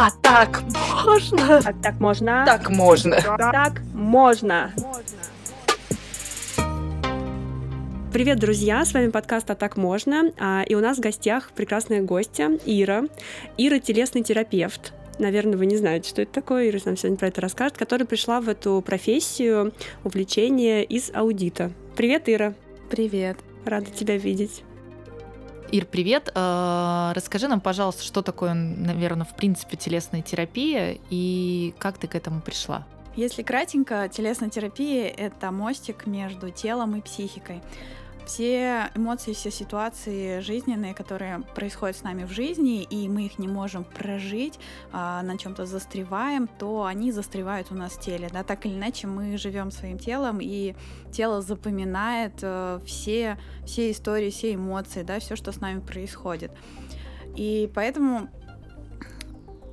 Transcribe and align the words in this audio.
А 0.00 0.12
так 0.22 0.62
можно? 1.04 1.58
А 1.58 1.72
так 1.72 1.98
можно? 1.98 2.44
Так 2.46 2.70
можно. 2.70 3.16
Так 3.20 3.82
можно. 3.92 4.72
Привет, 8.12 8.38
друзья! 8.38 8.84
С 8.84 8.94
вами 8.94 9.10
подкаст 9.10 9.50
«А 9.50 9.56
так 9.56 9.76
можно». 9.76 10.32
А, 10.38 10.62
и 10.62 10.76
у 10.76 10.80
нас 10.80 10.98
в 10.98 11.00
гостях 11.00 11.50
прекрасная 11.50 12.00
гостья 12.02 12.48
Ира. 12.64 13.06
Ира– 13.56 13.78
телесный 13.80 14.22
терапевт. 14.22 14.92
Наверное, 15.18 15.56
вы 15.56 15.66
не 15.66 15.76
знаете, 15.76 16.08
что 16.08 16.22
это 16.22 16.32
такое. 16.32 16.68
Ира 16.68 16.78
нам 16.84 16.96
сегодня 16.96 17.18
про 17.18 17.26
это 17.26 17.40
расскажет. 17.40 17.76
Которая 17.76 18.06
пришла 18.06 18.40
в 18.40 18.48
эту 18.48 18.80
профессию 18.86 19.72
увлечение 20.04 20.84
из 20.84 21.10
аудита. 21.12 21.72
Привет, 21.96 22.28
Ира! 22.28 22.54
Привет! 22.88 23.38
Рада 23.64 23.90
тебя 23.90 24.16
видеть. 24.16 24.62
Ир, 25.70 25.84
привет. 25.84 26.30
Э, 26.34 27.12
расскажи 27.14 27.46
нам, 27.46 27.60
пожалуйста, 27.60 28.02
что 28.02 28.22
такое, 28.22 28.54
наверное, 28.54 29.26
в 29.26 29.34
принципе 29.34 29.76
телесная 29.76 30.22
терапия 30.22 30.96
и 31.10 31.74
как 31.78 31.98
ты 31.98 32.08
к 32.08 32.14
этому 32.14 32.40
пришла? 32.40 32.86
Если 33.16 33.42
кратенько, 33.42 34.08
телесная 34.08 34.48
терапия— 34.48 35.08
это 35.16 35.50
мостик 35.50 36.06
между 36.06 36.50
телом 36.50 36.96
и 36.96 37.02
психикой 37.02 37.60
все 38.28 38.90
эмоции, 38.94 39.32
все 39.32 39.50
ситуации 39.50 40.40
жизненные, 40.40 40.94
которые 40.94 41.40
происходят 41.54 41.96
с 41.96 42.02
нами 42.02 42.24
в 42.24 42.30
жизни, 42.30 42.82
и 42.82 43.08
мы 43.08 43.24
их 43.24 43.38
не 43.38 43.48
можем 43.48 43.84
прожить, 43.84 44.60
а, 44.92 45.22
на 45.22 45.38
чем-то 45.38 45.64
застреваем, 45.64 46.46
то 46.46 46.84
они 46.84 47.10
застревают 47.10 47.72
у 47.72 47.74
нас 47.74 47.94
в 47.94 48.00
теле. 48.00 48.28
Да? 48.30 48.44
Так 48.44 48.66
или 48.66 48.74
иначе, 48.74 49.06
мы 49.06 49.38
живем 49.38 49.70
своим 49.70 49.98
телом, 49.98 50.40
и 50.42 50.74
тело 51.10 51.40
запоминает 51.40 52.34
э, 52.42 52.80
все, 52.84 53.38
все 53.64 53.90
истории, 53.90 54.30
все 54.30 54.54
эмоции, 54.54 55.02
да, 55.02 55.20
все, 55.20 55.34
что 55.34 55.50
с 55.50 55.60
нами 55.60 55.80
происходит. 55.80 56.52
И 57.34 57.70
поэтому 57.74 58.28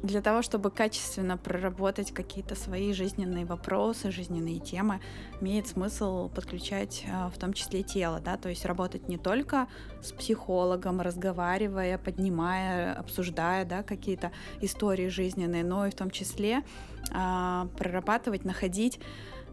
для 0.05 0.22
того, 0.22 0.41
чтобы 0.41 0.72
качественно 0.72 1.38
проработать 1.38 2.14
какие-то 2.14 2.56
свои 2.56 2.94
жизненные 2.94 3.45
вопросы, 3.45 4.12
жизненные 4.12 4.59
темы, 4.59 5.02
имеет 5.42 5.67
смысл 5.67 6.30
подключать 6.30 7.03
а, 7.12 7.30
в 7.30 7.38
том 7.38 7.53
числе 7.53 7.84
тело, 7.84 8.20
да, 8.20 8.38
то 8.38 8.50
есть 8.50 8.66
работать 8.66 9.09
не 9.09 9.17
только 9.17 9.67
с 10.02 10.12
психологом, 10.12 11.02
разговаривая, 11.02 11.97
поднимая, 11.97 12.94
обсуждая, 12.94 13.66
да, 13.66 13.84
какие-то 13.84 14.31
истории 14.62 15.08
жизненные, 15.08 15.64
но 15.64 15.88
и 15.88 15.89
в 15.89 15.95
том 15.95 16.12
числе 16.12 16.64
а, 17.12 17.67
прорабатывать, 17.78 18.45
находить 18.45 19.00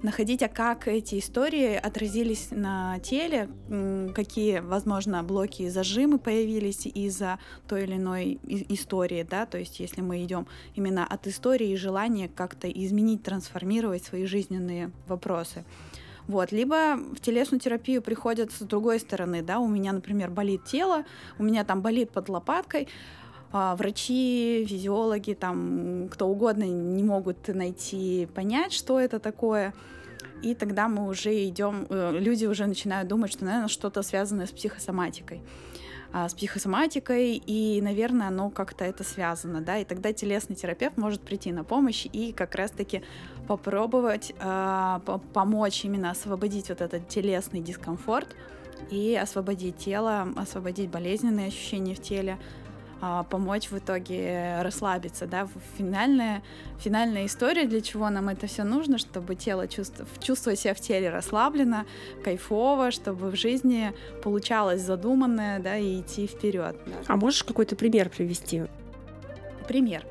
находить, 0.03 0.42
а 0.42 0.48
как 0.48 0.89
эти 0.89 1.19
истории 1.19 1.75
отразились 1.75 2.48
на 2.50 2.98
теле, 3.00 3.48
какие, 4.14 4.61
возможно, 4.61 5.22
блоки 5.22 5.62
и 5.62 5.69
зажимы 5.69 6.19
появились 6.19 6.86
из-за 6.86 7.39
той 7.69 7.84
или 7.84 7.97
иной 7.97 8.39
истории, 8.44 9.27
да, 9.28 9.47
то 9.47 9.59
есть 9.59 9.81
если 9.81 10.00
мы 10.00 10.22
идем 10.25 10.47
именно 10.75 11.06
от 11.06 11.27
истории 11.27 11.70
и 11.70 11.77
желания 11.77 12.28
как-то 12.28 12.69
изменить, 12.70 13.22
трансформировать 13.22 14.05
свои 14.05 14.27
жизненные 14.27 14.91
вопросы. 15.06 15.64
Вот. 16.28 16.53
Либо 16.53 16.97
в 16.97 17.20
телесную 17.20 17.61
терапию 17.61 18.00
приходят 18.00 18.53
с 18.53 18.61
другой 18.61 19.00
стороны, 19.00 19.42
да, 19.42 19.59
у 19.59 19.69
меня, 19.69 19.92
например, 19.92 20.31
болит 20.31 20.64
тело, 20.64 21.05
у 21.39 21.42
меня 21.42 21.64
там 21.64 21.83
болит 21.83 22.11
под 22.11 22.28
лопаткой, 22.28 22.89
а, 23.53 23.77
врачи, 23.77 24.64
физиологи, 24.66 25.34
там 25.34 26.09
кто 26.11 26.27
угодно 26.27 26.64
не 26.64 27.03
могут 27.03 27.48
найти, 27.48 28.27
понять, 28.34 28.72
что 28.72 28.98
это 28.98 29.19
такое. 29.19 29.75
И 30.42 30.54
тогда 30.54 30.88
мы 30.88 31.06
уже 31.08 31.46
идем, 31.48 31.86
э, 31.88 32.18
люди 32.18 32.46
уже 32.46 32.66
начинают 32.66 33.08
думать, 33.08 33.32
что, 33.32 33.44
наверное, 33.44 33.68
что-то 33.68 34.02
связанное 34.02 34.46
с 34.46 34.50
психосоматикой. 34.50 35.40
А, 36.14 36.28
с 36.28 36.34
психосоматикой, 36.34 37.36
и, 37.36 37.80
наверное, 37.80 38.28
оно 38.28 38.50
как-то 38.50 38.84
это 38.84 39.02
связано, 39.02 39.62
да, 39.62 39.78
и 39.78 39.84
тогда 39.84 40.12
телесный 40.12 40.54
терапевт 40.54 40.98
может 40.98 41.22
прийти 41.22 41.52
на 41.52 41.64
помощь 41.64 42.06
и 42.12 42.32
как 42.32 42.54
раз-таки 42.54 43.02
попробовать 43.48 44.34
э, 44.38 45.00
помочь 45.32 45.84
именно 45.86 46.10
освободить 46.10 46.69
вот 46.69 46.82
этот 46.82 47.08
телесный 47.08 47.60
дискомфорт 47.60 48.36
и 48.91 49.16
освободить 49.16 49.78
тело, 49.78 50.28
освободить 50.36 50.91
болезненные 50.91 51.47
ощущения 51.47 51.94
в 51.94 52.02
теле, 52.02 52.38
а, 53.04 53.24
помочь 53.24 53.68
в 53.68 53.76
итоге 53.76 54.62
расслабиться, 54.62 55.26
да, 55.26 55.48
финальная, 55.76 56.40
финальная 56.78 57.26
история, 57.26 57.66
для 57.66 57.80
чего 57.80 58.08
нам 58.10 58.28
это 58.28 58.46
все 58.46 58.62
нужно, 58.62 58.96
чтобы 58.96 59.34
тело 59.34 59.66
чувств, 59.66 60.04
чувствовать 60.20 60.60
себя 60.60 60.72
в 60.72 60.80
теле 60.80 61.10
расслабленно, 61.10 61.84
кайфово, 62.22 62.92
чтобы 62.92 63.30
в 63.30 63.34
жизни 63.34 63.92
получалось 64.22 64.82
задуманное, 64.82 65.58
да, 65.58 65.76
и 65.76 66.00
идти 66.00 66.28
вперед. 66.28 66.76
А 67.08 67.16
можешь 67.16 67.42
какой-то 67.42 67.74
пример 67.74 68.08
привести? 68.08 68.66
Пример. 69.66 70.06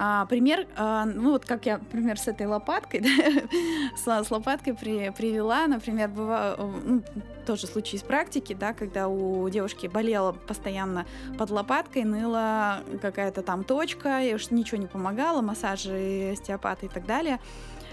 А, 0.00 0.26
пример, 0.26 0.68
а, 0.76 1.04
ну 1.06 1.32
вот 1.32 1.44
как 1.44 1.66
я, 1.66 1.78
например, 1.78 2.20
с 2.20 2.28
этой 2.28 2.46
лопаткой, 2.46 3.00
да, 4.06 4.22
с, 4.22 4.26
с 4.26 4.30
лопаткой 4.30 4.74
при, 4.74 5.10
привела, 5.10 5.66
например, 5.66 6.08
бывало, 6.08 6.56
ну, 6.84 7.02
тоже 7.44 7.66
случай 7.66 7.96
из 7.96 8.02
практики, 8.04 8.54
да, 8.54 8.74
когда 8.74 9.08
у 9.08 9.48
девушки 9.48 9.88
болела 9.88 10.32
постоянно 10.32 11.04
под 11.36 11.50
лопаткой, 11.50 12.04
ныла 12.04 12.84
какая-то 13.02 13.42
там 13.42 13.64
точка, 13.64 14.22
и 14.22 14.34
уж 14.34 14.52
ничего 14.52 14.78
не 14.78 14.86
помогало, 14.86 15.42
массажи, 15.42 16.30
остеопаты 16.32 16.86
и 16.86 16.88
так 16.88 17.04
далее. 17.04 17.40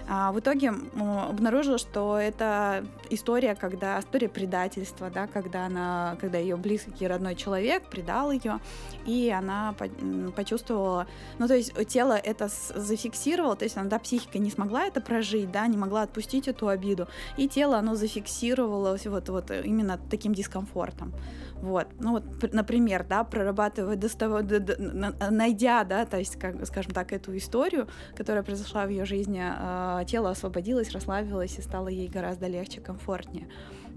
А 0.08 0.30
в 0.30 0.38
итоге 0.38 0.70
обнаружила, 0.70 1.78
что 1.78 2.16
это 2.16 2.84
история, 3.10 3.54
когда 3.54 3.98
история 3.98 4.28
предательства, 4.28 5.10
да, 5.10 5.26
когда 5.26 5.66
она, 5.66 6.16
когда 6.20 6.38
ее 6.38 6.56
близкий 6.56 7.06
родной 7.06 7.34
человек 7.34 7.84
предал 7.88 8.30
ее, 8.30 8.60
и 9.04 9.30
она 9.30 9.74
почувствовала, 10.36 11.06
ну 11.38 11.48
то 11.48 11.56
есть 11.56 11.72
тело 11.88 12.12
это 12.12 12.48
зафиксировало, 12.74 13.56
то 13.56 13.64
есть 13.64 13.76
она, 13.76 13.88
да, 13.88 13.98
психика 13.98 14.38
не 14.38 14.50
смогла 14.50 14.84
это 14.84 15.00
прожить, 15.00 15.50
да, 15.50 15.66
не 15.66 15.76
могла 15.76 16.02
отпустить 16.02 16.46
эту 16.46 16.68
обиду, 16.68 17.08
и 17.36 17.48
тело 17.48 17.78
оно 17.78 17.96
зафиксировало 17.96 18.96
вот 19.06 19.28
вот 19.28 19.50
именно 19.50 19.98
таким 20.10 20.34
дискомфортом. 20.34 21.14
Вот, 21.56 21.86
ну 21.98 22.12
вот, 22.12 22.52
например, 22.52 23.04
да, 23.08 23.24
прорабатывая, 23.24 23.96
достав... 23.96 24.42
найдя, 25.30 25.84
да, 25.84 26.04
то 26.04 26.18
есть, 26.18 26.38
как, 26.38 26.66
скажем 26.66 26.92
так, 26.92 27.12
эту 27.12 27.34
историю, 27.36 27.88
которая 28.14 28.42
произошла 28.42 28.84
в 28.84 28.90
ее 28.90 29.06
жизни, 29.06 29.42
а, 29.42 29.95
тело 30.04 30.30
освободилось, 30.30 30.92
расслабилось 30.92 31.58
и 31.58 31.62
стало 31.62 31.88
ей 31.88 32.08
гораздо 32.08 32.46
легче, 32.46 32.80
комфортнее 32.80 33.48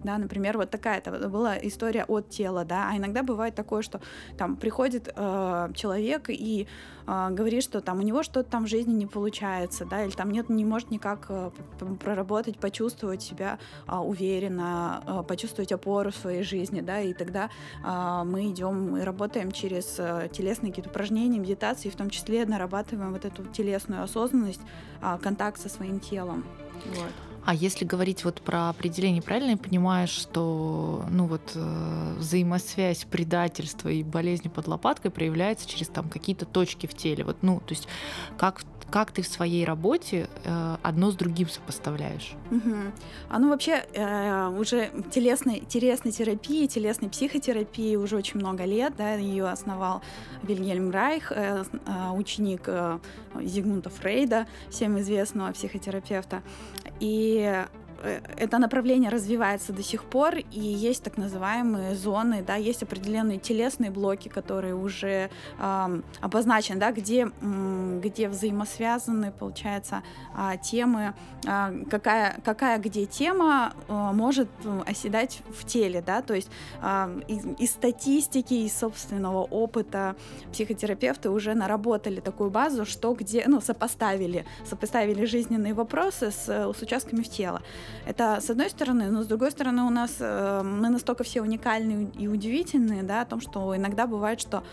да, 0.04 0.18
например, 0.18 0.58
вот 0.58 0.70
такая 0.70 1.00
это 1.00 1.30
была 1.30 1.58
история 1.58 2.06
от 2.06 2.30
тела, 2.30 2.66
да, 2.66 2.90
а 2.92 2.98
иногда 2.98 3.24
бывает 3.24 3.56
такое, 3.56 3.82
что 3.82 4.02
там 4.38 4.56
приходит 4.56 5.12
э, 5.16 5.70
человек 5.76 6.30
и 6.30 6.68
э, 7.08 7.28
говорит, 7.32 7.64
что 7.64 7.82
там 7.82 8.00
у 8.00 8.02
него 8.02 8.24
что-то 8.24 8.50
там 8.50 8.66
в 8.66 8.68
жизни 8.68 8.94
не 8.94 9.06
получается, 9.06 9.86
да, 9.86 10.04
или 10.04 10.12
там 10.12 10.32
нет, 10.32 10.50
не 10.50 10.66
может 10.66 10.92
никак 10.92 11.26
э, 11.30 11.52
проработать, 12.04 12.60
почувствовать 12.60 13.22
себя 13.22 13.60
э, 13.88 13.96
уверенно, 13.96 15.04
э, 15.06 15.24
почувствовать 15.28 15.72
опору 15.72 16.12
в 16.12 16.16
своей 16.16 16.44
жизни, 16.44 16.81
да, 16.81 17.02
и 17.02 17.14
тогда 17.14 17.50
э, 17.84 18.24
мы 18.26 18.50
идем 18.50 18.98
и 18.98 19.02
работаем 19.02 19.52
через 19.52 19.96
э, 20.00 20.30
телесные 20.31 20.72
какие-то 20.72 20.90
упражнения, 20.90 21.40
медитации, 21.40 21.90
в 21.90 21.96
том 21.96 22.10
числе 22.10 22.46
нарабатываем 22.46 23.14
вот 23.14 23.26
эту 23.26 23.44
телесную 23.46 24.04
осознанность, 24.04 24.62
э, 25.02 25.18
контакт 25.22 25.60
со 25.60 25.70
своим 25.70 26.00
телом. 26.00 26.46
Вот. 26.86 27.28
А 27.45 27.53
если 27.53 27.85
говорить 27.85 28.23
вот 28.25 28.41
про 28.41 28.69
определение, 28.69 29.22
правильно 29.22 29.51
я 29.51 29.57
понимаю, 29.57 30.07
что 30.07 31.05
ну 31.09 31.25
вот 31.25 31.51
э, 31.55 32.16
взаимосвязь 32.17 33.05
предательства 33.05 33.89
и 33.89 34.03
болезни 34.03 34.50
под 34.50 34.67
лопаткой 34.67 35.11
проявляется 35.11 35.67
через 35.67 35.88
там 35.88 36.09
какие-то 36.09 36.45
точки 36.45 36.85
в 36.88 36.94
теле. 36.94 37.23
Вот, 37.23 37.38
ну, 37.41 37.59
то 37.59 37.73
есть 37.73 37.88
как 38.38 38.61
как 38.89 39.11
ты 39.11 39.22
в 39.22 39.27
своей 39.27 39.66
работе 39.66 40.27
э, 40.44 40.77
одно 40.81 41.11
с 41.11 41.16
другим 41.16 41.50
сопоставляешь? 41.50 42.33
Угу. 42.51 42.75
А 43.29 43.39
ну 43.39 43.50
вообще 43.50 43.85
э, 43.94 44.47
уже 44.47 44.89
телесной, 45.11 45.61
телесной 45.61 46.11
терапии, 46.11 46.67
телесной 46.67 47.09
психотерапии 47.09 47.95
уже 47.95 48.16
очень 48.16 48.39
много 48.39 48.66
лет, 48.66 48.94
да, 48.97 49.13
ее 49.16 49.47
основал 49.47 50.01
Вильгельм 50.44 50.91
Райх, 50.91 51.31
э, 51.31 51.63
э, 51.86 52.12
ученик 52.12 52.63
э, 52.65 53.00
Зигмунда 53.41 53.89
Фрейда, 53.89 54.47
всем 54.69 55.00
известного 55.00 55.51
психотерапевта. 55.51 56.42
И 57.00 57.65
это 58.38 58.57
направление 58.57 59.10
развивается 59.10 59.74
до 59.74 59.84
сих 59.84 60.04
пор, 60.04 60.36
и 60.38 60.60
есть 60.60 61.04
так 61.04 61.18
называемые 61.18 61.96
зоны, 61.96 62.44
да, 62.46 62.56
есть 62.56 62.84
определенные 62.84 63.40
телесные 63.40 63.92
блоки, 63.92 64.30
которые 64.30 64.75
уже 64.75 65.30
э, 65.60 66.01
обозначены, 66.22 66.80
да, 66.80 66.92
где, 66.92 67.30
где 67.42 68.30
взаимосвязаны, 68.30 69.31
получается, 69.31 70.04
э, 70.38 70.57
темы, 70.63 71.13
э, 71.46 71.84
какая, 71.90 72.40
какая 72.44 72.78
где 72.80 73.06
тема 73.06 73.74
э, 73.88 73.94
может 74.13 74.50
оседать 74.86 75.42
в 75.50 75.66
теле, 75.66 76.02
да, 76.06 76.22
то 76.22 76.34
есть 76.34 76.50
э, 76.81 77.22
из, 77.28 77.45
из 77.60 77.72
статистики, 77.72 78.54
из 78.54 78.78
собственного 78.78 79.44
опыта 79.44 80.16
психотерапевты 80.52 81.30
уже 81.30 81.54
наработали 81.54 82.19
такую 82.19 82.50
базу, 82.50 82.86
что 82.86 83.13
где, 83.13 83.44
ну, 83.48 83.62
сопоставили, 83.62 84.45
сопоставили 84.66 85.25
жизненные 85.25 85.74
вопросы 85.74 86.31
с, 86.31 86.48
с 86.48 86.81
участками 86.81 87.22
в 87.22 87.30
тело. 87.30 87.62
Это 88.06 88.39
с 88.41 88.50
одной 88.50 88.69
стороны, 88.69 89.09
но 89.12 89.24
с 89.24 89.27
другой 89.27 89.51
стороны 89.51 89.83
у 89.83 89.89
нас 89.89 90.18
э, 90.19 90.62
мы 90.63 90.89
настолько 90.89 91.24
все 91.24 91.41
уникальные 91.41 92.09
и 92.18 92.27
удивительные, 92.27 93.03
да, 93.03 93.21
о 93.21 93.25
том, 93.25 93.41
что 93.41 93.75
иногда 93.75 94.07
бывает, 94.07 94.39
что 94.41 94.63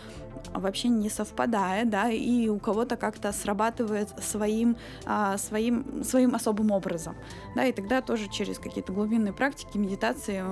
вообще 0.53 0.87
не 0.87 1.09
совпадает, 1.09 1.89
да, 1.89 2.09
и 2.09 2.47
у 2.47 2.59
кого-то 2.59 2.97
как-то 2.97 3.31
срабатывает 3.31 4.09
своим, 4.23 4.77
а, 5.05 5.37
своим, 5.37 6.03
своим 6.03 6.35
особым 6.35 6.71
образом, 6.71 7.15
да, 7.55 7.65
и 7.65 7.71
тогда 7.71 8.01
тоже 8.01 8.29
через 8.29 8.59
какие-то 8.59 8.93
глубинные 8.93 9.33
практики, 9.33 9.77
медитации 9.77 10.43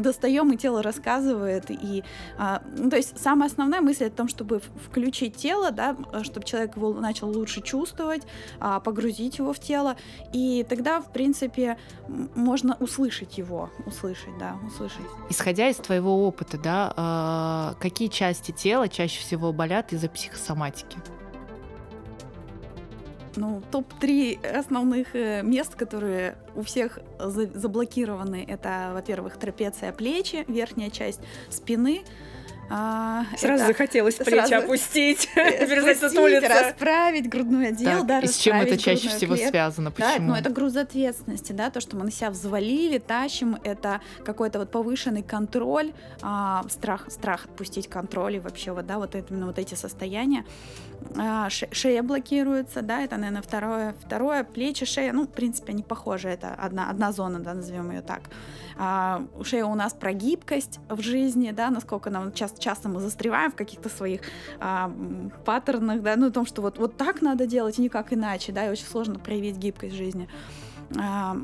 достаем, 0.00 0.52
и 0.52 0.56
тело 0.56 0.82
рассказывает, 0.82 1.70
и, 1.70 2.04
а, 2.36 2.62
ну, 2.76 2.90
то 2.90 2.96
есть 2.96 3.18
самая 3.18 3.48
основная 3.48 3.80
мысль 3.80 4.06
о 4.06 4.10
том, 4.10 4.28
чтобы 4.28 4.60
включить 4.86 5.36
тело, 5.36 5.70
да, 5.70 5.96
чтобы 6.22 6.46
человек 6.46 6.76
его 6.76 6.92
начал 6.94 7.28
лучше 7.30 7.60
чувствовать, 7.60 8.22
а, 8.60 8.80
погрузить 8.80 9.38
его 9.38 9.52
в 9.52 9.58
тело, 9.58 9.96
и 10.32 10.64
тогда, 10.68 11.00
в 11.00 11.12
принципе, 11.12 11.78
можно 12.34 12.76
услышать 12.80 13.38
его, 13.38 13.70
услышать, 13.86 14.36
да, 14.38 14.56
услышать. 14.66 15.04
Исходя 15.30 15.68
из 15.68 15.76
твоего 15.76 16.26
опыта, 16.26 16.58
да, 16.58 17.74
какие 17.80 18.08
части 18.08 18.52
тела 18.52 18.88
чаще 18.98 19.20
всего 19.20 19.52
болят 19.52 19.92
из-за 19.92 20.08
психосоматики? 20.08 20.98
Ну, 23.36 23.62
топ-3 23.70 24.44
основных 24.44 25.14
э, 25.14 25.42
мест, 25.44 25.76
которые 25.76 26.36
у 26.56 26.62
всех 26.62 26.98
заблокированы, 27.20 28.44
это, 28.48 28.90
во-первых, 28.92 29.36
трапеция 29.36 29.92
плечи, 29.92 30.44
верхняя 30.48 30.90
часть 30.90 31.20
спины, 31.48 32.02
а, 32.70 33.24
Сразу 33.36 33.64
это... 33.64 33.72
захотелось 33.72 34.14
плечи 34.16 34.46
Сразу... 34.46 34.54
опустить, 34.56 35.20
сутулиться. 36.00 36.48
расправить 36.48 37.28
грудной 37.28 37.68
отдел, 37.68 37.98
так, 37.98 38.06
да, 38.06 38.20
и 38.20 38.26
с 38.26 38.36
чем 38.36 38.56
это 38.56 38.76
чаще 38.76 39.08
всего 39.08 39.34
клетку. 39.34 39.50
связано? 39.50 39.90
Почему? 39.90 40.08
Да, 40.10 40.18
ну, 40.20 40.34
это 40.34 40.50
груз 40.50 40.76
ответственности, 40.76 41.52
да, 41.52 41.70
то, 41.70 41.80
что 41.80 41.96
мы 41.96 42.04
на 42.04 42.10
себя 42.10 42.30
взвалили, 42.30 42.98
тащим, 42.98 43.58
это 43.64 44.00
какой-то 44.24 44.58
вот 44.58 44.70
повышенный 44.70 45.22
контроль, 45.22 45.92
а, 46.22 46.64
страх, 46.68 47.06
страх 47.10 47.46
отпустить 47.46 47.88
контроль 47.88 48.36
и 48.36 48.38
вообще 48.38 48.72
вот, 48.72 48.86
да, 48.86 48.98
вот 48.98 49.14
это, 49.14 49.32
именно 49.32 49.46
вот 49.46 49.58
эти 49.58 49.74
состояния. 49.74 50.44
А, 51.16 51.48
шея 51.50 52.02
блокируется, 52.02 52.82
да, 52.82 53.02
это, 53.02 53.16
наверное, 53.16 53.42
второе, 53.42 53.94
второе, 54.04 54.44
плечи, 54.44 54.84
шея, 54.84 55.12
ну, 55.12 55.24
в 55.24 55.30
принципе, 55.30 55.72
они 55.72 55.82
похожи, 55.82 56.28
это 56.28 56.54
одна, 56.54 56.90
одна 56.90 57.12
зона, 57.12 57.40
да, 57.40 57.54
назовем 57.54 57.90
ее 57.90 58.02
так. 58.02 58.22
А, 58.76 59.24
шея 59.42 59.64
у 59.64 59.74
нас 59.74 59.92
про 59.92 60.12
гибкость 60.12 60.80
в 60.88 61.00
жизни, 61.00 61.50
да, 61.50 61.70
насколько 61.70 62.10
нам 62.10 62.32
часто, 62.32 62.60
часто 62.60 62.88
мы 62.88 63.00
застреваем 63.00 63.50
в 63.50 63.56
каких-то 63.56 63.88
своих 63.88 64.20
а, 64.60 64.92
паттернах, 65.44 66.02
да, 66.02 66.16
ну, 66.16 66.26
о 66.26 66.30
том, 66.30 66.46
что 66.46 66.62
вот, 66.62 66.78
вот 66.78 66.96
так 66.96 67.22
надо 67.22 67.46
делать 67.46 67.78
и 67.78 67.82
никак 67.82 68.12
иначе, 68.12 68.52
да, 68.52 68.66
и 68.66 68.70
очень 68.70 68.86
сложно 68.86 69.18
проявить 69.18 69.56
гибкость 69.56 69.94
в 69.94 69.96
жизни. 69.96 70.28
А, 70.96 71.36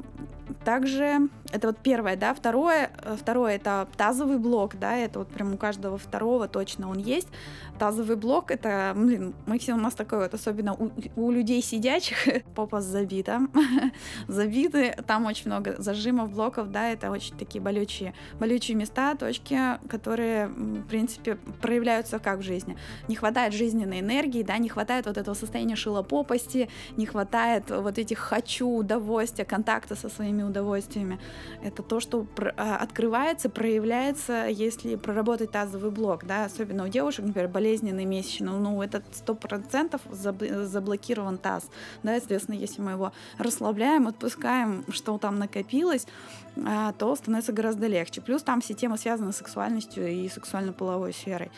также 0.64 1.28
это 1.52 1.68
вот 1.68 1.78
первое, 1.78 2.16
да, 2.16 2.34
второе, 2.34 2.90
э, 3.02 3.16
второе 3.18 3.54
это 3.54 3.86
тазовый 3.96 4.38
блок, 4.38 4.76
да, 4.76 4.96
это 4.96 5.20
вот 5.20 5.28
прям 5.28 5.54
у 5.54 5.56
каждого 5.56 5.98
второго 5.98 6.48
точно 6.48 6.90
он 6.90 6.98
есть. 6.98 7.28
Тазовый 7.78 8.16
блок 8.16 8.50
это, 8.50 8.92
блин, 8.96 9.34
мы 9.46 9.58
все 9.58 9.74
у 9.74 9.76
нас 9.76 9.94
такой 9.94 10.18
вот, 10.18 10.34
особенно 10.34 10.74
у, 10.74 10.90
у 11.16 11.30
людей 11.30 11.62
сидячих, 11.62 12.16
попа 12.54 12.80
забита, 12.80 13.40
забиты, 14.28 14.96
там 15.06 15.26
очень 15.26 15.46
много 15.46 15.76
зажимов, 15.78 16.32
блоков, 16.32 16.70
да, 16.70 16.90
это 16.90 17.10
очень 17.10 17.36
такие 17.36 17.62
болючие, 17.62 18.14
болючие 18.40 18.76
места, 18.76 19.14
точки, 19.14 19.58
которые, 19.88 20.48
в 20.48 20.86
принципе, 20.88 21.36
проявляются 21.60 22.18
как 22.18 22.40
в 22.40 22.42
жизни. 22.42 22.76
Не 23.08 23.16
хватает 23.16 23.52
жизненной 23.52 24.00
энергии, 24.00 24.42
да, 24.42 24.58
не 24.58 24.68
хватает 24.68 25.06
вот 25.06 25.18
этого 25.18 25.34
состояния 25.34 25.76
шилопопости, 25.76 26.68
не 26.96 27.06
хватает 27.06 27.70
вот 27.70 27.98
этих 27.98 28.18
хочу, 28.18 28.68
удовольствия, 28.68 29.44
контакта 29.44 29.94
со 29.94 30.08
своими 30.34 30.42
удовольствиями. 30.42 31.18
Это 31.62 31.82
то, 31.82 32.00
что 32.00 32.26
а, 32.56 32.76
открывается, 32.76 33.48
проявляется, 33.48 34.46
если 34.48 34.96
проработать 34.96 35.50
тазовый 35.50 35.90
блок, 35.90 36.24
да, 36.24 36.44
особенно 36.44 36.84
у 36.84 36.88
девушек, 36.88 37.24
например, 37.24 37.48
болезненные 37.48 38.06
месячные, 38.06 38.54
ну, 38.54 38.82
это 38.82 39.02
сто 39.12 39.34
процентов 39.34 40.00
заблокирован 40.10 41.38
таз, 41.38 41.64
да, 42.02 42.18
соответственно, 42.18 42.56
если 42.56 42.82
мы 42.82 42.92
его 42.92 43.12
расслабляем, 43.38 44.08
отпускаем, 44.08 44.84
что 44.88 45.18
там 45.18 45.38
накопилось, 45.38 46.06
а, 46.56 46.92
то 46.92 47.14
становится 47.16 47.52
гораздо 47.52 47.86
легче. 47.86 48.20
Плюс 48.20 48.42
там 48.42 48.60
все 48.60 48.74
темы 48.74 48.98
связаны 48.98 49.32
с 49.32 49.36
сексуальностью 49.36 50.06
и 50.06 50.28
сексуально-половой 50.28 51.12
сферой. 51.12 51.50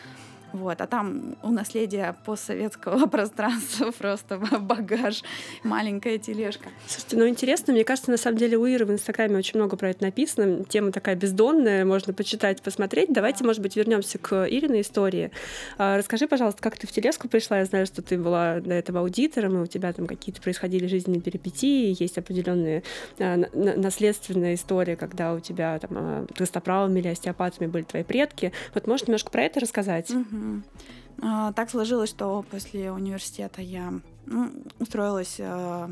Вот, 0.57 0.81
а 0.81 0.87
там 0.87 1.35
у 1.43 1.51
наследия 1.51 2.15
постсоветского 2.25 3.05
пространства 3.07 3.91
просто 3.91 4.37
багаж, 4.59 5.23
маленькая 5.63 6.17
тележка. 6.17 6.69
Слушайте, 6.87 7.17
ну 7.17 7.27
интересно, 7.27 7.73
мне 7.73 7.83
кажется, 7.83 8.11
на 8.11 8.17
самом 8.17 8.37
деле 8.37 8.57
у 8.57 8.65
Иры 8.65 8.85
в 8.85 8.91
Инстаграме 8.91 9.37
очень 9.37 9.59
много 9.59 9.77
про 9.77 9.89
это 9.89 10.03
написано. 10.03 10.63
Тема 10.65 10.91
такая 10.91 11.15
бездонная, 11.15 11.85
можно 11.85 12.13
почитать, 12.13 12.61
посмотреть. 12.61 13.13
Давайте, 13.13 13.43
может 13.43 13.61
быть, 13.61 13.75
вернемся 13.75 14.17
к 14.17 14.47
Ириной 14.49 14.81
истории. 14.81 15.31
А, 15.77 15.97
расскажи, 15.97 16.27
пожалуйста, 16.27 16.61
как 16.61 16.77
ты 16.77 16.87
в 16.87 16.91
телеску 16.91 17.29
пришла? 17.29 17.59
Я 17.59 17.65
знаю, 17.65 17.85
что 17.85 18.01
ты 18.01 18.17
была 18.17 18.59
до 18.59 18.73
этого 18.73 19.01
аудитором, 19.01 19.57
и 19.57 19.61
у 19.61 19.67
тебя 19.67 19.93
там 19.93 20.07
какие-то 20.07 20.41
происходили 20.41 20.87
жизненные 20.87 21.21
перипетии, 21.21 21.95
есть 21.99 22.17
определенные 22.17 22.83
а, 23.19 23.37
наследственная 23.53 24.55
история, 24.55 24.95
когда 24.95 25.33
у 25.33 25.39
тебя 25.39 25.77
там 25.79 25.91
а, 25.93 26.25
гостоправами 26.37 26.99
или 26.99 27.09
остеопатами 27.09 27.67
были 27.67 27.83
твои 27.83 28.03
предки. 28.03 28.51
Вот 28.73 28.87
можешь 28.87 29.07
немножко 29.07 29.29
про 29.29 29.43
это 29.43 29.59
рассказать? 29.59 30.09
Угу. 30.09 30.25
А, 31.21 31.51
так 31.53 31.69
сложилось, 31.69 32.09
что 32.09 32.45
после 32.49 32.91
университета 32.91 33.61
я 33.61 33.93
ну, 34.25 34.51
устроилась 34.79 35.37
э, 35.39 35.89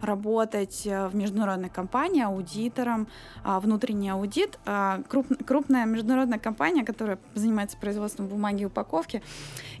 работать 0.00 0.86
э, 0.86 1.08
в 1.08 1.14
международной 1.14 1.68
компании 1.68 2.22
аудитором, 2.22 3.08
а, 3.42 3.60
внутренний 3.60 4.10
аудит, 4.10 4.58
а, 4.64 5.02
круп, 5.08 5.26
крупная 5.46 5.84
международная 5.86 6.38
компания, 6.38 6.84
которая 6.84 7.18
занимается 7.34 7.76
производством 7.76 8.28
бумаги 8.28 8.62
и 8.62 8.66
упаковки. 8.66 9.22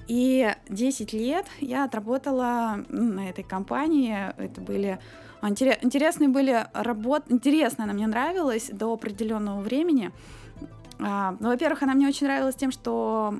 И 0.08 0.54
10 0.68 1.12
лет 1.12 1.46
я 1.60 1.84
отработала 1.84 2.84
на 2.88 3.28
этой 3.28 3.44
компании. 3.44 4.32
Это 4.36 4.60
были 4.60 4.98
интересные 5.42 6.28
были 6.28 6.66
работы, 6.72 7.34
интересно 7.34 7.84
она 7.84 7.92
мне 7.92 8.06
нравилась 8.06 8.70
до 8.72 8.92
определенного 8.92 9.60
времени. 9.60 10.10
А, 10.98 11.36
ну, 11.38 11.48
во-первых, 11.48 11.82
она 11.82 11.94
мне 11.94 12.08
очень 12.08 12.26
нравилась 12.26 12.54
тем, 12.54 12.70
что 12.70 13.34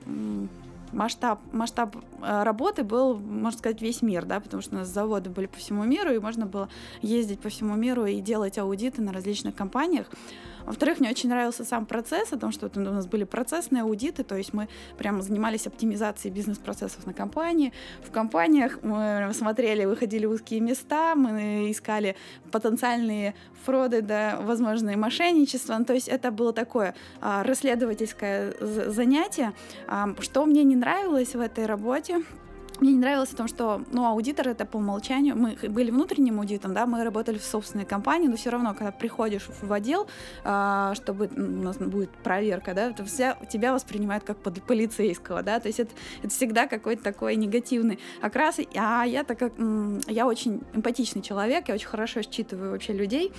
масштаб, 0.94 1.41
масштаб 1.52 1.96
э, 1.96 2.43
работы 2.43 2.85
был, 2.85 3.17
можно 3.17 3.58
сказать, 3.58 3.82
весь 3.82 4.02
мир, 4.02 4.25
да, 4.25 4.41
потому 4.41 4.62
что 4.62 4.76
у 4.76 4.79
нас 4.79 4.88
заводы 4.88 5.31
были 5.31 5.46
по 5.46 5.58
всему 5.58 5.85
миру, 5.85 6.12
и 6.12 6.19
можно 6.19 6.46
было 6.46 6.69
ездить 7.02 7.41
по 7.41 7.49
всему 7.49 7.75
миру 7.75 8.06
и 8.06 8.20
делать 8.20 8.58
аудиты 8.58 9.02
на 9.02 9.12
различных 9.12 9.55
компаниях. 9.55 10.11
Во-вторых, 10.66 11.00
мне 11.00 11.11
очень 11.11 11.28
нравился 11.28 11.64
сам 11.64 11.87
процесс, 11.87 12.32
о 12.32 12.38
том, 12.38 12.52
что 12.52 12.70
у 12.75 12.81
нас 12.81 13.06
были 13.06 13.25
процессные 13.25 13.82
аудиты, 13.82 14.25
то 14.25 14.37
есть 14.37 14.55
мы 14.55 14.69
прямо 14.99 15.22
занимались 15.22 15.66
оптимизацией 15.66 16.34
бизнес-процессов 16.34 17.06
на 17.06 17.12
компании. 17.12 17.72
В 18.02 18.11
компаниях 18.11 18.78
мы 18.82 19.31
смотрели, 19.34 19.84
выходили 19.84 20.27
в 20.27 20.31
узкие 20.31 20.60
места, 20.60 21.15
мы 21.15 21.70
искали 21.70 22.17
потенциальные 22.50 23.34
фроды, 23.65 24.03
да, 24.03 24.38
возможные 24.41 24.96
мошенничества. 24.96 25.77
Ну, 25.79 25.84
то 25.84 25.94
есть 25.94 26.08
это 26.08 26.31
было 26.31 26.53
такое 26.53 26.94
а, 27.20 27.43
расследовательское 27.43 28.55
занятие. 28.60 29.53
А, 29.86 30.15
что 30.20 30.46
мне 30.46 30.65
не 30.65 30.77
нравилось 30.77 31.34
в 31.34 31.41
этой 31.41 31.67
работе, 31.67 32.22
мне 32.84 32.93
не 32.93 32.98
нравилось 32.98 33.31
в 33.31 33.34
том, 33.34 33.48
что, 33.48 33.82
ну, 33.93 34.05
аудитор 34.05 34.48
это 34.48 34.67
по 34.67 34.76
умолчанию, 34.76 35.34
мы 35.34 35.56
были 35.70 35.91
внутренним 35.91 36.41
аудитом, 36.41 36.74
да, 36.74 36.84
мы 36.84 37.03
работали 37.03 37.38
в 37.38 37.44
собственной 37.44 37.86
компании, 37.86 38.29
но 38.29 38.36
все 38.36 38.50
равно, 38.50 38.74
когда 38.74 38.93
приходишь 38.93 39.48
в 39.62 39.72
отдел, 39.72 40.06
а, 40.44 40.94
чтобы 40.94 41.31
у 41.34 41.41
нас 41.41 41.79
будет 41.79 42.10
проверка, 42.10 42.74
да, 42.74 42.93
то 42.93 43.03
вся 43.06 43.38
тебя 43.50 43.72
воспринимают 43.72 44.24
как 44.24 44.36
под 44.36 44.62
полицейского, 44.62 45.43
да, 45.43 45.60
то 45.60 45.69
есть 45.69 45.81
это, 45.81 45.93
это 46.22 46.29
всегда 46.29 46.67
какой-то 46.67 47.03
такой 47.03 47.36
негативный 47.36 47.98
окрас, 48.20 48.60
а 48.76 49.05
я 49.05 49.24
так 49.24 49.38
как, 49.38 49.55
я 50.06 50.26
очень 50.26 50.60
эмпатичный 50.74 51.22
человек, 51.22 51.69
я 51.69 51.74
очень 51.74 51.88
хорошо 51.88 52.20
считываю 52.20 52.72
вообще 52.72 52.93
людей, 52.93 53.32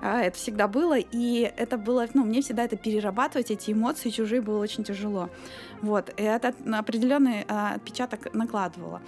а, 0.00 0.20
это 0.20 0.36
всегда 0.36 0.68
было, 0.68 0.96
и 0.96 1.52
это 1.56 1.76
было, 1.76 2.06
ну, 2.14 2.22
мне 2.24 2.40
всегда 2.40 2.62
это 2.64 2.76
перерабатывать, 2.76 3.50
эти 3.50 3.72
эмоции 3.72 4.10
чужие 4.10 4.40
было 4.40 4.60
очень 4.60 4.84
тяжело, 4.84 5.28
вот, 5.82 6.10
и 6.16 6.22
это 6.22 6.54
определенный 6.72 7.44
а, 7.48 7.74
отпечаток 7.74 8.32
накладывал 8.34 8.82
чувствовала. 8.82 9.00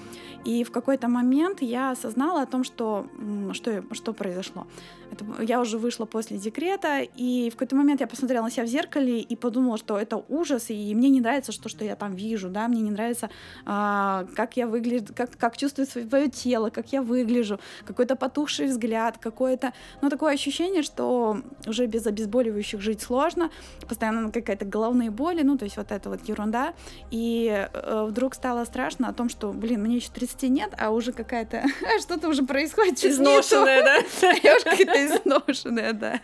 И 0.45 0.63
в 0.63 0.71
какой-то 0.71 1.09
момент 1.09 1.63
я 1.63 1.93
осознала 1.93 2.43
о 2.43 2.47
том, 2.47 2.65
что, 2.65 3.07
что, 3.53 3.83
что 3.93 4.13
произошло. 4.13 4.67
Это, 5.11 5.25
я 5.43 5.61
уже 5.61 5.79
вышла 5.79 6.05
после 6.05 6.39
декрета, 6.39 7.01
и 7.01 7.49
в 7.51 7.55
какой-то 7.55 7.77
момент 7.77 8.01
я 8.01 8.07
посмотрела 8.07 8.45
на 8.45 8.51
себя 8.51 8.65
в 8.65 8.69
зеркале 8.69 9.21
и 9.21 9.37
подумала, 9.37 9.79
что 9.79 9.99
это 9.99 10.23
ужас, 10.29 10.71
и 10.71 10.95
мне 10.95 11.09
не 11.09 11.21
нравится, 11.21 11.53
что, 11.53 11.69
что 11.69 11.85
я 11.85 11.97
там 11.97 12.15
вижу, 12.15 12.49
да, 12.51 12.69
мне 12.69 12.83
не 12.83 12.91
нравится, 12.91 13.31
а, 13.65 14.27
как 14.37 14.57
я 14.57 14.67
выгляжу, 14.67 15.07
как, 15.15 15.37
как 15.37 15.57
чувствует 15.57 15.89
свое 15.89 16.29
тело, 16.29 16.71
как 16.71 16.93
я 16.93 17.03
выгляжу, 17.03 17.59
какой-то 17.87 18.17
потухший 18.17 18.67
взгляд, 18.67 19.19
какое-то, 19.19 19.73
ну, 20.03 20.11
такое 20.11 20.35
ощущение, 20.35 20.83
что 20.83 21.39
уже 21.67 21.87
без 21.87 22.07
обезболивающих 22.07 22.81
жить 22.81 23.01
сложно, 23.01 23.51
постоянно 23.89 24.31
какая-то 24.31 24.65
головные 24.65 25.11
боли, 25.11 25.43
ну, 25.43 25.57
то 25.57 25.65
есть 25.65 25.77
вот 25.77 25.91
это 25.91 26.11
вот 26.11 26.29
ерунда, 26.29 26.64
и 27.11 27.69
э, 27.73 28.05
вдруг 28.09 28.35
стало 28.35 28.65
страшно 28.65 29.09
о 29.09 29.13
том, 29.13 29.29
что, 29.29 29.53
блин, 29.53 29.83
мне 29.83 29.97
еще 29.97 30.11
30 30.11 30.43
нет, 30.45 30.75
а 30.79 30.91
уже 30.91 31.13
какая-то, 31.13 31.65
что-то 32.01 32.29
уже 32.29 32.45
происходит. 32.45 33.05
Изношенная, 33.05 33.83
да? 33.83 33.97
Я 34.43 34.57
уже 34.57 34.65
какая-то 34.65 35.07
изношенная, 35.07 35.93
да. 35.93 36.21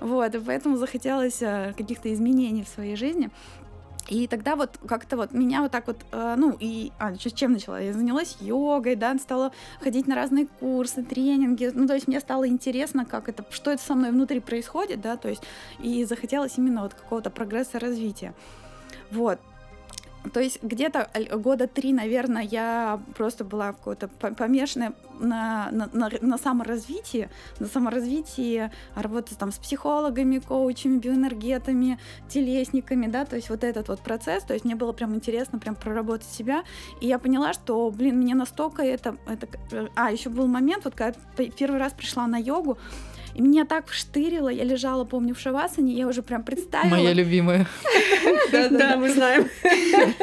Вот, 0.00 0.34
и 0.34 0.38
поэтому 0.38 0.76
захотелось 0.76 1.42
э, 1.42 1.74
каких-то 1.76 2.12
изменений 2.12 2.64
в 2.64 2.68
своей 2.68 2.96
жизни. 2.96 3.30
И 4.08 4.26
тогда 4.26 4.56
вот 4.56 4.78
как-то 4.86 5.16
вот 5.16 5.32
меня 5.32 5.62
вот 5.62 5.70
так 5.70 5.86
вот, 5.86 5.96
э, 6.10 6.34
ну 6.36 6.56
и, 6.58 6.92
а, 6.98 7.16
чем 7.16 7.52
начала? 7.52 7.80
Я 7.80 7.92
занялась 7.92 8.36
йогой, 8.40 8.96
да, 8.96 9.16
стала 9.18 9.52
ходить 9.80 10.08
на 10.08 10.16
разные 10.16 10.46
курсы, 10.46 11.02
тренинги, 11.02 11.70
ну 11.72 11.86
то 11.86 11.94
есть 11.94 12.08
мне 12.08 12.18
стало 12.20 12.48
интересно, 12.48 13.06
как 13.06 13.28
это, 13.28 13.44
что 13.50 13.70
это 13.70 13.82
со 13.82 13.94
мной 13.94 14.10
внутри 14.10 14.40
происходит, 14.40 15.00
да, 15.00 15.16
то 15.16 15.28
есть 15.28 15.42
и 15.78 16.04
захотелось 16.04 16.58
именно 16.58 16.82
вот 16.82 16.94
какого-то 16.94 17.30
прогресса, 17.30 17.78
развития. 17.78 18.34
Вот, 19.10 19.38
то 20.32 20.40
есть 20.40 20.62
где-то 20.62 21.08
года 21.32 21.66
три, 21.66 21.92
наверное, 21.92 22.42
я 22.42 23.00
просто 23.16 23.44
была 23.44 23.72
какой-то 23.72 24.08
помешанная 24.08 24.92
на, 25.18 25.68
на, 25.72 25.88
на, 25.92 26.10
на 26.20 26.38
саморазвитии, 26.38 27.28
на 27.58 27.66
саморазвитии, 27.66 28.70
работы 28.94 29.34
там 29.34 29.50
с 29.50 29.58
психологами, 29.58 30.38
коучами, 30.38 30.98
биоэнергетами, 30.98 31.98
телесниками, 32.28 33.06
да, 33.06 33.24
то 33.24 33.36
есть 33.36 33.50
вот 33.50 33.64
этот 33.64 33.88
вот 33.88 34.00
процесс, 34.00 34.44
то 34.44 34.54
есть 34.54 34.64
мне 34.64 34.76
было 34.76 34.92
прям 34.92 35.14
интересно 35.14 35.58
прям 35.58 35.74
проработать 35.74 36.28
себя, 36.28 36.62
и 37.00 37.06
я 37.06 37.18
поняла, 37.18 37.52
что, 37.52 37.90
блин, 37.90 38.18
мне 38.18 38.34
настолько 38.34 38.82
это, 38.82 39.16
это... 39.26 39.48
А, 39.96 40.12
еще 40.12 40.30
был 40.30 40.46
момент, 40.46 40.84
вот 40.84 40.94
когда 40.94 41.18
первый 41.36 41.78
раз 41.78 41.92
пришла 41.92 42.26
на 42.26 42.36
йогу, 42.36 42.78
и 43.34 43.42
меня 43.42 43.64
так 43.64 43.86
вштырило, 43.88 44.48
я 44.48 44.64
лежала, 44.64 45.04
помню, 45.04 45.34
в 45.34 45.40
шавасане, 45.40 45.94
я 45.94 46.06
уже 46.06 46.22
прям 46.22 46.42
представила. 46.42 46.90
Моя 46.90 47.12
любимая. 47.12 47.66
Да, 48.52 48.96
мы 48.96 49.10
знаем. 49.10 49.48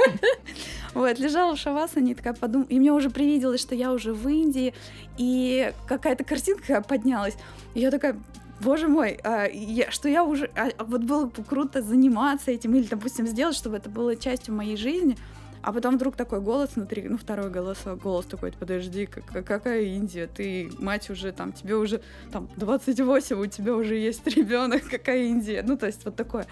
Вот, 0.96 1.20
лежала 1.20 1.56
в 1.56 1.60
шавасане, 1.60 2.12
и 2.12 2.16
такая 2.16 2.34
подумала, 2.34 2.68
и 2.68 2.80
мне 2.80 2.92
уже 2.92 3.10
привиделось, 3.12 3.62
что 3.62 3.75
я 3.75 3.94
уже 3.94 4.12
в 4.12 4.28
Индии, 4.28 4.74
и 5.18 5.72
какая-то 5.88 6.24
картинка 6.24 6.82
поднялась. 6.82 7.36
И 7.75 7.80
я 7.80 7.92
такая, 7.92 8.18
боже 8.60 8.88
мой, 8.88 9.20
а, 9.24 9.46
я, 9.46 9.92
что 9.92 10.10
я 10.10 10.24
уже, 10.24 10.50
а, 10.56 10.70
вот 10.84 11.04
было 11.04 11.25
бы 11.25 11.44
круто 11.44 11.82
заниматься 11.82 12.51
этим 12.51 12.75
или, 12.75 12.88
допустим, 12.88 13.28
сделать, 13.28 13.56
чтобы 13.56 13.78
это 13.78 13.89
было 13.89 14.16
частью 14.16 14.56
моей 14.56 14.78
жизни. 14.78 15.16
А 15.62 15.74
потом 15.74 15.96
вдруг 15.96 16.16
такой 16.16 16.39
голос 16.39 16.75
внутри, 16.75 17.08
ну, 17.10 17.18
второй 17.18 17.50
голос, 17.50 17.80
голос 18.01 18.25
такой, 18.25 18.51
подожди, 18.51 19.06
как, 19.06 19.46
какая 19.46 19.82
Индия? 19.82 20.28
Ты, 20.28 20.72
мать, 20.80 21.10
уже 21.10 21.32
там, 21.32 21.51
тебе 21.51 21.75
уже 21.75 22.01
там 22.32 22.50
28, 22.56 23.39
у 23.39 23.46
тебя 23.46 23.75
уже 23.75 23.96
есть 23.96 24.25
ребенок, 24.28 24.84
какая 24.89 25.24
Индия? 25.24 25.63
Ну, 25.66 25.78
то 25.78 25.86
есть 25.86 26.06
вот 26.06 26.16
такое. 26.16 26.48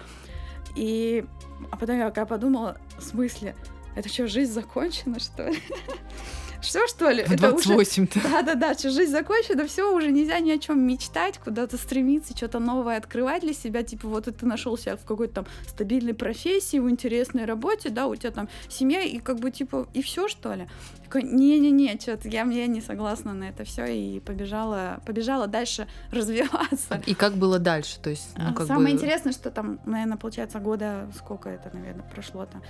И 0.76 1.24
а 1.70 1.76
потом 1.76 1.98
я 1.98 2.06
когда 2.06 2.26
подумала, 2.26 2.78
в 2.98 3.02
смысле, 3.02 3.56
это 3.96 4.08
что, 4.08 4.28
жизнь 4.28 4.52
закончена, 4.52 5.18
что 5.18 5.48
ли? 5.48 5.58
Все, 6.62 6.86
что 6.88 7.10
ли? 7.10 7.24
В 7.24 7.32
28-то. 7.32 8.20
Да-да-да, 8.30 8.74
что 8.74 8.90
жизнь 8.90 9.12
закончена, 9.12 9.66
все, 9.66 9.94
уже 9.94 10.10
нельзя 10.10 10.38
ни 10.40 10.50
о 10.50 10.58
чем 10.58 10.80
мечтать, 10.80 11.38
куда-то 11.38 11.76
стремиться, 11.76 12.36
что-то 12.36 12.58
новое 12.58 12.96
открывать 12.96 13.42
для 13.42 13.52
себя. 13.52 13.82
Типа, 13.82 14.08
вот 14.08 14.24
ты 14.24 14.46
нашел 14.46 14.76
себя 14.76 14.96
в 14.96 15.04
какой-то 15.04 15.34
там 15.34 15.46
стабильной 15.66 16.14
профессии, 16.14 16.78
в 16.78 16.90
интересной 16.90 17.44
работе, 17.44 17.90
да, 17.90 18.06
у 18.06 18.16
тебя 18.16 18.30
там 18.30 18.48
семья, 18.68 19.02
и 19.02 19.18
как 19.18 19.38
бы, 19.38 19.50
типа, 19.50 19.88
и 19.94 20.02
все, 20.02 20.28
что 20.28 20.54
ли? 20.54 20.66
не-не-не, 21.14 21.98
что-то 21.98 22.28
я, 22.28 22.42
я 22.44 22.66
не 22.66 22.80
согласна 22.80 23.32
на 23.32 23.44
это 23.44 23.64
все 23.64 23.86
и 23.86 24.20
побежала, 24.20 25.00
побежала 25.06 25.46
дальше 25.46 25.86
развиваться. 26.10 27.02
И 27.06 27.14
как 27.14 27.34
было 27.34 27.58
дальше? 27.58 27.98
То 28.00 28.10
есть, 28.10 28.28
ну, 28.36 28.52
как 28.54 28.66
Самое 28.66 28.88
бы... 28.88 28.92
интересное, 28.92 29.32
что 29.32 29.50
там, 29.50 29.80
наверное, 29.86 30.18
получается, 30.18 30.58
года 30.58 31.10
сколько 31.16 31.48
это, 31.48 31.70
наверное, 31.72 32.04
прошло-то. 32.12 32.60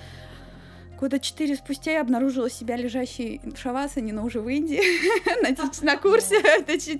Года 0.99 1.21
четыре 1.21 1.55
спустя 1.55 1.93
я 1.93 2.01
обнаружила 2.01 2.51
себя 2.51 2.77
лежащей 2.77 3.41
в 3.45 3.57
шавасане, 3.57 4.13
но 4.13 4.25
уже 4.25 4.41
в 4.41 4.49
Индии, 4.49 4.81
на, 5.83 5.97
курсе. 5.97 6.43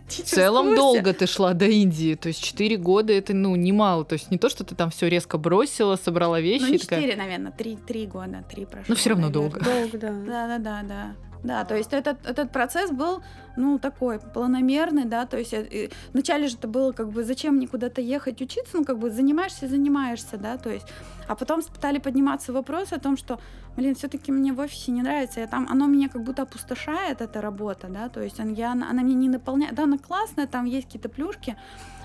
В 0.07 0.23
целом 0.23 0.77
долго 0.77 1.13
ты 1.13 1.27
шла 1.27 1.53
до 1.53 1.65
Индии, 1.67 2.15
то 2.15 2.29
есть 2.29 2.43
четыре 2.43 2.77
года 2.77 3.13
это, 3.13 3.35
ну, 3.35 3.57
немало, 3.57 4.05
то 4.05 4.13
есть 4.13 4.31
не 4.31 4.39
то, 4.39 4.49
что 4.49 4.63
ты 4.63 4.77
там 4.77 4.91
все 4.91 5.09
резко 5.09 5.37
бросила, 5.37 5.97
собрала 5.97 6.41
вещи. 6.41 6.63
Ну, 6.63 6.69
не 6.69 6.79
четыре, 6.79 7.17
наверное, 7.17 7.51
три 7.53 8.07
года, 8.07 8.45
три 8.49 8.67
прошло. 8.67 8.85
Но 8.89 8.95
все 8.95 9.11
равно 9.11 9.31
долго. 9.31 9.61
Долго, 9.61 9.99
да. 9.99 10.13
Да-да-да, 10.13 10.83
да. 10.87 11.28
Да, 11.45 11.65
то 11.65 11.77
есть 11.77 11.93
этот, 11.93 12.27
этот 12.27 12.51
процесс 12.51 12.91
был, 12.91 13.23
ну, 13.57 13.79
такой 13.79 14.19
планомерный, 14.19 15.05
да, 15.05 15.25
то 15.25 15.39
есть 15.39 15.53
э, 15.53 15.91
вначале 16.13 16.49
же 16.49 16.57
это 16.57 16.67
было 16.67 16.93
как 16.93 17.11
бы, 17.11 17.23
зачем 17.23 17.57
мне 17.57 17.69
куда-то 17.69 18.01
ехать 18.01 18.43
учиться, 18.43 18.77
ну, 18.77 18.85
как 18.85 18.99
бы 18.99 19.11
занимаешься, 19.11 19.69
занимаешься, 19.69 20.37
да, 20.37 20.57
то 20.57 20.71
есть, 20.71 20.87
а 21.29 21.37
потом 21.37 21.63
стали 21.63 21.99
подниматься 21.99 22.53
вопросы 22.53 22.95
о 22.95 22.99
том, 22.99 23.17
что, 23.17 23.39
блин, 23.77 23.95
все-таки 23.95 24.33
мне 24.33 24.53
в 24.53 24.59
офисе 24.59 24.91
не 24.91 25.03
нравится, 25.03 25.41
я 25.41 25.47
там, 25.47 25.69
оно 25.71 25.87
меня 25.87 26.09
как 26.09 26.23
будто 26.25 26.43
опустошает, 26.43 27.21
эта 27.21 27.41
работа, 27.41 27.87
да, 27.89 28.09
то 28.09 28.21
есть 28.21 28.39
я, 28.39 28.73
она, 28.73 28.91
она 28.91 29.03
меня 29.03 29.17
не 29.17 29.29
наполняет, 29.29 29.75
да, 29.75 29.85
она 29.85 29.99
классная, 29.99 30.49
там 30.49 30.65
есть 30.65 30.87
какие-то 30.87 31.09
плюшки, 31.09 31.57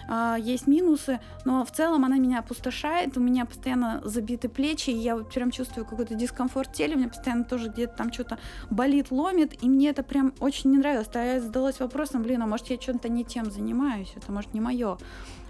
а, 0.08 0.38
есть 0.38 0.68
минусы, 0.68 1.20
но 1.46 1.66
в 1.66 1.72
целом 1.72 2.06
она 2.06 2.18
меня 2.18 2.40
опустошает, 2.40 3.18
у 3.18 3.20
меня 3.20 3.46
постоянно 3.46 4.02
забиты 4.04 4.50
плечи, 4.50 4.90
и 4.90 4.98
я 4.98 5.16
вот 5.16 5.34
прям 5.34 5.52
чувствую 5.52 5.86
какой-то 5.86 6.16
дискомфорт 6.16 6.70
в 6.70 6.74
теле, 6.74 6.96
у 6.96 6.98
меня 6.98 7.10
постоянно 7.10 7.44
тоже 7.44 7.70
где-то 7.70 7.96
там 7.96 8.12
что-то 8.12 8.38
болит, 8.70 9.12
ломит, 9.12 9.64
и 9.64 9.70
мне 9.70 9.90
это 9.90 10.04
прям 10.04 10.34
очень 10.40 10.72
не 10.72 10.78
нравилось. 10.78 11.10
А 11.14 11.24
я 11.24 11.42
задалась 11.42 11.80
вопросом, 11.80 12.24
блин, 12.24 12.42
а 12.42 12.48
может 12.48 12.68
я 12.68 12.78
чем-то 12.78 13.10
не 13.10 13.24
тем 13.24 13.52
занимаюсь, 13.52 14.14
это 14.16 14.32
может 14.32 14.54
не 14.54 14.62
мое. 14.62 14.98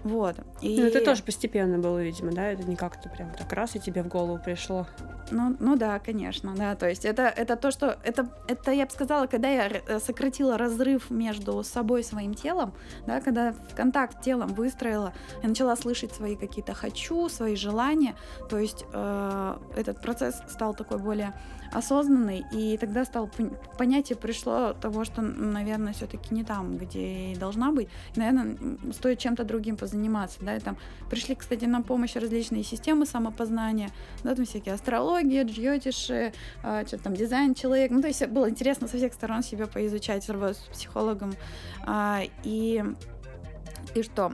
Вот. 0.04 0.36
И... 0.60 0.78
Ну, 0.78 0.86
это 0.86 1.02
тоже 1.02 1.22
постепенно 1.22 1.78
было, 1.78 2.02
видимо, 2.02 2.30
да? 2.30 2.52
Это 2.52 2.62
не 2.64 2.76
как-то 2.76 3.08
прям 3.08 3.32
так 3.32 3.50
раз 3.52 3.74
и 3.74 3.80
тебе 3.80 4.02
в 4.02 4.08
голову 4.08 4.38
пришло. 4.44 4.86
Ну, 5.30 5.56
ну 5.58 5.76
да, 5.76 5.98
конечно, 5.98 6.54
да. 6.54 6.74
То 6.76 6.86
есть 6.88 7.06
это, 7.06 7.22
это 7.22 7.56
то, 7.56 7.70
что... 7.70 7.98
Это, 8.04 8.28
это, 8.46 8.70
я 8.70 8.84
бы 8.84 8.92
сказала, 8.92 9.26
когда 9.26 9.48
я 9.48 9.68
э, 9.68 9.98
сократила 10.00 10.58
разрыв 10.58 11.10
между 11.10 11.62
собой 11.62 12.02
и 12.02 12.04
своим 12.04 12.34
телом, 12.34 12.74
да, 13.06 13.22
когда 13.22 13.54
контакт 13.74 14.22
телом 14.44 14.54
выстроила, 14.54 15.12
я 15.42 15.48
начала 15.48 15.76
слышать 15.76 16.12
свои 16.12 16.36
какие-то 16.36 16.74
«хочу», 16.74 17.28
свои 17.28 17.56
желания, 17.56 18.14
то 18.48 18.58
есть 18.58 18.84
э, 18.92 19.56
этот 19.76 20.00
процесс 20.00 20.42
стал 20.48 20.74
такой 20.74 20.98
более 20.98 21.34
осознанный, 21.72 22.44
и 22.52 22.76
тогда 22.78 23.04
стало 23.04 23.28
понятие 23.78 24.16
пришло 24.16 24.74
того, 24.74 25.04
что, 25.04 25.22
наверное, 25.22 25.92
все-таки 25.92 26.32
не 26.32 26.44
там, 26.44 26.78
где 26.78 27.32
и 27.32 27.36
должна 27.36 27.72
быть. 27.72 27.88
И, 28.14 28.20
наверное, 28.20 28.56
стоит 28.92 29.18
чем-то 29.18 29.44
другим 29.44 29.76
позаниматься, 29.76 30.38
да, 30.40 30.56
и 30.56 30.60
там 30.60 30.76
пришли, 31.10 31.34
кстати, 31.34 31.64
на 31.64 31.82
помощь 31.82 32.14
различные 32.14 32.62
системы 32.62 33.06
самопознания, 33.06 33.90
да, 34.22 34.34
там 34.34 34.44
всякие 34.44 34.74
астрология, 34.74 35.44
джьотиши, 35.44 36.32
а, 36.62 36.86
что 36.86 36.98
там, 36.98 37.14
дизайн 37.14 37.54
человек, 37.54 37.90
ну, 37.90 38.00
то 38.00 38.08
есть 38.08 38.24
было 38.28 38.48
интересно 38.48 38.86
со 38.86 38.96
всех 38.96 39.12
сторон 39.12 39.42
себя 39.42 39.66
поизучать, 39.66 40.24
с 40.24 40.56
психологом, 40.72 41.34
а, 41.86 42.22
и, 42.44 42.84
и 43.94 44.02
что? 44.02 44.32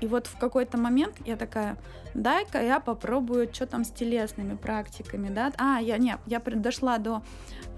И 0.00 0.06
вот 0.06 0.26
в 0.26 0.36
какой-то 0.38 0.78
момент 0.78 1.14
я 1.24 1.36
такая, 1.36 1.76
дай-ка 2.14 2.60
я 2.60 2.80
попробую, 2.80 3.48
что 3.52 3.66
там 3.66 3.84
с 3.84 3.90
телесными 3.90 4.56
практиками, 4.56 5.28
да. 5.28 5.52
А, 5.58 5.78
я, 5.80 5.98
не, 5.98 6.16
я 6.26 6.40
дошла 6.40 6.98
до, 6.98 7.22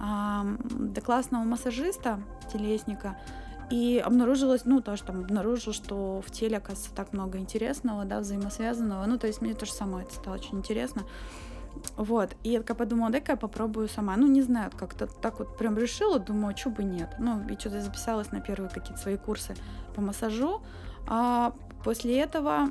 а, 0.01 0.47
до 0.71 1.01
классного 1.01 1.45
массажиста, 1.45 2.21
телесника, 2.51 3.19
и 3.71 4.03
обнаружилось, 4.05 4.65
ну, 4.65 4.81
то, 4.81 4.97
что 4.97 5.09
там 5.09 5.21
обнаружил, 5.21 5.73
что 5.73 6.23
в 6.27 6.31
теле, 6.31 6.59
оказывается, 6.59 6.95
так 6.95 7.13
много 7.13 7.39
интересного, 7.39 8.05
да, 8.05 8.21
взаимосвязанного. 8.21 9.05
Ну, 9.07 9.19
то 9.19 9.27
есть 9.27 9.41
мне 9.41 9.55
тоже 9.55 9.73
самое 9.73 10.05
это 10.05 10.15
стало 10.15 10.35
очень 10.35 10.59
интересно. 10.59 11.03
Вот, 11.97 12.37
и 12.45 12.51
я 12.51 12.61
такая 12.61 12.77
подумала, 12.77 13.11
дай-ка 13.11 13.33
я 13.33 13.37
попробую 13.37 13.89
сама. 13.89 14.17
Ну, 14.17 14.27
не 14.27 14.43
знаю, 14.43 14.71
как-то 14.77 15.07
так 15.07 15.39
вот 15.39 15.57
прям 15.59 15.77
решила, 15.77 16.19
думаю, 16.19 16.57
что 16.57 16.71
бы 16.71 16.85
нет. 16.85 17.15
Ну, 17.19 17.43
и 17.49 17.59
что-то 17.59 17.81
записалась 17.81 18.33
на 18.33 18.41
первые 18.41 18.71
какие-то 18.71 19.01
свои 19.01 19.17
курсы 19.17 19.55
по 19.95 20.01
массажу. 20.01 20.63
А 21.07 21.53
после 21.83 22.21
этого 22.21 22.71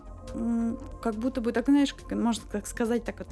как 1.02 1.16
будто 1.16 1.42
бы 1.42 1.52
так, 1.52 1.66
знаешь, 1.66 1.94
можно 2.10 2.44
как 2.50 2.66
сказать, 2.66 3.04
так 3.04 3.20
вот 3.20 3.28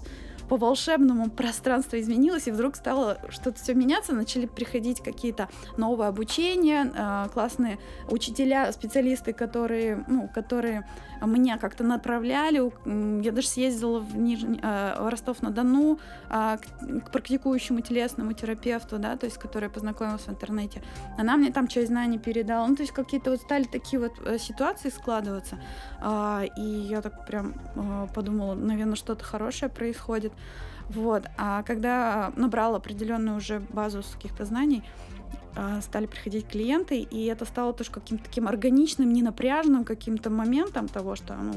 по 0.52 0.58
волшебному 0.58 1.30
пространство 1.30 2.00
изменилось, 2.00 2.48
и 2.48 2.52
вдруг 2.52 2.76
стало 2.76 3.18
что-то 3.30 3.58
все 3.64 3.74
меняться, 3.74 4.14
начали 4.14 4.46
приходить 4.46 5.02
какие-то 5.02 5.48
новые 5.78 6.10
обучения, 6.10 6.92
э, 6.94 7.30
классные 7.34 7.80
учителя, 8.10 8.70
специалисты, 8.74 9.32
которые, 9.32 10.04
ну, 10.10 10.28
которые 10.28 10.86
меня 11.28 11.58
как-то 11.58 11.84
направляли. 11.84 12.72
Я 13.24 13.32
даже 13.32 13.48
съездила 13.48 14.00
в, 14.00 14.18
Нижний, 14.18 14.60
э, 14.62 14.96
в 15.00 15.10
Ростов-на-Дону 15.10 16.00
э, 16.30 16.58
к, 16.58 17.12
практикующему 17.12 17.82
телесному 17.82 18.34
терапевту, 18.34 18.98
да, 18.98 19.16
то 19.18 19.26
есть, 19.26 19.38
который 19.38 19.66
я 19.66 19.70
познакомилась 19.70 20.22
в 20.22 20.30
интернете. 20.30 20.82
Она 21.18 21.38
мне 21.38 21.52
там 21.52 21.68
часть 21.68 21.88
знаний 21.88 22.20
передала. 22.20 22.68
Ну, 22.68 22.76
то 22.76 22.84
есть 22.84 22.94
какие-то 22.94 23.32
вот 23.32 23.42
стали 23.42 23.64
такие 23.64 24.00
вот 24.00 24.42
ситуации 24.42 24.90
складываться. 24.90 25.60
И 26.58 26.62
я 26.62 27.02
так 27.02 27.26
прям 27.26 27.54
э, 27.76 28.08
подумала, 28.14 28.56
наверное, 28.56 28.96
что-то 28.96 29.24
хорошее 29.24 29.70
происходит. 29.70 30.34
Вот. 30.90 31.24
А 31.38 31.64
когда 31.64 32.32
набрала 32.36 32.78
определенную 32.78 33.38
уже 33.38 33.60
базу 33.60 34.04
каких-то 34.14 34.46
знаний, 34.46 34.84
а, 35.34 35.41
стали 35.82 36.06
приходить 36.06 36.48
клиенты, 36.48 37.00
и 37.00 37.26
это 37.26 37.46
стало 37.46 37.74
тоже 37.74 37.92
каким-то 37.92 38.24
таким 38.24 38.48
органичным, 38.48 39.12
ненапряжным 39.14 39.84
каким-то 39.84 40.30
моментом 40.30 40.88
того, 40.88 41.16
что, 41.16 41.36
ну, 41.36 41.54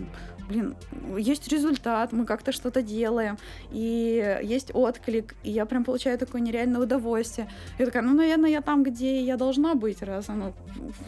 блин, 0.49 0.75
есть 1.17 1.49
результат, 1.49 2.13
мы 2.13 2.27
как-то 2.27 2.53
что-то 2.53 2.83
делаем, 2.83 3.39
и 3.71 4.41
есть 4.43 4.71
отклик, 4.75 5.35
и 5.43 5.51
я 5.51 5.67
прям 5.67 5.85
получаю 5.85 6.19
такое 6.19 6.41
нереальное 6.41 6.81
удовольствие. 6.81 7.49
Я 7.79 7.87
такая, 7.87 8.03
ну, 8.03 8.15
наверное, 8.15 8.51
я 8.51 8.61
там, 8.61 8.83
где 8.83 9.23
я 9.23 9.37
должна 9.37 9.75
быть, 9.75 10.03
раз 10.03 10.29
оно 10.29 10.53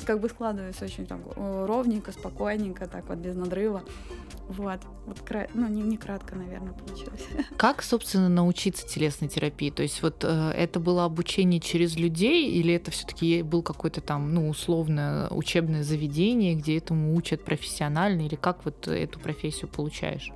как 0.05 0.21
бы 0.21 0.29
складывается 0.29 0.85
очень 0.85 1.07
там 1.07 1.23
ровненько, 1.37 2.13
спокойненько, 2.13 2.87
так 2.87 3.09
вот, 3.09 3.19
без 3.19 3.35
надрыва. 3.35 3.83
Вот, 4.49 4.79
вот, 5.07 5.19
ну, 5.55 5.67
не, 5.69 5.83
не 5.83 5.97
кратко, 5.97 6.37
наверное, 6.37 6.73
получилось. 6.73 7.27
Как, 7.57 7.83
собственно, 7.83 8.29
научиться 8.29 8.87
телесной 8.87 9.29
терапии? 9.29 9.71
То 9.71 9.83
есть 9.83 10.03
вот 10.03 10.23
э, 10.23 10.51
это 10.51 10.79
было 10.79 11.05
обучение 11.05 11.61
через 11.61 11.97
людей 11.97 12.53
или 12.53 12.76
это 12.77 12.91
все-таки 12.91 13.43
был 13.43 13.63
какой-то 13.63 14.01
там, 14.01 14.33
ну, 14.33 14.49
условно 14.49 15.29
учебное 15.31 15.83
заведение, 15.83 16.55
где 16.55 16.79
этому 16.79 17.15
учат 17.15 17.45
профессионально 17.45 18.23
или 18.23 18.35
как 18.35 18.65
вот 18.65 18.89
эту 18.89 19.19
профессию 19.19 19.69
получаешь? 19.69 20.33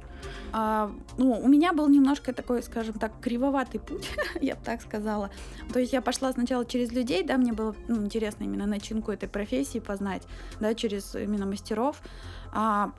А, 0.52 0.90
ну, 1.16 1.38
у 1.40 1.49
меня 1.49 1.73
был 1.73 1.88
немножко 1.88 2.32
такой, 2.32 2.62
скажем 2.62 2.94
так, 2.94 3.12
кривоватый 3.20 3.80
путь, 3.80 4.09
я 4.40 4.56
бы 4.56 4.61
так 4.64 4.82
сказала. 4.82 5.30
То 5.73 5.78
есть 5.78 5.92
я 5.92 6.02
пошла 6.02 6.32
сначала 6.32 6.64
через 6.64 6.92
людей, 6.92 7.23
да, 7.23 7.37
мне 7.37 7.52
было 7.52 7.75
ну, 7.88 8.04
интересно 8.04 8.44
именно 8.44 8.66
начинку 8.66 9.12
этой 9.12 9.28
профессии 9.28 9.78
познать, 9.78 10.23
да, 10.61 10.75
через 10.75 11.14
именно 11.14 11.47
мастеров. 11.47 12.02
А, 12.52 12.92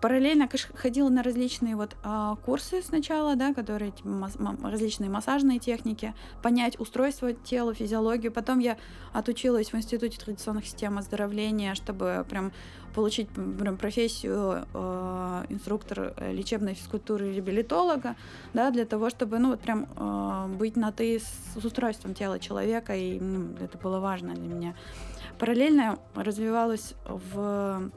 параллельно 0.00 0.48
ходила 0.74 1.08
на 1.08 1.22
различные 1.22 1.76
вот 1.76 1.96
а, 2.02 2.36
курсы 2.44 2.82
сначала, 2.82 3.36
да, 3.36 3.54
которые 3.54 3.92
типа, 3.92 4.08
мас- 4.08 4.36
различные 4.62 5.08
массажные 5.08 5.58
техники, 5.60 6.14
понять 6.42 6.78
устройство 6.80 7.32
тела, 7.32 7.74
физиологию. 7.74 8.32
Потом 8.32 8.58
я 8.58 8.76
отучилась 9.12 9.72
в 9.72 9.76
Институте 9.76 10.18
традиционных 10.18 10.66
систем 10.66 10.98
оздоровления, 10.98 11.74
чтобы 11.74 12.26
прям 12.28 12.52
получить 12.94 13.28
прям 13.28 13.76
профессию 13.76 14.66
э, 14.74 15.44
инструктор 15.50 16.14
лечебной 16.32 16.74
физкультуры 16.74 17.32
реабилитолога, 17.32 18.16
да, 18.54 18.70
для 18.70 18.84
того, 18.84 19.10
чтобы, 19.10 19.38
ну, 19.38 19.50
вот 19.50 19.60
прям 19.60 19.86
э, 19.96 20.46
быть 20.56 20.74
на 20.76 20.90
ты 20.90 21.20
с, 21.20 21.60
с 21.60 21.64
устройством 21.64 22.14
тела 22.14 22.40
человека, 22.40 22.96
и 22.96 23.20
ну, 23.20 23.50
это 23.60 23.78
было 23.78 24.00
важно 24.00 24.34
для 24.34 24.48
меня. 24.48 24.74
Параллельно 25.38 26.00
развивалась 26.16 26.94
в 27.06 27.90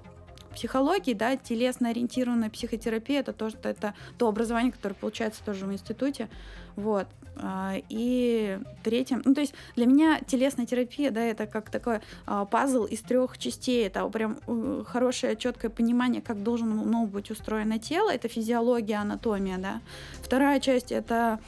психологии, 0.51 1.13
да, 1.13 1.35
телесно-ориентированная 1.35 2.49
психотерапия, 2.49 3.19
это 3.21 3.33
тоже 3.33 3.57
это 3.63 3.93
то 4.17 4.27
образование, 4.27 4.71
которое 4.71 4.95
получается 4.95 5.43
тоже 5.43 5.65
в 5.65 5.73
институте, 5.73 6.29
вот. 6.75 7.07
А, 7.37 7.75
и 7.89 8.59
третьим, 8.83 9.21
ну 9.23 9.33
то 9.33 9.41
есть 9.41 9.53
для 9.75 9.85
меня 9.85 10.19
телесная 10.27 10.65
терапия, 10.65 11.11
да, 11.11 11.21
это 11.21 11.47
как 11.47 11.69
такой 11.69 12.01
а, 12.25 12.45
пазл 12.45 12.83
из 12.83 12.99
трех 12.99 13.37
частей, 13.37 13.87
это 13.87 14.07
прям 14.09 14.37
э, 14.47 14.83
хорошее 14.85 15.35
четкое 15.37 15.71
понимание, 15.71 16.21
как 16.21 16.43
должен 16.43 16.69
ну, 16.69 17.07
быть 17.07 17.31
устроено 17.31 17.79
тело, 17.79 18.11
это 18.11 18.27
физиология, 18.27 18.97
анатомия, 18.97 19.57
да. 19.57 19.81
Вторая 20.21 20.59
часть 20.59 20.91
это 20.91 21.39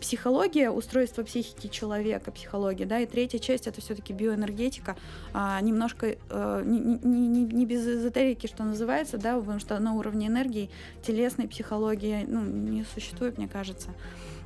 психология, 0.00 0.70
устройство 0.70 1.22
психики 1.22 1.68
человека, 1.68 2.30
психология, 2.30 2.86
да, 2.86 3.00
и 3.00 3.06
третья 3.06 3.38
часть 3.38 3.66
это 3.66 3.80
все-таки 3.80 4.12
биоэнергетика, 4.12 4.96
а, 5.32 5.60
немножко 5.60 6.16
а, 6.30 6.62
не, 6.62 6.78
не, 6.78 7.26
не, 7.26 7.44
не 7.44 7.66
без 7.66 7.86
эзотерики, 7.86 8.46
что 8.46 8.64
называется, 8.64 9.18
да, 9.18 9.38
потому 9.38 9.58
что 9.58 9.78
на 9.78 9.94
уровне 9.94 10.26
энергии 10.26 10.70
телесной 11.02 11.48
психологии 11.48 12.24
ну, 12.26 12.44
не 12.44 12.84
существует, 12.84 13.38
мне 13.38 13.48
кажется. 13.48 13.90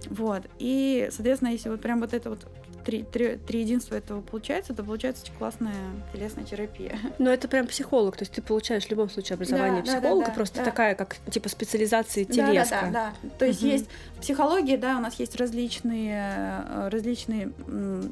Вот. 0.09 0.43
И, 0.59 1.09
соответственно, 1.11 1.51
если 1.51 1.69
вот 1.69 1.81
прям 1.81 2.01
вот 2.01 2.15
это 2.15 2.31
вот 2.31 2.47
три, 2.85 3.03
три, 3.03 3.37
три 3.37 3.61
единства 3.61 3.95
этого 3.95 4.21
получается, 4.21 4.75
то 4.75 4.83
получается 4.83 5.25
очень 5.25 5.35
классная 5.35 5.75
телесная 6.13 6.45
терапия. 6.45 6.99
Но 7.19 7.31
это 7.31 7.49
прям 7.49 7.67
психолог, 7.67 8.17
то 8.17 8.23
есть 8.23 8.33
ты 8.33 8.43
получаешь 8.43 8.85
в 8.85 8.91
любом 8.91 9.11
случае 9.11 9.35
образование 9.35 9.83
да, 9.83 9.93
психолога, 9.93 10.27
да, 10.27 10.31
да, 10.31 10.35
просто 10.35 10.59
да. 10.59 10.65
такая, 10.65 10.95
как 10.95 11.17
типа 11.31 11.49
специализация 11.49 12.25
телеска. 12.25 12.71
Да, 12.71 12.87
да, 12.87 12.91
да. 12.91 13.13
да. 13.23 13.31
То 13.39 13.47
есть 13.47 13.63
угу. 13.63 13.71
есть 13.71 13.87
в 14.17 14.21
психологии, 14.21 14.77
да, 14.77 14.97
у 14.97 15.01
нас 15.01 15.15
есть 15.17 15.37
различные, 15.37 16.65
э, 16.69 16.89
различные 16.89 17.53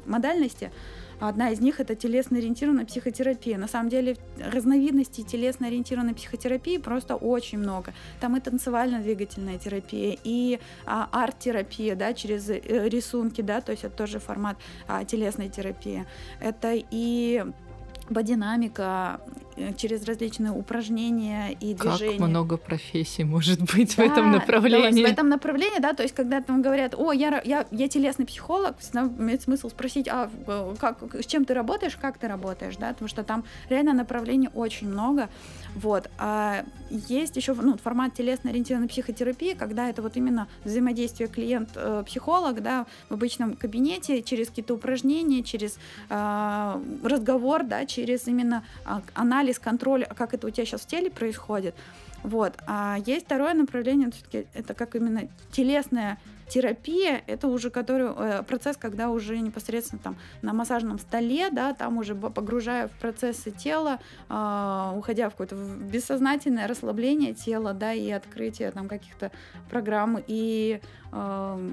модальности, 0.05 0.71
Одна 1.19 1.51
из 1.51 1.59
них 1.59 1.79
это 1.79 1.95
телесно-ориентированная 1.95 2.85
психотерапия. 2.85 3.57
На 3.57 3.67
самом 3.67 3.89
деле 3.89 4.17
разновидностей 4.39 5.23
телесно-ориентированной 5.23 6.13
психотерапии 6.13 6.77
просто 6.77 7.15
очень 7.15 7.59
много. 7.59 7.93
Там 8.19 8.37
и 8.37 8.39
танцевально-двигательная 8.39 9.57
терапия, 9.57 10.17
и 10.23 10.59
а, 10.85 11.09
арт-терапия, 11.11 11.95
да, 11.95 12.13
через 12.13 12.49
э, 12.49 12.59
рисунки, 12.89 13.41
да, 13.41 13.61
то 13.61 13.71
есть 13.71 13.83
это 13.83 13.95
тоже 13.95 14.19
формат 14.19 14.57
а, 14.87 15.03
телесной 15.03 15.49
терапии. 15.49 16.05
Это 16.39 16.73
и 16.73 17.45
бодинамика, 18.09 19.21
через 19.77 20.03
различные 20.05 20.51
упражнения 20.51 21.51
и 21.59 21.73
движения. 21.73 22.17
Как 22.17 22.27
много 22.27 22.57
профессий 22.57 23.23
может 23.23 23.61
быть 23.61 23.95
да, 23.95 24.03
в 24.03 24.05
этом 24.05 24.31
направлении. 24.31 25.03
в 25.03 25.07
этом 25.07 25.29
направлении, 25.29 25.79
да, 25.79 25.93
то 25.93 26.03
есть 26.03 26.15
когда 26.15 26.41
там 26.41 26.61
говорят, 26.61 26.95
о, 26.97 27.11
я, 27.11 27.41
я, 27.43 27.65
я 27.71 27.87
телесный 27.87 28.25
психолог, 28.25 28.75
имеет 28.93 29.41
смысл 29.41 29.69
спросить, 29.69 30.07
а 30.07 30.29
как, 30.79 31.03
с 31.15 31.25
чем 31.25 31.45
ты 31.45 31.53
работаешь, 31.53 31.97
как 31.97 32.17
ты 32.17 32.27
работаешь, 32.27 32.77
да, 32.77 32.89
потому 32.89 33.09
что 33.09 33.23
там 33.23 33.43
реально 33.69 33.93
направлений 33.93 34.49
очень 34.53 34.87
много, 34.87 35.29
вот. 35.75 36.09
А 36.17 36.63
есть 36.89 37.35
еще 37.35 37.53
ну, 37.53 37.77
формат 37.77 38.13
телесно-ориентированной 38.13 38.87
психотерапии, 38.87 39.53
когда 39.53 39.89
это 39.89 40.01
вот 40.01 40.17
именно 40.17 40.47
взаимодействие 40.63 41.29
клиент-психолог, 41.29 42.57
э, 42.57 42.61
да, 42.61 42.85
в 43.09 43.13
обычном 43.13 43.55
кабинете, 43.55 44.21
через 44.21 44.49
какие-то 44.49 44.73
упражнения, 44.73 45.43
через 45.43 45.77
э, 46.09 46.81
разговор, 47.03 47.63
да, 47.63 47.85
через 47.85 48.27
именно 48.27 48.63
э, 48.85 48.99
анализ, 49.49 49.59
контроль, 49.59 50.05
как 50.05 50.33
это 50.33 50.47
у 50.47 50.49
тебя 50.49 50.65
сейчас 50.65 50.81
в 50.81 50.87
теле 50.87 51.09
происходит. 51.09 51.75
Вот. 52.23 52.53
А 52.67 52.97
есть 53.05 53.25
второе 53.25 53.53
направление, 53.53 54.11
все-таки 54.11 54.45
это 54.53 54.73
как 54.73 54.95
именно 54.95 55.27
телесная 55.51 56.17
терапия 56.49 57.21
это 57.27 57.47
уже 57.47 57.69
который 57.69 58.09
э, 58.09 58.43
процесс, 58.43 58.75
когда 58.75 59.09
уже 59.09 59.39
непосредственно 59.39 60.01
там 60.03 60.15
на 60.41 60.51
массажном 60.51 60.97
столе, 60.97 61.49
да, 61.51 61.73
там 61.73 61.97
уже 61.99 62.15
погружая 62.15 62.87
в 62.87 62.91
процессы 62.91 63.51
тела, 63.51 63.99
э, 64.29 64.93
уходя 64.95 65.29
в 65.29 65.33
какое-то 65.33 65.55
бессознательное 65.55 66.67
расслабление 66.67 67.33
тела, 67.33 67.73
да, 67.73 67.93
и 67.93 68.09
открытие 68.09 68.71
там 68.71 68.87
каких-то 68.87 69.31
программ 69.69 70.17
и 70.27 70.81
э, 71.11 71.69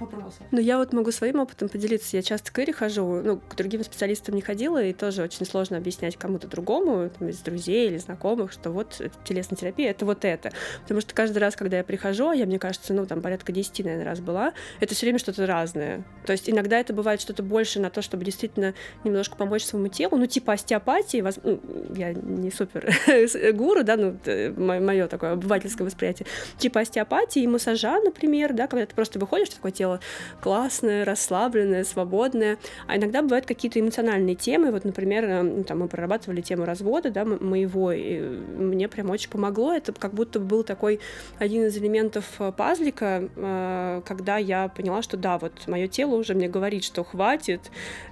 вопросов. 0.00 0.46
Ну, 0.50 0.60
я 0.60 0.78
вот 0.78 0.92
могу 0.92 1.10
своим 1.10 1.40
опытом 1.40 1.68
поделиться. 1.68 2.16
Я 2.16 2.22
часто 2.22 2.52
к 2.52 2.58
Ире 2.58 2.72
хожу, 2.72 3.22
ну, 3.22 3.38
к 3.38 3.54
другим 3.56 3.82
специалистам 3.84 4.34
не 4.34 4.42
ходила, 4.42 4.82
и 4.82 4.92
тоже 4.92 5.22
очень 5.22 5.46
сложно 5.46 5.76
объяснять 5.76 6.16
кому-то 6.16 6.48
другому, 6.48 7.10
там, 7.10 7.28
из 7.28 7.38
друзей 7.38 7.88
или 7.88 7.98
знакомых, 7.98 8.52
что 8.52 8.70
вот 8.70 9.00
телесная 9.24 9.56
терапия— 9.56 9.90
это 9.92 10.04
вот 10.04 10.24
это. 10.24 10.52
Потому 10.82 11.00
что 11.00 11.14
каждый 11.14 11.38
раз, 11.38 11.56
когда 11.56 11.78
я 11.78 11.84
прихожу, 11.84 12.32
я, 12.32 12.46
мне 12.46 12.58
кажется, 12.58 12.94
ну, 12.94 13.06
там, 13.06 13.22
порядка 13.22 13.52
10, 13.52 13.84
наверное, 13.84 14.04
раз 14.04 14.20
была, 14.20 14.52
это 14.80 14.94
все 14.94 15.06
время 15.06 15.18
что-то 15.18 15.46
разное. 15.46 16.04
То 16.24 16.32
есть 16.32 16.48
иногда 16.48 16.78
это 16.78 16.92
бывает 16.92 17.20
что-то 17.20 17.42
больше 17.42 17.80
на 17.80 17.90
то, 17.90 18.02
чтобы 18.02 18.24
действительно 18.24 18.74
немножко 19.04 19.36
помочь 19.36 19.64
своему 19.64 19.88
телу, 19.88 20.16
ну, 20.16 20.26
типа 20.26 20.54
остеопатии, 20.54 21.20
воз... 21.20 21.38
ну, 21.42 21.60
я 21.94 22.12
не 22.12 22.50
супер 22.50 22.92
гуру, 23.54 23.84
да, 23.84 23.96
ну, 23.96 24.16
мое 24.56 25.06
такое 25.08 25.32
обывательское 25.32 25.86
восприятие, 25.86 26.26
типа 26.58 26.80
остеопатии 26.80 27.42
и 27.42 27.46
массажа, 27.46 28.00
например, 28.00 28.52
да, 28.52 28.66
когда 28.66 28.86
ты 28.86 28.94
просто 28.94 29.18
выходишь, 29.18 29.50
такое 29.50 29.72
тело 29.72 29.85
тело 29.86 30.00
классное, 30.40 31.04
расслабленное, 31.04 31.84
свободное. 31.84 32.58
А 32.86 32.96
иногда 32.96 33.22
бывают 33.22 33.46
какие-то 33.46 33.80
эмоциональные 33.80 34.34
темы. 34.34 34.70
Вот, 34.70 34.84
например, 34.84 35.24
э, 35.24 35.42
ну, 35.42 35.64
там 35.64 35.80
мы 35.80 35.88
прорабатывали 35.88 36.40
тему 36.40 36.64
развода, 36.64 37.10
да, 37.10 37.24
моего, 37.24 37.92
и 37.92 38.20
мне 38.20 38.88
прям 38.88 39.10
очень 39.10 39.30
помогло. 39.30 39.72
Это 39.72 39.92
как 39.92 40.12
будто 40.14 40.40
был 40.40 40.64
такой 40.64 41.00
один 41.38 41.66
из 41.66 41.76
элементов 41.76 42.24
э, 42.38 42.52
пазлика, 42.52 43.28
э, 43.36 44.02
когда 44.04 44.38
я 44.38 44.68
поняла, 44.68 45.02
что 45.02 45.16
да, 45.16 45.38
вот 45.38 45.52
мое 45.66 45.86
тело 45.88 46.16
уже 46.16 46.34
мне 46.34 46.48
говорит, 46.48 46.84
что 46.84 47.04
хватит, 47.04 47.60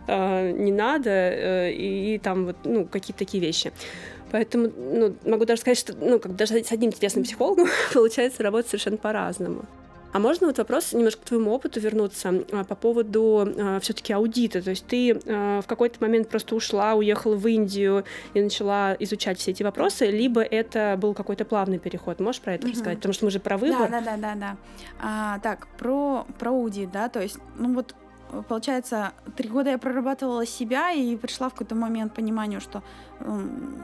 не 0.07 0.73
надо, 0.73 1.71
и, 1.71 2.15
и 2.15 2.19
там 2.19 2.47
вот, 2.47 2.57
ну, 2.65 2.85
какие-то 2.85 3.21
такие 3.21 3.43
вещи. 3.43 3.73
Поэтому 4.31 4.71
ну, 4.77 5.15
могу 5.25 5.45
даже 5.45 5.61
сказать, 5.61 5.79
что 5.79 5.95
ну, 5.95 6.19
как 6.19 6.37
даже 6.37 6.63
с 6.63 6.73
одним 6.73 6.91
интересным 6.91 7.25
психологом 7.25 7.69
получается 7.95 8.43
работать 8.43 8.69
совершенно 8.69 8.97
по-разному. 8.97 9.65
А 10.15 10.21
можно 10.21 10.47
вот 10.47 10.59
вопрос 10.59 10.93
немножко 10.93 11.23
к 11.23 11.25
твоему 11.25 11.51
опыту 11.51 11.81
вернуться 11.81 12.45
а, 12.53 12.63
по 12.63 12.77
поводу 12.77 13.49
а, 13.59 13.81
все-таки 13.81 14.13
аудита. 14.13 14.63
То 14.63 14.71
есть 14.71 14.87
ты 14.87 15.21
а, 15.27 15.61
в 15.61 15.67
какой-то 15.67 15.97
момент 16.01 16.29
просто 16.29 16.55
ушла, 16.55 16.95
уехала 16.95 17.35
в 17.35 17.45
Индию 17.49 18.05
и 18.33 18.41
начала 18.41 18.95
изучать 19.01 19.41
все 19.41 19.51
эти 19.51 19.65
вопросы, 19.65 20.07
либо 20.07 20.41
это 20.41 20.97
был 21.01 21.15
какой-то 21.15 21.45
плавный 21.45 21.81
переход. 21.81 22.21
Можешь 22.21 22.41
про 22.41 22.55
это 22.55 22.67
угу. 22.67 22.75
рассказать? 22.75 22.99
Потому 22.99 23.13
что 23.13 23.25
мы 23.25 23.33
же 23.33 23.41
про 23.41 23.59
выбор. 23.59 23.91
Да, 23.91 24.01
да, 24.01 24.17
да, 24.17 24.17
да, 24.17 24.35
да. 24.37 24.57
А, 25.03 25.39
так, 25.41 25.67
про, 25.79 26.25
про 26.39 26.51
аудит, 26.51 26.93
да, 26.93 27.09
то 27.09 27.21
есть, 27.21 27.39
ну 27.59 27.75
вот 27.75 27.97
получается, 28.43 29.13
три 29.37 29.49
года 29.49 29.71
я 29.71 29.79
прорабатывала 29.79 30.47
себя 30.47 30.93
и 30.93 31.17
пришла 31.17 31.49
в 31.49 31.53
какой-то 31.53 31.75
момент 31.75 32.15
пониманию, 32.15 32.61
что, 32.61 32.83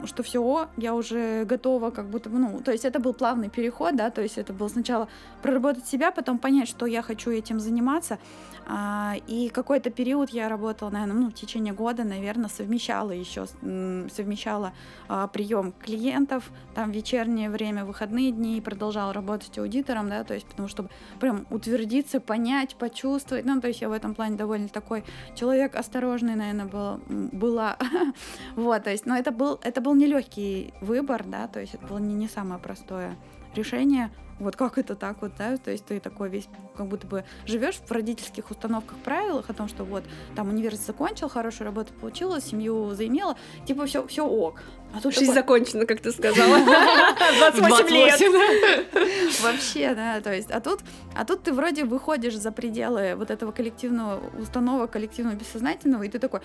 что 0.05 0.23
все, 0.23 0.69
я 0.77 0.93
уже 0.93 1.45
готова, 1.45 1.89
как 1.89 2.09
будто, 2.09 2.29
ну, 2.29 2.61
то 2.63 2.71
есть 2.71 2.85
это 2.85 2.99
был 2.99 3.13
плавный 3.13 3.49
переход, 3.49 3.95
да, 3.95 4.09
то 4.11 4.21
есть 4.21 4.37
это 4.37 4.53
было 4.53 4.67
сначала 4.67 5.07
проработать 5.41 5.87
себя, 5.87 6.11
потом 6.11 6.37
понять, 6.37 6.67
что 6.67 6.85
я 6.85 7.01
хочу 7.01 7.31
этим 7.31 7.59
заниматься, 7.59 8.19
а, 8.67 9.15
и 9.27 9.49
какой-то 9.49 9.89
период 9.89 10.29
я 10.29 10.47
работала, 10.47 10.89
наверное, 10.89 11.15
ну, 11.15 11.29
в 11.29 11.33
течение 11.33 11.73
года, 11.73 12.03
наверное, 12.03 12.49
совмещала 12.49 13.11
еще, 13.11 13.47
совмещала 13.47 14.73
а, 15.07 15.27
прием 15.27 15.73
клиентов, 15.73 16.51
там 16.75 16.91
вечернее 16.91 17.49
время, 17.49 17.83
выходные 17.83 18.31
дни, 18.31 18.57
и 18.57 18.61
продолжала 18.61 19.11
работать 19.11 19.57
аудитором, 19.57 20.09
да, 20.09 20.23
то 20.23 20.35
есть 20.35 20.45
потому 20.45 20.67
что 20.67 20.87
прям 21.19 21.47
утвердиться, 21.49 22.19
понять, 22.19 22.75
почувствовать, 22.75 23.45
ну, 23.45 23.59
то 23.59 23.67
есть 23.67 23.81
я 23.81 23.89
в 23.89 23.93
этом 23.93 24.13
плане 24.13 24.37
довольно 24.37 24.69
такой 24.69 25.03
человек 25.35 25.75
осторожный, 25.75 26.35
наверное, 26.35 26.65
был, 26.65 26.99
была. 27.31 27.77
вот, 28.55 28.83
то 28.83 28.91
есть, 28.91 29.05
но 29.05 29.17
это 29.17 29.30
был, 29.31 29.59
это 29.63 29.81
был 29.81 29.95
нелегкий 29.95 30.73
выбор, 30.81 31.23
да, 31.25 31.47
то 31.47 31.59
есть 31.59 31.75
это 31.75 31.85
было 31.85 31.97
не, 31.97 32.13
не 32.13 32.27
самое 32.27 32.61
простое 32.61 33.15
решение 33.55 34.11
вот 34.41 34.55
как 34.55 34.77
это 34.77 34.95
так 34.95 35.21
вот, 35.21 35.31
да, 35.37 35.57
то 35.57 35.71
есть 35.71 35.85
ты 35.85 35.99
такой 35.99 36.29
весь 36.29 36.47
как 36.75 36.87
будто 36.87 37.07
бы 37.07 37.23
живешь 37.45 37.75
в 37.75 37.91
родительских 37.91 38.49
установках, 38.51 38.97
правилах 38.99 39.49
о 39.49 39.53
том, 39.53 39.67
что 39.67 39.83
вот 39.83 40.03
там 40.35 40.49
университет 40.49 40.87
закончил, 40.87 41.29
хорошую 41.29 41.65
работу 41.65 41.93
получила, 41.93 42.41
семью 42.41 42.91
заимела, 42.91 43.37
типа 43.65 43.85
все, 43.85 44.05
все 44.07 44.25
ок. 44.25 44.61
А 44.93 44.99
тут 44.99 45.13
Жизнь 45.13 45.33
такой... 45.33 45.59
закончена, 45.59 45.85
как 45.85 46.01
ты 46.01 46.11
сказала. 46.11 46.57
28 47.55 47.89
лет. 47.89 49.41
Вообще, 49.41 49.93
да, 49.95 50.19
то 50.19 50.33
есть, 50.33 50.51
а 50.51 50.59
тут, 50.59 50.81
а 51.15 51.23
тут 51.23 51.43
ты 51.43 51.53
вроде 51.53 51.85
выходишь 51.85 52.35
за 52.35 52.51
пределы 52.51 53.15
вот 53.15 53.31
этого 53.31 53.51
коллективного 53.51 54.21
установок, 54.37 54.91
коллективного 54.91 55.35
бессознательного, 55.35 56.03
и 56.03 56.09
ты 56.09 56.19
такой, 56.19 56.41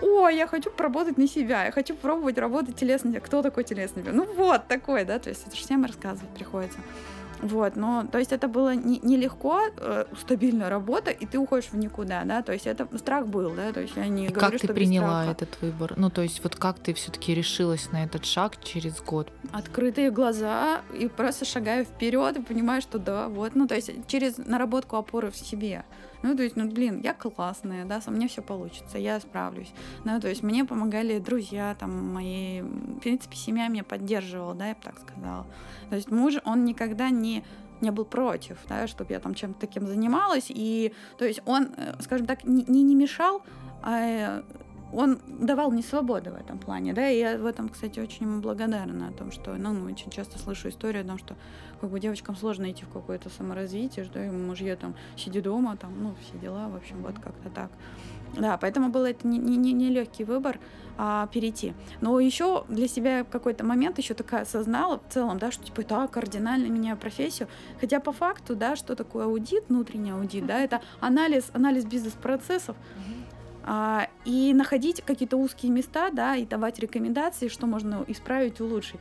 о, 0.00 0.28
я 0.28 0.46
хочу 0.46 0.70
поработать 0.70 1.18
на 1.18 1.28
себя, 1.28 1.66
я 1.66 1.72
хочу 1.72 1.94
пробовать 1.94 2.38
работать 2.38 2.76
телесно. 2.76 3.20
Кто 3.20 3.42
такой 3.42 3.64
телесный? 3.64 4.02
Ну 4.02 4.24
вот, 4.34 4.66
такой, 4.66 5.04
да, 5.04 5.18
то 5.18 5.28
есть 5.28 5.46
это 5.46 5.56
же 5.56 5.62
всем 5.62 5.84
рассказывать 5.84 6.30
приходится. 6.30 6.78
Вот, 7.42 7.76
но, 7.76 8.06
то 8.10 8.18
есть 8.18 8.32
это 8.32 8.48
было 8.48 8.74
нелегко, 8.74 9.06
не, 9.06 9.16
легко, 9.16 9.60
э, 9.76 10.04
стабильная 10.18 10.68
работа, 10.68 11.10
и 11.10 11.26
ты 11.26 11.38
уходишь 11.38 11.70
в 11.70 11.76
никуда, 11.76 12.24
да, 12.24 12.42
то 12.42 12.52
есть 12.52 12.66
это 12.66 12.86
страх 12.98 13.26
был, 13.26 13.50
да, 13.54 13.72
то 13.72 13.80
есть 13.80 13.96
я 13.96 14.06
не 14.08 14.26
и 14.26 14.28
говорю, 14.28 14.52
как 14.52 14.60
ты 14.60 14.68
приняла 14.68 15.26
этот 15.26 15.60
выбор? 15.60 15.94
Ну, 15.96 16.10
то 16.10 16.22
есть 16.22 16.42
вот 16.42 16.56
как 16.56 16.78
ты 16.78 16.92
все-таки 16.92 17.34
решилась 17.34 17.90
на 17.92 18.04
этот 18.04 18.24
шаг 18.24 18.62
через 18.62 19.00
год? 19.00 19.28
Открытые 19.52 20.10
глаза 20.10 20.82
и 20.98 21.08
просто 21.08 21.44
шагаю 21.44 21.84
вперед 21.84 22.36
и 22.36 22.42
понимаю, 22.42 22.82
что 22.82 22.98
да, 22.98 23.28
вот, 23.28 23.54
ну, 23.54 23.66
то 23.66 23.74
есть 23.74 23.90
через 24.06 24.36
наработку 24.38 24.96
опоры 24.96 25.30
в 25.30 25.36
себе. 25.36 25.84
Ну, 26.22 26.36
то 26.36 26.42
есть, 26.42 26.56
ну, 26.56 26.68
блин, 26.68 27.00
я 27.02 27.14
классная, 27.14 27.84
да, 27.84 28.00
со 28.00 28.10
мне 28.10 28.28
все 28.28 28.42
получится, 28.42 28.98
я 28.98 29.20
справлюсь. 29.20 29.72
Ну, 30.04 30.20
то 30.20 30.28
есть 30.28 30.42
мне 30.42 30.64
помогали 30.64 31.18
друзья, 31.18 31.74
там, 31.78 32.12
мои, 32.12 32.62
в 32.62 33.00
принципе, 33.00 33.36
семья 33.36 33.68
меня 33.68 33.84
поддерживала, 33.84 34.54
да, 34.54 34.68
я 34.68 34.74
бы 34.74 34.80
так 34.82 34.98
сказала. 34.98 35.46
То 35.88 35.96
есть 35.96 36.10
муж, 36.10 36.34
он 36.44 36.64
никогда 36.64 37.10
не 37.10 37.44
не 37.80 37.90
был 37.90 38.04
против, 38.04 38.58
да, 38.68 38.86
чтобы 38.86 39.14
я 39.14 39.20
там 39.20 39.34
чем-то 39.34 39.58
таким 39.58 39.86
занималась. 39.86 40.46
И, 40.50 40.92
то 41.16 41.24
есть 41.24 41.40
он, 41.46 41.70
э, 41.78 41.94
скажем 42.02 42.26
так, 42.26 42.44
не, 42.44 42.62
не 42.62 42.94
мешал, 42.94 43.42
а 43.82 44.42
он 44.92 45.18
давал 45.26 45.70
мне 45.70 45.82
свободу 45.82 46.30
в 46.30 46.34
этом 46.34 46.58
плане, 46.58 46.92
да, 46.92 47.08
и 47.08 47.18
я 47.18 47.38
в 47.38 47.46
этом, 47.46 47.68
кстати, 47.68 48.00
очень 48.00 48.26
ему 48.26 48.40
благодарна 48.40 49.08
о 49.08 49.12
том, 49.12 49.30
что, 49.30 49.54
ну, 49.54 49.84
очень 49.84 50.10
часто 50.10 50.38
слышу 50.38 50.68
историю 50.68 51.04
о 51.04 51.06
том, 51.06 51.18
что 51.18 51.36
как 51.80 51.90
бы 51.90 52.00
девочкам 52.00 52.36
сложно 52.36 52.70
идти 52.70 52.84
в 52.84 52.88
какое-то 52.88 53.30
саморазвитие, 53.30 54.04
что 54.04 54.22
и 54.22 54.28
мужья 54.28 54.76
там 54.76 54.94
сиди 55.16 55.40
дома, 55.40 55.76
там, 55.76 55.92
ну, 56.02 56.14
все 56.20 56.38
дела, 56.38 56.68
в 56.68 56.76
общем, 56.76 57.02
вот 57.02 57.14
как-то 57.18 57.50
так. 57.50 57.70
Да, 58.36 58.56
поэтому 58.58 58.90
был 58.90 59.04
это 59.04 59.26
не, 59.26 59.38
не, 59.38 59.72
не 59.72 59.88
легкий 59.88 60.24
выбор 60.24 60.58
а, 60.96 61.26
перейти. 61.28 61.72
Но 62.00 62.20
еще 62.20 62.64
для 62.68 62.86
себя 62.86 63.24
какой-то 63.24 63.64
момент 63.64 63.98
еще 63.98 64.14
такая 64.14 64.42
осознала 64.42 64.98
в 64.98 65.12
целом, 65.12 65.38
да, 65.38 65.50
что 65.50 65.64
типа 65.64 65.82
так 65.82 66.10
кардинально 66.10 66.66
меняю 66.66 66.96
профессию. 66.96 67.48
Хотя 67.80 68.00
по 68.00 68.12
факту, 68.12 68.54
да, 68.54 68.76
что 68.76 68.94
такое 68.94 69.24
аудит, 69.24 69.64
внутренний 69.68 70.12
аудит, 70.12 70.46
да, 70.46 70.60
это 70.64 70.80
анализ, 71.00 71.50
анализ 71.52 71.84
бизнес-процессов. 71.84 72.76
А, 72.76 73.19
и 74.24 74.52
находить 74.54 75.02
какие-то 75.02 75.36
узкие 75.36 75.70
места, 75.70 76.10
да, 76.10 76.36
и 76.36 76.44
давать 76.44 76.78
рекомендации, 76.78 77.48
что 77.48 77.66
можно 77.66 78.04
исправить, 78.08 78.60
улучшить. 78.60 79.00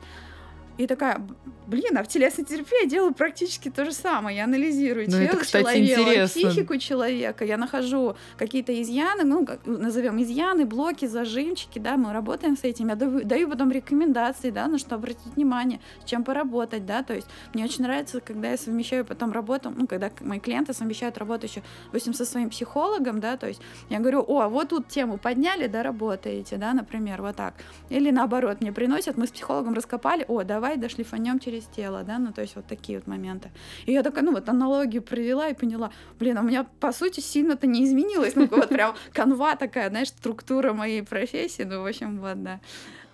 И 0.80 0.88
такая, 0.88 1.22
блин, 1.68 1.98
а 1.98 2.04
в 2.04 2.08
телесной 2.08 2.46
терапии 2.46 2.84
я 2.84 2.90
делаю 2.90 3.14
практически 3.14 3.70
то 3.70 3.84
же 3.84 3.92
самое. 3.92 4.38
Я 4.38 4.46
анализирую 4.46 5.08
ну, 5.08 5.18
тело 5.18 5.46
человека, 5.46 5.78
интересно. 5.78 6.28
психику 6.28 6.78
человека, 6.78 7.44
я 7.44 7.58
нахожу 7.58 8.16
какие-то 8.38 8.72
изъяны, 8.82 9.26
ну, 9.26 9.46
назовем 9.66 10.22
изъяны, 10.22 10.66
блоки, 10.66 11.06
зажимчики, 11.06 11.78
да, 11.80 11.98
мы 11.98 12.14
работаем 12.14 12.56
с 12.56 12.64
этим. 12.64 12.88
Я 12.88 12.96
даю, 12.96 13.26
даю 13.26 13.50
потом 13.50 13.72
рекомендации, 13.72 14.52
да, 14.52 14.68
на 14.68 14.80
что 14.80 14.96
обратить 14.96 15.36
внимание, 15.36 15.82
с 16.02 16.10
чем 16.10 16.24
поработать, 16.24 16.86
да, 16.86 17.04
то 17.04 17.14
есть 17.14 17.28
мне 17.54 17.66
очень 17.66 17.84
нравится, 17.84 18.22
когда 18.22 18.52
я 18.52 18.58
совмещаю 18.58 19.04
потом 19.04 19.34
работу, 19.34 19.74
ну, 19.76 19.86
когда 19.86 20.12
мои 20.22 20.40
клиенты 20.40 20.74
совмещают 20.74 21.18
работу 21.18 21.46
еще, 21.46 21.62
допустим, 21.88 22.14
со 22.14 22.24
своим 22.24 22.50
психологом, 22.50 23.20
да, 23.20 23.36
то 23.36 23.50
есть 23.50 23.60
я 23.90 24.00
говорю, 24.00 24.24
о, 24.26 24.48
вот 24.48 24.70
тут 24.70 24.88
тему 24.88 25.18
подняли, 25.18 25.68
да, 25.68 25.84
работаете, 25.84 26.56
да, 26.56 26.72
например, 26.72 27.22
вот 27.22 27.36
так. 27.36 27.56
Или 27.90 28.12
наоборот, 28.12 28.62
мне 28.62 28.72
приносят, 28.72 29.18
мы 29.18 29.28
с 29.28 29.32
психологом 29.32 29.74
раскопали, 29.74 30.24
о, 30.30 30.44
давай 30.44 30.69
давай 30.70 30.78
дошлифанем 30.78 31.40
через 31.40 31.66
тело, 31.66 32.04
да, 32.04 32.20
ну 32.20 32.32
то 32.32 32.42
есть 32.42 32.56
вот 32.56 32.68
такие 32.68 33.00
вот 33.00 33.08
моменты. 33.08 33.52
И 33.88 33.94
я 33.94 34.04
такая, 34.04 34.24
ну 34.24 34.34
вот 34.34 34.48
аналогию 34.50 35.02
провела 35.02 35.50
и 35.50 35.54
поняла, 35.54 35.92
блин, 36.20 36.38
а 36.38 36.42
у 36.42 36.44
меня 36.44 36.66
по 36.80 36.92
сути 36.92 37.22
сильно-то 37.22 37.66
не 37.68 37.86
изменилось, 37.86 38.36
ну 38.36 38.48
вот 38.48 38.70
прям 38.70 38.96
канва 39.14 39.56
такая, 39.56 39.90
знаешь, 39.90 40.10
структура 40.10 40.74
моей 40.74 41.02
профессии, 41.02 41.64
ну 41.64 41.82
в 41.82 41.88
общем 41.88 42.20
вот, 42.20 42.44
да. 42.44 42.60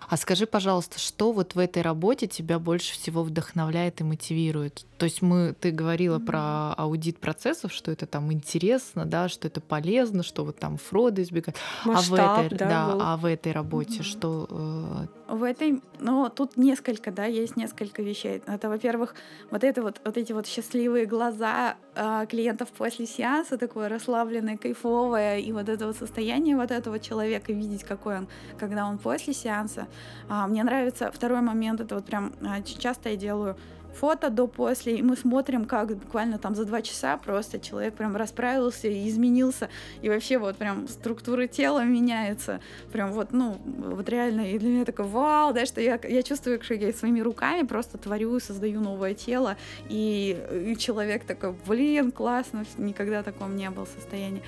А 0.07 0.17
скажи, 0.17 0.45
пожалуйста, 0.45 0.99
что 0.99 1.31
вот 1.31 1.55
в 1.55 1.59
этой 1.59 1.81
работе 1.81 2.27
тебя 2.27 2.59
больше 2.59 2.93
всего 2.93 3.23
вдохновляет 3.23 4.01
и 4.01 4.03
мотивирует? 4.03 4.85
То 4.99 5.05
есть 5.05 5.23
мы, 5.23 5.55
ты 5.59 5.71
говорила 5.71 6.19
mm-hmm. 6.19 6.25
про 6.25 6.73
аудит 6.73 7.17
процессов, 7.17 7.73
что 7.73 7.91
это 7.91 8.05
там 8.05 8.31
интересно, 8.31 9.05
да, 9.05 9.29
что 9.29 9.47
это 9.47 9.61
полезно, 9.61 10.21
что 10.21 10.45
вот 10.45 10.59
там 10.59 10.77
фроды 10.77 11.23
избегать. 11.23 11.55
Масштаб, 11.85 12.19
а 12.19 12.41
в 12.43 12.45
этой, 12.45 12.57
да, 12.57 12.67
да 12.67 12.97
а 12.99 13.17
в 13.17 13.25
этой 13.25 13.51
работе 13.51 13.99
mm-hmm. 13.99 14.03
что? 14.03 15.07
Э... 15.24 15.24
В 15.27 15.43
этой, 15.43 15.81
ну 15.99 16.29
тут 16.29 16.55
несколько, 16.55 17.11
да, 17.11 17.25
есть 17.25 17.57
несколько 17.57 18.03
вещей. 18.03 18.43
Это, 18.45 18.69
во-первых, 18.69 19.15
вот 19.49 19.63
это 19.63 19.81
вот, 19.81 19.99
вот 20.05 20.17
эти 20.17 20.33
вот 20.33 20.45
счастливые 20.45 21.05
глаза 21.07 21.77
э, 21.95 22.25
клиентов 22.29 22.69
после 22.69 23.07
сеанса, 23.07 23.57
такое 23.57 23.89
расслабленное, 23.89 24.57
кайфовое, 24.57 25.39
и 25.39 25.51
вот 25.51 25.67
это 25.67 25.87
вот 25.87 25.95
состояние 25.95 26.55
вот 26.55 26.69
этого 26.69 26.99
человека 26.99 27.53
видеть, 27.53 27.83
какой 27.83 28.19
он, 28.19 28.27
когда 28.59 28.85
он 28.85 28.99
после 28.99 29.33
сеанса. 29.33 29.87
А, 30.29 30.47
мне 30.47 30.63
нравится 30.63 31.11
второй 31.11 31.41
момент, 31.41 31.81
это 31.81 31.95
вот 31.95 32.05
прям 32.05 32.33
а, 32.41 32.61
часто 32.61 33.09
я 33.09 33.15
делаю 33.15 33.57
фото 33.95 34.29
до-после, 34.29 34.97
и 34.97 35.01
мы 35.01 35.15
смотрим, 35.15 35.65
как 35.65 35.95
буквально 35.95 36.37
там 36.37 36.55
за 36.55 36.65
два 36.65 36.81
часа 36.81 37.17
просто 37.17 37.59
человек 37.59 37.93
прям 37.95 38.15
расправился 38.15 38.87
и 38.87 39.09
изменился, 39.09 39.69
и 40.01 40.09
вообще 40.09 40.37
вот 40.37 40.57
прям 40.57 40.87
структура 40.87 41.47
тела 41.47 41.83
меняется, 41.83 42.59
прям 42.91 43.11
вот, 43.11 43.31
ну, 43.31 43.57
вот 43.65 44.09
реально, 44.09 44.51
и 44.51 44.59
для 44.59 44.69
меня 44.69 44.85
такое 44.85 45.05
вау, 45.05 45.53
да, 45.53 45.65
что 45.65 45.81
я, 45.81 45.99
я 46.03 46.23
чувствую, 46.23 46.61
что 46.61 46.73
я 46.73 46.93
своими 46.93 47.21
руками 47.21 47.65
просто 47.65 47.97
творю, 47.97 48.39
создаю 48.39 48.81
новое 48.81 49.13
тело, 49.13 49.57
и, 49.89 50.37
и 50.51 50.77
человек 50.77 51.25
такой, 51.25 51.55
блин, 51.65 52.11
классно, 52.11 52.65
никогда 52.77 53.23
таком 53.23 53.55
не 53.55 53.69
был 53.69 53.87
состоянии. 53.87 54.41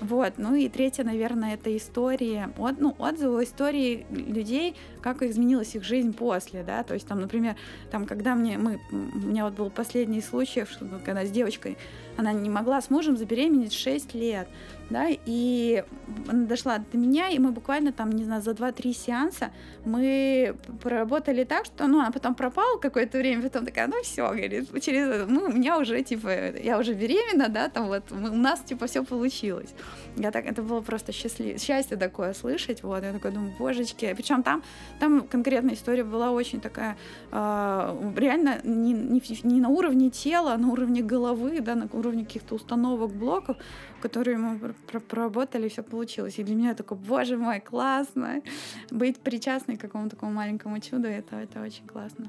Вот, 0.00 0.34
ну 0.38 0.54
и 0.54 0.68
третье, 0.68 1.04
наверное, 1.04 1.54
это 1.54 1.76
истории, 1.76 2.48
от, 2.56 2.80
ну, 2.80 2.96
отзывы 2.98 3.44
истории 3.44 4.06
людей, 4.10 4.74
как 5.02 5.22
изменилась 5.22 5.74
их 5.74 5.84
жизнь 5.84 6.14
после, 6.14 6.62
да, 6.62 6.82
то 6.84 6.94
есть 6.94 7.06
там, 7.06 7.20
например, 7.20 7.56
там, 7.90 8.06
когда 8.06 8.34
мне, 8.34 8.56
мы, 8.56 8.80
у 8.90 8.96
меня 8.96 9.44
вот 9.44 9.54
был 9.54 9.68
последний 9.68 10.22
случай, 10.22 10.64
когда 11.04 11.26
с 11.26 11.30
девочкой, 11.30 11.76
она 12.16 12.32
не 12.32 12.50
могла 12.50 12.80
с 12.80 12.90
мужем 12.90 13.16
забеременеть 13.16 13.72
6 13.72 14.14
лет, 14.14 14.48
да, 14.90 15.06
и 15.08 15.84
она 16.28 16.46
дошла 16.46 16.78
до 16.78 16.98
меня, 16.98 17.28
и 17.28 17.38
мы 17.38 17.52
буквально 17.52 17.92
там, 17.92 18.10
не 18.10 18.24
знаю, 18.24 18.42
за 18.42 18.50
2-3 18.50 18.92
сеанса 18.92 19.50
мы 19.84 20.56
проработали 20.82 21.44
так, 21.44 21.64
что, 21.64 21.86
ну, 21.86 22.00
она 22.00 22.10
потом 22.10 22.34
пропала 22.34 22.78
какое-то 22.78 23.18
время, 23.18 23.42
потом 23.42 23.64
такая, 23.64 23.86
ну, 23.86 24.02
все, 24.02 24.28
говорит, 24.28 24.68
через, 24.82 25.28
ну, 25.28 25.44
у 25.44 25.52
меня 25.52 25.78
уже, 25.78 26.02
типа, 26.02 26.56
я 26.58 26.78
уже 26.78 26.92
беременна, 26.94 27.48
да, 27.48 27.68
там 27.68 27.86
вот, 27.86 28.10
у 28.10 28.16
нас, 28.16 28.60
типа, 28.60 28.86
все 28.86 29.04
получилось. 29.04 29.70
Я 30.16 30.30
так, 30.30 30.46
это 30.46 30.62
было 30.62 30.80
просто 30.80 31.12
счастливо, 31.12 31.58
счастье 31.58 31.96
такое 31.96 32.34
слышать, 32.34 32.82
вот, 32.82 33.02
я 33.02 33.12
такой 33.12 33.30
думаю, 33.30 33.54
божечки, 33.58 34.12
причем 34.14 34.42
там, 34.42 34.62
там 34.98 35.22
конкретная 35.22 35.74
история 35.74 36.04
была 36.04 36.30
очень 36.32 36.60
такая, 36.60 36.96
э, 37.32 38.12
реально 38.16 38.60
не, 38.64 38.92
не, 38.92 39.22
не 39.44 39.60
на 39.60 39.68
уровне 39.68 40.10
тела, 40.10 40.54
а 40.54 40.58
на 40.58 40.68
уровне 40.68 41.02
головы, 41.02 41.60
да, 41.60 41.74
на 41.74 41.88
уровне 42.00 42.24
каких-то 42.24 42.54
установок, 42.54 43.12
блоков, 43.12 43.56
которые 44.02 44.38
мы 44.38 44.74
проработали, 45.08 45.68
все 45.68 45.82
получилось. 45.82 46.38
И 46.38 46.44
для 46.44 46.54
меня 46.54 46.74
такое, 46.74 46.98
боже 46.98 47.36
мой, 47.36 47.60
классно. 47.60 48.42
Быть 48.90 49.20
причастной 49.20 49.76
к 49.76 49.80
какому-то 49.80 50.16
такому 50.16 50.32
маленькому 50.32 50.80
чуду, 50.80 51.06
это, 51.06 51.36
это 51.36 51.62
очень 51.62 51.86
классно. 51.86 52.26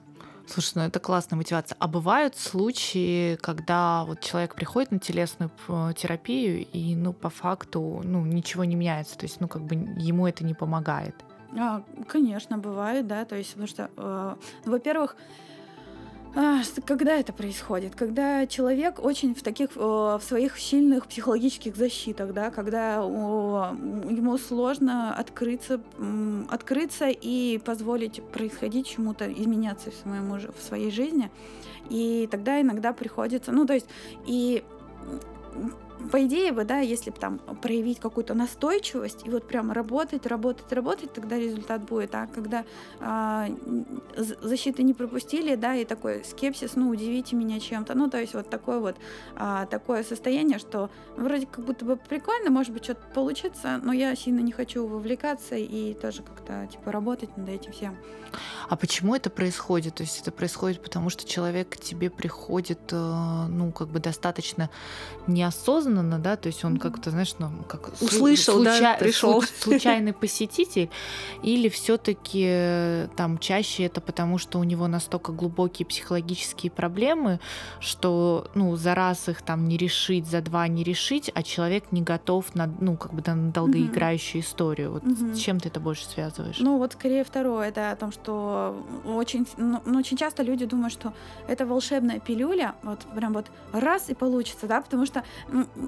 Слушай, 0.48 0.74
ну 0.76 0.82
это 0.82 1.00
классная 1.00 1.38
мотивация. 1.38 1.78
А 1.80 1.88
бывают 1.88 2.36
случаи, 2.36 3.38
когда 3.38 4.04
вот 4.06 4.20
человек 4.22 4.56
приходит 4.56 4.92
на 4.92 5.00
телесную 5.00 5.52
терапию 5.96 6.66
и, 6.74 6.96
ну, 6.96 7.14
по 7.14 7.30
факту, 7.30 8.02
ну, 8.04 8.26
ничего 8.26 8.66
не 8.66 8.76
меняется, 8.76 9.18
то 9.18 9.26
есть, 9.26 9.40
ну, 9.40 9.48
как 9.48 9.62
бы 9.62 9.76
ему 9.76 10.28
это 10.28 10.44
не 10.44 10.54
помогает? 10.54 11.16
А, 11.58 11.84
конечно, 12.08 12.58
бывает, 12.58 13.08
да, 13.08 13.26
то 13.26 13.36
есть, 13.36 13.52
потому 13.52 13.68
что, 13.68 13.90
э, 13.96 14.36
ну, 14.66 14.72
во-первых, 14.72 15.16
когда 16.86 17.16
это 17.16 17.34
происходит? 17.34 17.96
Когда 17.96 18.48
человек 18.48 19.04
очень 19.04 19.36
в 19.36 19.42
таких 19.44 19.76
в 19.76 20.22
своих 20.26 20.58
сильных 20.60 21.08
психологических 21.08 21.76
защитах, 21.76 22.34
да, 22.34 22.52
когда 22.52 22.96
ему 22.96 24.38
сложно 24.38 25.14
открыться, 25.14 25.82
открыться 26.50 27.10
и 27.10 27.60
позволить 27.64 28.24
происходить 28.32 28.88
чему-то, 28.88 29.32
изменяться 29.32 29.92
в, 29.92 29.96
своем, 29.96 30.32
в 30.32 30.62
своей 30.62 30.92
жизни. 30.92 31.30
И 31.90 32.30
тогда 32.32 32.62
иногда 32.62 32.94
приходится, 32.94 33.52
ну, 33.52 33.66
то 33.66 33.74
есть, 33.74 33.88
и 34.26 34.64
по 36.12 36.26
идее 36.26 36.52
бы, 36.52 36.64
да, 36.64 36.80
если 36.80 37.10
бы 37.10 37.18
там 37.18 37.40
проявить 37.40 38.00
какую-то 38.00 38.34
настойчивость 38.34 39.26
и 39.26 39.30
вот 39.30 39.48
прям 39.48 39.72
работать, 39.72 40.26
работать, 40.26 40.72
работать, 40.72 41.14
тогда 41.14 41.38
результат 41.38 41.84
будет. 41.84 42.16
А 42.16 42.28
когда 42.28 42.66
а, 43.00 43.48
защиты 44.16 44.84
не 44.84 44.94
пропустили, 44.94 45.56
да, 45.56 45.76
и 45.76 45.86
такой 45.86 46.24
скепсис, 46.24 46.76
ну, 46.76 46.90
удивите 46.90 47.36
меня 47.36 47.60
чем-то, 47.60 47.96
ну, 47.96 48.10
то 48.10 48.20
есть 48.20 48.34
вот 48.34 48.50
такое 48.50 48.80
вот 48.80 48.96
а, 49.36 49.66
такое 49.66 50.04
состояние, 50.04 50.60
что 50.60 50.90
вроде 51.16 51.46
как 51.46 51.66
будто 51.66 51.86
бы 51.86 51.96
прикольно, 51.98 52.50
может 52.50 52.74
быть, 52.74 52.84
что-то 52.84 53.02
получится, 53.14 53.80
но 53.84 53.94
я 53.94 54.16
сильно 54.16 54.40
не 54.40 54.52
хочу 54.52 54.86
вовлекаться 54.88 55.56
и 55.56 55.94
тоже 55.94 56.24
как-то, 56.24 56.68
типа, 56.72 56.92
работать 56.92 57.36
над 57.38 57.50
этим 57.50 57.72
всем. 57.72 57.98
А 58.70 58.76
почему 58.78 59.16
это 59.16 59.30
происходит? 59.30 59.96
То 59.96 60.04
есть 60.04 60.22
это 60.22 60.32
происходит 60.32 60.82
потому, 60.82 61.10
что 61.10 61.28
человек 61.28 61.70
к 61.70 61.78
тебе 61.78 62.10
приходит, 62.10 62.80
э, 62.92 63.46
ну, 63.50 63.72
как 63.72 63.90
бы 63.90 64.00
достаточно 64.00 64.70
неосознанно, 65.28 65.91
да, 66.20 66.36
то 66.36 66.48
есть 66.48 66.64
он 66.64 66.78
как-то, 66.78 67.12
знаешь, 67.12 67.36
ну, 67.40 67.50
как 67.68 67.90
услышал, 68.02 68.56
случай... 68.56 68.82
да, 68.82 68.96
пришел 68.98 69.42
случайный 69.42 70.14
посетитель, 70.14 70.90
или 71.44 71.70
все-таки 71.70 72.46
э, 72.48 73.08
там 73.16 73.38
чаще 73.38 73.84
это 73.84 74.02
потому, 74.02 74.38
что 74.38 74.60
у 74.60 74.64
него 74.64 74.88
настолько 74.88 75.32
глубокие 75.32 75.86
психологические 75.86 76.72
проблемы, 76.72 77.40
что, 77.80 78.48
ну, 78.56 78.76
за 78.76 78.96
раз 78.96 79.30
их 79.30 79.42
там 79.42 79.68
не 79.68 79.78
решить, 79.78 80.28
за 80.28 80.42
два 80.42 80.68
не 80.68 80.84
решить, 80.84 81.32
а 81.34 81.44
человек 81.44 81.92
не 81.92 82.02
готов 82.02 82.56
на, 82.56 82.68
ну, 82.80 82.98
как 82.98 83.14
бы 83.14 83.24
на 83.26 83.52
долгоиграющую 83.52 84.42
историю. 84.42 84.92
Вот 84.92 85.04
с 85.04 85.40
чем 85.40 85.60
ты 85.60 85.70
это 85.70 85.80
больше 85.80 86.06
связываешь? 86.06 86.60
Ну, 86.60 86.78
вот 86.78 86.94
скорее 86.94 87.24
второе, 87.24 87.70
это 87.70 87.92
о 87.92 87.96
том, 87.96 88.12
что 88.12 88.86
очень, 89.06 89.48
ну, 89.58 89.82
ну, 89.86 90.00
очень 90.00 90.18
часто 90.18 90.44
люди 90.44 90.66
думают, 90.66 90.94
что 90.94 91.14
это 91.48 91.66
волшебная 91.66 92.20
пилюля, 92.20 92.76
вот 92.84 93.00
прям 93.16 93.34
вот 93.34 93.48
раз 93.74 94.10
и 94.10 94.14
получится, 94.14 94.68
да, 94.68 94.82
потому 94.82 95.06
что 95.06 95.24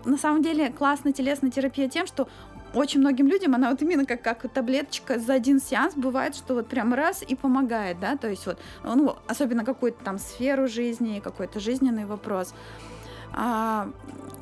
на 0.05 0.17
самом 0.17 0.41
деле 0.41 0.71
классная 0.71 1.13
телесная 1.13 1.51
терапия 1.51 1.89
тем, 1.89 2.07
что 2.07 2.27
очень 2.73 2.99
многим 2.99 3.27
людям 3.27 3.53
она 3.55 3.69
вот 3.69 3.81
именно 3.81 4.05
как, 4.05 4.21
как 4.21 4.51
таблеточка 4.51 5.19
за 5.19 5.33
один 5.33 5.61
сеанс 5.61 5.93
бывает, 5.95 6.35
что 6.35 6.55
вот 6.55 6.67
прям 6.67 6.93
раз 6.93 7.23
и 7.27 7.35
помогает, 7.35 7.99
да, 7.99 8.17
то 8.17 8.27
есть 8.27 8.45
вот, 8.45 8.57
ну, 8.83 9.15
особенно 9.27 9.63
какую-то 9.63 10.03
там 10.03 10.17
сферу 10.17 10.67
жизни, 10.67 11.21
какой-то 11.23 11.59
жизненный 11.59 12.05
вопрос. 12.05 12.53
А, 13.33 13.89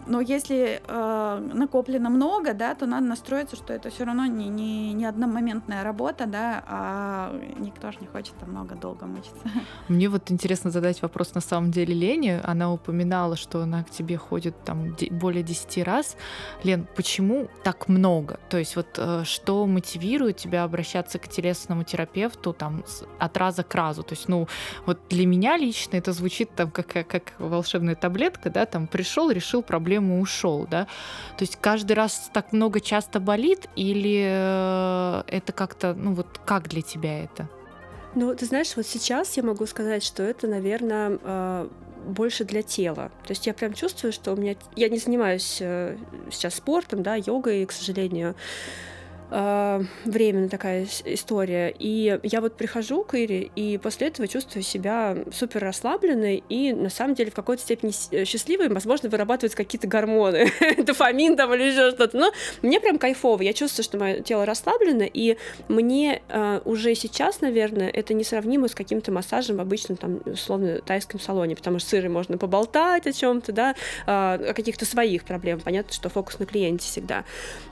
но 0.07 0.19
если 0.19 0.81
э, 0.85 1.49
накоплено 1.53 2.09
много, 2.09 2.53
да, 2.53 2.75
то 2.75 2.85
надо 2.85 3.05
настроиться, 3.05 3.55
что 3.55 3.73
это 3.73 3.89
все 3.89 4.03
равно 4.03 4.25
не, 4.25 4.49
не, 4.49 4.93
не 4.93 5.05
одномоментная 5.05 5.83
работа, 5.83 6.25
да, 6.25 6.63
а 6.67 7.33
никто 7.57 7.91
же 7.91 7.99
не 8.01 8.07
хочет 8.07 8.33
там 8.39 8.51
много 8.51 8.75
долго 8.75 9.05
мучиться. 9.05 9.39
Мне 9.87 10.09
вот 10.09 10.31
интересно 10.31 10.71
задать 10.71 11.01
вопрос 11.01 11.33
на 11.35 11.41
самом 11.41 11.71
деле 11.71 11.93
Лене. 11.93 12.41
Она 12.43 12.73
упоминала, 12.73 13.35
что 13.35 13.61
она 13.61 13.83
к 13.83 13.89
тебе 13.89 14.17
ходит 14.17 14.55
там 14.63 14.95
более 15.11 15.43
10 15.43 15.83
раз. 15.85 16.17
Лен, 16.63 16.87
почему 16.95 17.47
так 17.63 17.87
много? 17.87 18.39
То 18.49 18.57
есть 18.57 18.75
вот 18.75 18.87
э, 18.97 19.23
что 19.23 19.65
мотивирует 19.67 20.37
тебя 20.37 20.63
обращаться 20.63 21.19
к 21.19 21.27
телесному 21.27 21.83
терапевту 21.83 22.53
там 22.53 22.83
от 23.19 23.37
раза 23.37 23.63
к 23.63 23.73
разу? 23.75 24.03
То 24.03 24.13
есть, 24.13 24.27
ну, 24.27 24.47
вот 24.85 24.99
для 25.09 25.25
меня 25.25 25.57
лично 25.57 25.97
это 25.97 26.11
звучит 26.11 26.53
там 26.55 26.71
как, 26.71 26.87
как 26.87 27.33
волшебная 27.39 27.95
таблетка, 27.95 28.49
да, 28.49 28.65
там 28.65 28.80
пришел, 28.87 29.31
решил 29.31 29.61
проблему 29.61 29.91
проблему 29.91 30.21
ушел, 30.21 30.67
да? 30.69 30.85
То 31.37 31.43
есть 31.43 31.57
каждый 31.61 31.93
раз 31.93 32.29
так 32.33 32.53
много 32.53 32.79
часто 32.79 33.19
болит 33.19 33.67
или 33.75 34.23
э, 34.25 35.23
это 35.27 35.51
как-то, 35.53 35.93
ну 35.93 36.13
вот 36.13 36.39
как 36.45 36.69
для 36.69 36.81
тебя 36.81 37.23
это? 37.23 37.47
Ну, 38.15 38.35
ты 38.35 38.45
знаешь, 38.45 38.75
вот 38.75 38.85
сейчас 38.85 39.37
я 39.37 39.43
могу 39.43 39.65
сказать, 39.65 40.03
что 40.03 40.23
это, 40.23 40.47
наверное, 40.47 41.17
э, 41.21 41.69
больше 42.05 42.45
для 42.45 42.61
тела. 42.61 43.11
То 43.25 43.31
есть 43.31 43.47
я 43.47 43.53
прям 43.53 43.73
чувствую, 43.73 44.13
что 44.13 44.33
у 44.33 44.35
меня... 44.35 44.55
Я 44.75 44.89
не 44.89 44.97
занимаюсь 44.97 45.57
э, 45.61 45.97
сейчас 46.31 46.55
спортом, 46.55 47.03
да, 47.03 47.15
йогой, 47.15 47.65
к 47.65 47.71
сожалению, 47.71 48.35
э, 49.31 49.83
временная 50.05 50.49
такая 50.49 50.87
история. 51.05 51.73
И 51.77 52.19
я 52.23 52.41
вот 52.41 52.55
прихожу 52.55 53.03
к 53.03 53.15
Ире, 53.15 53.49
и 53.55 53.77
после 53.77 54.07
этого 54.07 54.27
чувствую 54.27 54.63
себя 54.63 55.17
супер 55.31 55.61
расслабленной 55.61 56.43
и 56.49 56.73
на 56.73 56.89
самом 56.89 57.15
деле 57.15 57.31
в 57.31 57.33
какой-то 57.33 57.63
степени 57.63 57.93
э, 58.11 58.25
счастливой, 58.25 58.69
возможно, 58.69 59.09
вырабатываются 59.09 59.57
какие-то 59.57 59.87
гормоны, 59.87 60.51
дофамин 60.77 61.35
там 61.35 61.53
или 61.53 61.63
еще 61.63 61.91
что-то. 61.91 62.17
Но 62.17 62.31
мне 62.61 62.79
прям 62.79 62.97
кайфово. 62.97 63.41
Я 63.41 63.53
чувствую, 63.53 63.83
что 63.83 63.97
мое 63.97 64.21
тело 64.21 64.45
расслаблено, 64.45 65.05
и 65.11 65.37
мне 65.67 66.21
э, 66.27 66.61
уже 66.65 66.93
сейчас, 66.95 67.41
наверное, 67.41 67.89
это 67.89 68.13
несравнимо 68.13 68.67
с 68.67 68.75
каким-то 68.75 69.11
массажем 69.11 69.57
в 69.57 69.61
обычном 69.61 69.97
там 69.97 70.21
условно 70.25 70.81
тайском 70.81 71.19
салоне, 71.19 71.55
потому 71.55 71.79
что 71.79 71.89
с 71.89 71.93
Ирой 71.93 72.09
можно 72.09 72.37
поболтать 72.37 73.07
о 73.07 73.13
чем-то, 73.13 73.51
да, 73.51 73.75
э, 74.05 74.11
о 74.49 74.53
каких-то 74.53 74.85
своих 74.85 75.23
проблемах. 75.23 75.63
Понятно, 75.63 75.93
что 75.93 76.09
фокус 76.09 76.39
на 76.39 76.45
клиенте 76.45 76.85
всегда. 76.85 77.23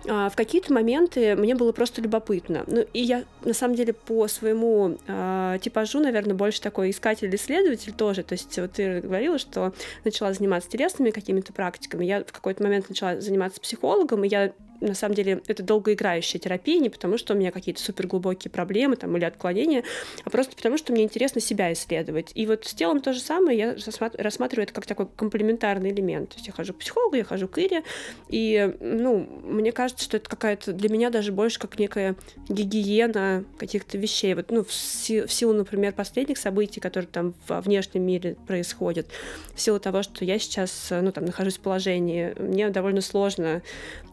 Э, 0.05 0.29
в 0.31 0.35
какие-то 0.35 0.73
моменты 0.73 1.35
мне 1.35 1.48
мне 1.49 1.55
было 1.55 1.71
просто 1.71 1.99
любопытно. 1.99 2.63
Ну, 2.67 2.85
и 2.93 3.01
я, 3.01 3.23
на 3.43 3.55
самом 3.55 3.73
деле, 3.73 3.91
по 3.91 4.27
своему 4.27 4.99
э, 5.07 5.57
типажу, 5.59 5.99
наверное, 5.99 6.35
больше 6.35 6.61
такой 6.61 6.91
искатель-исследователь 6.91 7.91
тоже. 7.91 8.21
То 8.21 8.33
есть 8.33 8.59
вот 8.59 8.73
ты 8.73 9.01
говорила, 9.01 9.39
что 9.39 9.73
начала 10.03 10.31
заниматься 10.31 10.69
телесными 10.69 11.09
какими-то 11.09 11.51
практиками. 11.51 12.05
Я 12.05 12.23
в 12.23 12.31
какой-то 12.31 12.61
момент 12.61 12.87
начала 12.87 13.19
заниматься 13.19 13.59
психологом, 13.59 14.23
и 14.25 14.27
я 14.27 14.53
на 14.81 14.93
самом 14.93 15.15
деле 15.15 15.41
это 15.47 15.63
долгоиграющая 15.63 16.39
терапия, 16.39 16.79
не 16.79 16.89
потому 16.89 17.17
что 17.17 17.33
у 17.33 17.37
меня 17.37 17.51
какие-то 17.51 17.81
суперглубокие 17.81 18.51
проблемы 18.51 18.95
там, 18.95 19.15
или 19.17 19.25
отклонения, 19.25 19.83
а 20.23 20.29
просто 20.29 20.55
потому 20.55 20.77
что 20.77 20.93
мне 20.93 21.03
интересно 21.03 21.41
себя 21.41 21.71
исследовать. 21.73 22.31
И 22.35 22.45
вот 22.45 22.65
с 22.65 22.73
телом 22.73 23.01
то 23.01 23.13
же 23.13 23.19
самое, 23.19 23.57
я 23.57 23.75
рассматриваю 24.17 24.63
это 24.63 24.73
как 24.73 24.85
такой 24.85 25.07
комплементарный 25.15 25.91
элемент. 25.91 26.29
То 26.29 26.35
есть 26.35 26.47
я 26.47 26.53
хожу 26.53 26.73
к 26.73 26.79
психологу, 26.79 27.15
я 27.15 27.23
хожу 27.23 27.47
к 27.47 27.57
Ире, 27.57 27.83
и, 28.29 28.75
ну, 28.79 29.27
мне 29.43 29.71
кажется, 29.71 30.03
что 30.03 30.17
это 30.17 30.29
какая-то 30.29 30.73
для 30.73 30.89
меня 30.89 31.09
даже 31.09 31.31
больше 31.31 31.59
как 31.59 31.77
некая 31.79 32.15
гигиена 32.47 33.43
каких-то 33.57 33.97
вещей. 33.97 34.33
Вот, 34.33 34.51
ну, 34.51 34.63
в, 34.63 34.73
си- 34.73 35.25
в 35.25 35.31
силу, 35.31 35.53
например, 35.53 35.93
последних 35.93 36.37
событий, 36.37 36.79
которые 36.79 37.09
там 37.09 37.33
во 37.47 37.61
внешнем 37.61 38.03
мире 38.03 38.35
происходят, 38.47 39.07
в 39.53 39.61
силу 39.61 39.79
того, 39.79 40.03
что 40.03 40.23
я 40.25 40.39
сейчас, 40.39 40.87
ну, 40.91 41.11
там, 41.11 41.25
нахожусь 41.25 41.57
в 41.57 41.61
положении, 41.61 42.33
мне 42.37 42.69
довольно 42.69 43.01
сложно 43.01 43.61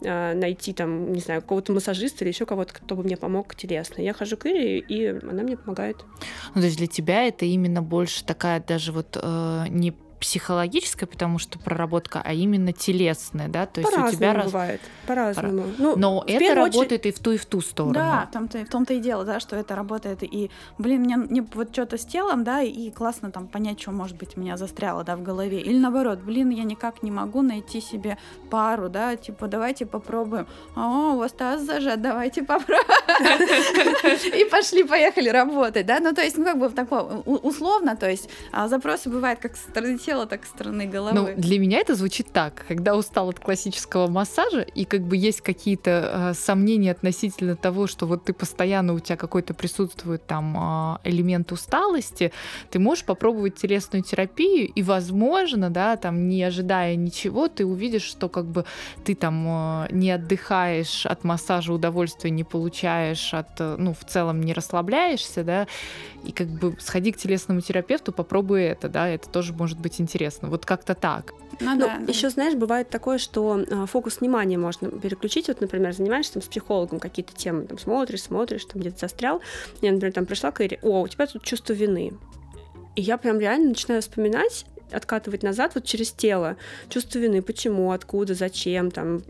э, 0.01 0.33
найти 0.33 0.56
найти 0.57 0.73
там, 0.73 1.13
не 1.13 1.19
знаю, 1.19 1.41
какого-то 1.41 1.71
массажиста 1.71 2.23
или 2.23 2.31
еще 2.31 2.45
кого-то, 2.45 2.73
кто 2.73 2.95
бы 2.95 3.03
мне 3.03 3.15
помог 3.15 3.55
телесно. 3.55 4.01
Я 4.01 4.13
хожу 4.13 4.37
к 4.37 4.45
Ире, 4.47 4.79
и 4.79 5.07
она 5.07 5.43
мне 5.43 5.55
помогает. 5.55 5.97
Ну, 6.55 6.61
то 6.61 6.65
есть 6.67 6.77
для 6.77 6.87
тебя 6.87 7.27
это 7.27 7.45
именно 7.45 7.81
больше 7.81 8.25
такая 8.25 8.63
даже 8.65 8.91
вот 8.91 9.17
э, 9.21 9.65
не 9.69 9.93
психологическая, 10.19 11.07
потому 11.07 11.39
что 11.39 11.59
проработка, 11.59 12.21
а 12.23 12.33
именно 12.33 12.73
телесная, 12.73 13.47
да, 13.47 13.65
то 13.65 13.81
есть 13.81 13.97
у 13.97 14.11
тебя 14.11 14.33
раз... 14.33 14.45
бывает, 14.45 14.81
по-разному. 15.05 15.63
По 15.63 15.81
ну, 15.81 15.95
Но 15.95 16.23
это 16.27 16.55
работает 16.55 17.01
очередь... 17.01 17.05
и 17.05 17.11
в 17.11 17.19
ту 17.19 17.31
и 17.31 17.37
в 17.37 17.45
ту 17.45 17.61
сторону. 17.61 17.93
Да, 17.93 18.29
там-то, 18.31 18.63
в 18.65 18.69
том-то 18.69 18.93
и 18.93 18.99
дело, 18.99 19.25
да, 19.25 19.39
что 19.39 19.55
это 19.55 19.75
работает 19.75 20.23
и, 20.23 20.49
блин, 20.77 21.01
мне, 21.01 21.17
мне 21.17 21.45
вот 21.53 21.71
что-то 21.71 21.97
с 21.97 22.05
телом, 22.05 22.43
да, 22.43 22.61
и 22.61 22.89
классно 22.89 23.31
там 23.31 23.47
понять, 23.47 23.79
что 23.79 23.91
может 23.91 24.17
быть 24.17 24.37
меня 24.37 24.57
застряло, 24.57 25.03
да, 25.03 25.15
в 25.15 25.21
голове, 25.21 25.61
или 25.61 25.77
наоборот, 25.77 26.19
блин, 26.19 26.49
я 26.49 26.63
никак 26.63 27.03
не 27.03 27.11
могу 27.11 27.41
найти 27.41 27.79
себе 27.79 28.17
пару, 28.49 28.89
да, 28.89 29.15
типа 29.15 29.47
давайте 29.47 29.85
попробуем, 29.85 30.47
о, 30.75 31.13
у 31.13 31.17
вас 31.17 31.31
таз 31.31 31.61
зажат, 31.61 32.01
давайте 32.01 32.43
попробуем, 32.43 32.85
и 34.39 34.45
пошли, 34.49 34.83
поехали 34.83 35.29
работать, 35.29 35.85
да, 35.85 35.99
ну 35.99 36.13
то 36.13 36.21
есть, 36.21 36.37
ну 36.37 36.45
как 36.45 36.57
бы 36.57 36.69
такое 36.69 37.01
условно, 37.01 37.95
то 37.95 38.09
есть 38.09 38.29
а, 38.51 38.67
запросы 38.67 39.09
бывают 39.09 39.39
как 39.39 39.55
с 39.55 39.65
тела, 40.07 40.25
так 40.25 40.45
с 40.45 40.49
стороны 40.49 40.87
головы. 40.87 41.13
Ну, 41.13 41.41
для 41.41 41.59
меня 41.59 41.79
это 41.79 41.93
звучит 41.93 42.31
так. 42.31 42.65
Когда 42.67 42.95
устал 42.95 43.29
от 43.29 43.39
классического 43.39 44.07
массажа, 44.07 44.61
и 44.61 44.85
как 44.85 45.01
бы 45.01 45.17
есть 45.17 45.41
какие-то 45.41 45.91
э, 45.91 46.33
сомнения 46.33 46.91
относительно 46.91 47.57
того, 47.57 47.87
что 47.87 48.05
вот 48.07 48.23
ты 48.23 48.33
постоянно, 48.33 48.93
у 48.93 48.99
тебя 48.99 49.17
какой-то 49.17 49.53
присутствует 49.53 50.25
там 50.25 50.55
э, 51.03 51.09
элемент 51.09 51.51
усталости, 51.51 52.31
ты 52.71 52.79
можешь 52.79 53.03
попробовать 53.03 53.55
телесную 53.55 54.01
терапию, 54.01 54.67
и, 54.67 54.81
возможно, 54.81 55.69
да, 55.69 55.97
там, 55.97 56.29
не 56.29 56.41
ожидая 56.41 56.95
ничего, 56.95 57.49
ты 57.49 57.65
увидишь, 57.65 58.03
что 58.03 58.29
как 58.29 58.45
бы 58.45 58.63
ты 59.03 59.13
там 59.13 59.45
э, 59.45 59.87
не 59.91 60.11
отдыхаешь 60.11 61.05
от 61.05 61.25
массажа, 61.25 61.73
удовольствия 61.73 62.31
не 62.31 62.45
получаешь, 62.45 63.33
от, 63.33 63.59
э, 63.59 63.75
ну, 63.77 63.93
в 63.93 64.05
целом 64.05 64.39
не 64.39 64.53
расслабляешься, 64.53 65.43
да, 65.43 65.67
и 66.23 66.31
как 66.31 66.47
бы 66.47 66.75
сходи 66.79 67.11
к 67.11 67.17
телесному 67.17 67.59
терапевту, 67.59 68.13
попробуй 68.13 68.63
это, 68.63 68.87
да, 68.87 69.09
это 69.09 69.29
тоже 69.29 69.53
может 69.53 69.79
быть 69.79 69.96
интересно. 69.99 70.49
Вот 70.49 70.65
как-то 70.65 70.95
так. 70.95 71.33
Ну, 71.59 71.73
ну 71.73 71.79
да, 71.79 71.95
еще, 72.07 72.29
знаешь, 72.29 72.55
бывает 72.55 72.89
такое, 72.89 73.17
что 73.17 73.63
а, 73.69 73.85
фокус 73.85 74.19
внимания 74.21 74.57
можно 74.57 74.89
переключить. 74.89 75.47
Вот, 75.47 75.61
например, 75.61 75.93
занимаешься 75.93 76.33
там 76.33 76.43
с 76.43 76.47
психологом 76.47 76.99
какие-то 76.99 77.33
темы, 77.35 77.65
там 77.65 77.77
смотришь, 77.77 78.23
смотришь, 78.23 78.65
там 78.65 78.81
где-то 78.81 78.99
застрял. 78.99 79.41
Я, 79.81 79.91
например, 79.91 80.13
там 80.13 80.25
пришла 80.25 80.51
к 80.51 80.61
Ире, 80.61 80.79
о, 80.81 81.01
у 81.01 81.07
тебя 81.07 81.27
тут 81.27 81.43
чувство 81.43 81.73
вины. 81.73 82.13
И 82.95 83.01
я 83.01 83.17
прям 83.17 83.39
реально 83.39 83.69
начинаю 83.69 84.01
вспоминать, 84.01 84.65
откатывать 84.91 85.43
назад 85.43 85.73
вот 85.75 85.85
через 85.85 86.11
тело. 86.11 86.57
Чувство 86.89 87.19
вины, 87.19 87.41
почему, 87.41 87.91
откуда, 87.91 88.33
зачем, 88.33 88.91
там 88.91 89.21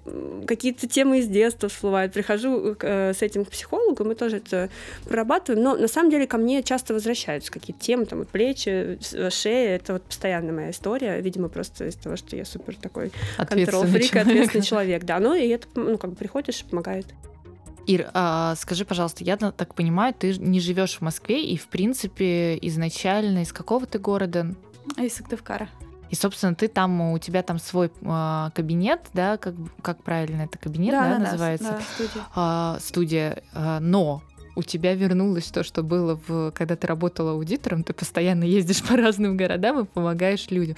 какие-то 0.46 0.88
темы 0.88 1.20
из 1.20 1.28
детства 1.28 1.70
всплывают. 1.70 2.14
Прихожу 2.14 2.76
э, 2.80 3.14
с 3.14 3.22
этим 3.22 3.46
к 3.46 3.50
психологу, 3.50 4.04
мы 4.04 4.16
тоже 4.16 4.38
это 4.38 4.70
прорабатываем, 5.06 5.64
но 5.64 5.76
на 5.76 5.88
самом 5.88 6.10
деле 6.10 6.28
ко 6.28 6.38
мне 6.38 6.64
часто 6.64 6.94
возвращаются 6.94 7.52
какие-то 7.52 7.84
темы, 7.84 8.06
там 8.06 8.20
вот 8.20 8.30
плечи, 8.30 9.00
шея, 9.30 9.76
это 9.76 9.94
вот 9.94 10.04
постоянно 10.04 10.54
моя 10.54 10.72
история, 10.72 11.20
видимо, 11.22 11.50
просто 11.50 11.88
из-за 11.88 12.00
того, 12.00 12.16
что 12.16 12.36
я 12.36 12.46
супер 12.46 12.76
такой 12.76 13.12
контрол-фрик, 13.38 14.16
ответственный 14.16 14.64
человек, 14.64 15.04
да, 15.04 15.20
ну 15.20 15.34
и 15.34 15.48
это, 15.48 15.68
ну, 15.76 15.98
как 15.98 16.12
бы 16.12 16.16
приходишь 16.16 16.64
помогает. 16.64 17.06
Ир, 17.88 18.10
а, 18.14 18.56
скажи, 18.56 18.84
пожалуйста, 18.84 19.24
я 19.24 19.38
так 19.38 19.74
понимаю, 19.74 20.14
ты 20.14 20.38
не 20.38 20.60
живешь 20.60 20.98
в 20.98 21.02
Москве 21.02 21.46
и, 21.46 21.56
в 21.56 21.68
принципе, 21.68 22.58
изначально 22.62 23.44
из 23.44 23.54
какого 23.54 23.86
ты 23.86 23.98
города? 23.98 24.54
Из 24.96 25.16
Сыктывкара. 25.16 25.70
И, 26.10 26.16
собственно, 26.16 26.56
ты 26.56 26.68
там, 26.68 27.02
у 27.02 27.20
тебя 27.20 27.44
там 27.44 27.60
свой 27.60 27.92
э, 28.02 28.50
кабинет, 28.56 29.02
да, 29.14 29.38
как, 29.38 29.56
как 29.82 30.04
правильно 30.04 30.44
это 30.44 30.58
кабинет, 30.58 30.92
да, 30.92 31.04
да, 31.04 31.18
да 31.18 31.32
называется? 31.32 31.72
Да, 31.72 31.82
студия. 31.82 32.24
Э, 32.36 32.80
студия. 32.80 33.44
Э, 33.54 33.80
но 33.80 34.24
у 34.58 34.64
тебя 34.64 34.96
вернулось 34.96 35.52
то, 35.52 35.64
что 35.64 35.84
было, 35.84 36.20
в, 36.28 36.52
когда 36.52 36.76
ты 36.76 36.88
работала 36.88 37.32
аудитором, 37.32 37.84
ты 37.84 37.94
постоянно 37.94 38.44
ездишь 38.44 38.82
по 38.88 38.98
разным 38.98 39.38
городам 39.38 39.82
и 39.82 39.86
помогаешь 39.86 40.50
людям. 40.50 40.76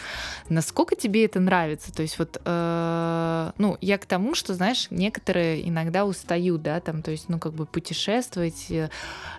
Насколько 0.50 0.98
тебе 0.98 1.24
это 1.24 1.39
нравится? 1.39 1.94
То 1.94 2.02
есть 2.02 2.20
вот, 2.20 2.42
э, 2.44 3.52
ну, 3.58 3.78
я 3.80 3.98
к 3.98 4.06
тому, 4.06 4.36
что, 4.36 4.54
знаешь, 4.54 4.88
некоторые 4.89 5.68
иногда 5.68 6.06
устают, 6.06 6.62
да, 6.62 6.82
там, 6.82 7.02
то 7.02 7.12
есть, 7.12 7.30
ну, 7.30 7.39
как 7.39 7.54
бы 7.54 7.65
путешествовать. 7.65 8.70
Э, 8.70 8.89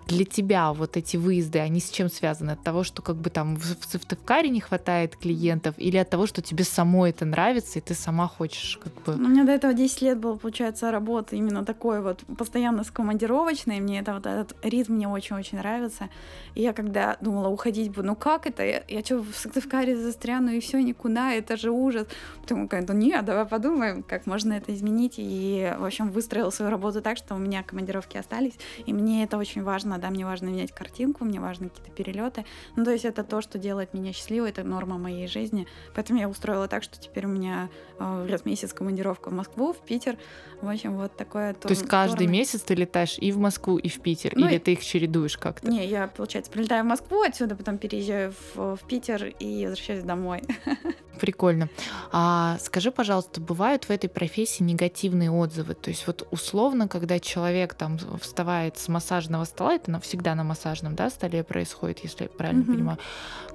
для 0.07 0.25
тебя 0.25 0.73
вот 0.73 0.97
эти 0.97 1.17
выезды, 1.17 1.59
они 1.59 1.81
с 1.81 1.91
чем 1.91 2.11
связаны? 2.11 2.53
От 2.53 2.63
того, 2.63 2.83
что 2.83 3.03
как 3.03 3.17
бы 3.17 3.31
там 3.31 3.57
в, 3.57 3.63
в 3.63 3.85
Сыктывкаре 3.85 4.49
не 4.49 4.61
хватает 4.61 5.17
клиентов 5.17 5.75
или 5.77 5.97
от 5.99 6.11
того, 6.11 6.27
что 6.27 6.43
тебе 6.43 6.65
самой 6.65 7.11
это 7.11 7.25
нравится, 7.25 7.79
и 7.79 7.83
ты 7.83 7.95
сама 7.95 8.27
хочешь 8.27 8.79
как 8.83 8.93
бы... 9.05 9.17
Ну, 9.17 9.27
у 9.27 9.29
меня 9.29 9.45
до 9.45 9.53
этого 9.53 9.75
10 9.75 10.03
лет 10.03 10.19
было, 10.19 10.37
получается, 10.37 10.91
работа 10.91 11.37
именно 11.37 11.65
такой 11.65 12.01
вот 12.01 12.25
постоянно 12.39 12.85
с 12.85 12.91
мне 13.81 14.01
это 14.01 14.15
вот 14.15 14.27
этот 14.31 14.57
ритм 14.65 14.95
мне 14.95 15.09
очень-очень 15.09 15.59
нравится. 15.59 16.09
И 16.55 16.63
я 16.63 16.73
когда 16.73 17.17
думала 17.21 17.49
уходить 17.49 17.91
буду, 17.91 18.09
ну 18.09 18.17
как 18.17 18.47
это? 18.47 18.65
Я, 18.65 18.83
я 18.89 19.05
что, 19.05 19.23
в 19.23 19.35
Сыктывкаре 19.35 19.97
застряну 19.97 20.53
и 20.53 20.61
все 20.61 20.83
никуда, 20.83 21.33
это 21.33 21.57
же 21.57 21.71
ужас. 21.71 22.07
Потом 22.43 22.67
говорю, 22.67 22.87
ну 22.89 22.95
нет, 22.95 23.25
давай 23.25 23.47
подумаем, 23.47 24.03
как 24.03 24.27
можно 24.27 24.55
это 24.55 24.75
изменить. 24.75 25.15
И, 25.19 25.73
в 25.79 25.85
общем, 25.85 26.11
выстроила 26.11 26.51
свою 26.51 26.71
работу 26.71 27.01
так, 27.03 27.17
что 27.17 27.35
у 27.35 27.39
меня 27.39 27.63
командировки 27.63 28.17
остались, 28.17 28.55
и 28.87 28.93
мне 28.93 29.25
это 29.25 29.39
очень 29.39 29.63
важно, 29.63 29.99
да, 29.99 30.11
мне 30.11 30.25
важно 30.25 30.49
менять 30.49 30.73
картинку, 30.73 31.25
мне 31.25 31.41
важны 31.41 31.69
какие-то 31.69 31.91
перелеты. 31.91 32.45
Ну, 32.77 32.85
то 32.85 32.93
есть 32.93 33.05
это 33.05 33.25
то, 33.25 33.41
что 33.41 33.59
делает 33.59 33.95
меня 33.95 34.13
счастливой, 34.13 34.51
это 34.51 34.63
норма 34.65 34.99
моей 34.99 35.27
жизни. 35.27 35.67
Поэтому 35.95 36.21
я 36.21 36.29
устроила 36.29 36.69
так, 36.69 36.83
что 36.83 37.01
теперь 37.01 37.27
у 37.27 37.29
меня 37.29 37.69
э, 37.99 38.27
раз 38.29 38.43
в 38.43 38.47
месяц 38.47 38.73
командировка 38.73 39.31
в 39.31 39.33
Москву, 39.33 39.73
в 39.73 39.79
Питер. 39.79 40.17
В 40.61 40.69
общем, 40.69 40.97
вот 40.97 41.17
такое. 41.17 41.55
То 41.55 41.69
есть 41.69 41.87
каждый 41.87 42.27
месяц 42.27 42.63
ты 42.63 42.75
летаешь 42.75 43.17
и 43.19 43.33
в 43.33 43.39
Москву, 43.39 43.79
и 43.79 43.89
в 43.89 44.01
Питер? 44.01 44.20
Ну, 44.35 44.49
Или 44.49 44.59
ты 44.59 44.73
их 44.73 44.85
чередуешь 44.85 45.39
как-то? 45.39 45.71
Не, 45.71 45.87
я, 45.87 46.09
получается, 46.09 46.51
прилетаю 46.51 46.85
в 46.85 46.87
Москву, 46.87 47.23
отсюда 47.23 47.57
потом 47.57 47.79
переезжаю 47.79 48.33
в, 48.55 48.77
в 48.77 48.81
Питер 48.87 49.33
и 49.39 49.67
возвращаюсь 49.67 50.05
домой. 50.05 50.43
Прикольно. 51.21 51.69
А 52.13 52.57
скажи, 52.61 52.91
пожалуйста, 52.91 53.41
бывают 53.43 53.85
в 53.85 53.91
этой 53.91 54.09
профессии 54.09 54.63
негативные 54.63 55.31
отзывы? 55.31 55.75
То 55.75 55.91
есть 55.91 56.07
вот 56.07 56.27
условно, 56.31 56.89
когда 56.89 57.21
человек 57.21 57.75
там 57.75 57.99
вставает 58.21 58.79
с 58.79 58.89
массажного 58.89 59.45
стола, 59.45 59.75
это 59.75 60.01
всегда 60.01 60.35
на 60.35 60.45
массажном 60.45 60.95
да, 60.95 61.11
столе 61.11 61.45
происходит, 61.45 62.01
если 62.03 62.25
я 62.25 62.29
правильно 62.31 62.63
mm-hmm. 62.63 62.75
понимаю, 62.75 62.99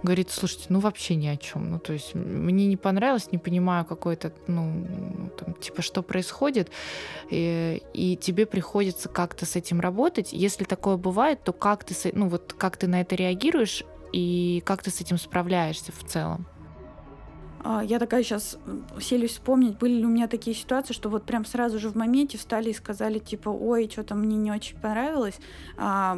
говорит, 0.03 0.29
слушайте, 0.29 0.65
ну 0.69 0.79
вообще 0.79 1.15
ни 1.15 1.27
о 1.27 1.37
чем. 1.37 1.71
Ну 1.71 1.79
то 1.79 1.93
есть 1.93 2.13
мне 2.13 2.67
не 2.67 2.77
понравилось, 2.77 3.31
не 3.31 3.39
понимаю 3.39 3.83
какой-то, 3.85 4.31
ну, 4.45 5.31
там, 5.39 5.55
типа, 5.55 5.81
что 5.81 6.03
происходит, 6.03 6.69
и, 7.31 7.81
и 7.93 8.15
тебе 8.15 8.45
приходится 8.45 9.09
как-то 9.09 9.45
с 9.45 9.55
этим 9.55 9.79
работать. 9.79 10.29
Если 10.45 10.63
такое 10.63 10.95
бывает, 10.95 11.43
то 11.43 11.53
как 11.53 11.83
ты, 11.83 11.95
ну 12.13 12.27
вот 12.27 12.53
как 12.53 12.77
ты 12.77 12.85
на 12.85 13.01
это 13.01 13.15
реагируешь 13.15 13.83
и 14.13 14.61
как 14.63 14.83
ты 14.83 14.91
с 14.91 15.01
этим 15.01 15.17
справляешься 15.17 15.91
в 15.91 16.03
целом? 16.03 16.45
А, 17.67 17.83
я 17.83 17.97
такая 17.97 18.21
сейчас 18.21 18.59
селюсь 19.01 19.31
вспомнить, 19.31 19.79
были 19.79 19.93
ли 19.93 20.05
у 20.05 20.09
меня 20.09 20.27
такие 20.27 20.55
ситуации, 20.55 20.93
что 20.93 21.09
вот 21.09 21.23
прям 21.23 21.45
сразу 21.45 21.79
же 21.79 21.89
в 21.89 21.95
моменте 21.95 22.37
встали 22.37 22.69
и 22.69 22.73
сказали, 22.73 23.17
типа, 23.17 23.49
ой, 23.49 23.89
что-то 23.91 24.13
мне 24.13 24.37
не 24.37 24.51
очень 24.51 24.77
понравилось. 24.77 25.39
А, 25.75 26.15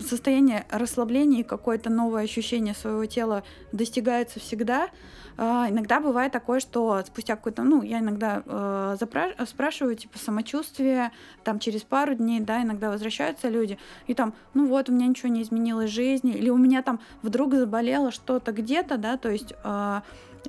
состояние 0.00 0.66
расслабления 0.68 1.40
и 1.40 1.44
какое-то 1.44 1.90
новое 1.90 2.24
ощущение 2.24 2.74
своего 2.74 3.06
тела 3.06 3.44
достигается 3.70 4.40
всегда. 4.40 4.88
А, 5.36 5.68
иногда 5.70 6.00
бывает 6.00 6.32
такое, 6.32 6.58
что 6.58 7.00
спустя 7.06 7.36
какой-то, 7.36 7.62
ну, 7.62 7.82
я 7.82 8.00
иногда 8.00 8.42
э, 8.44 8.96
запра- 9.00 9.46
спрашиваю, 9.46 9.94
типа, 9.94 10.18
самочувствие, 10.18 11.12
там, 11.44 11.60
через 11.60 11.82
пару 11.82 12.14
дней, 12.14 12.40
да, 12.40 12.62
иногда 12.62 12.90
возвращаются 12.90 13.48
люди, 13.48 13.78
и 14.08 14.14
там, 14.14 14.34
ну 14.54 14.66
вот, 14.66 14.88
у 14.88 14.92
меня 14.92 15.06
ничего 15.06 15.28
не 15.28 15.42
изменилось 15.42 15.90
в 15.90 15.94
жизни, 15.94 16.32
или 16.32 16.50
у 16.50 16.56
меня 16.56 16.82
там 16.82 16.98
вдруг 17.22 17.54
заболело 17.54 18.10
что-то 18.10 18.50
где-то, 18.50 18.98
да, 18.98 19.16
то 19.16 19.30
есть... 19.30 19.54
Э, 19.62 20.00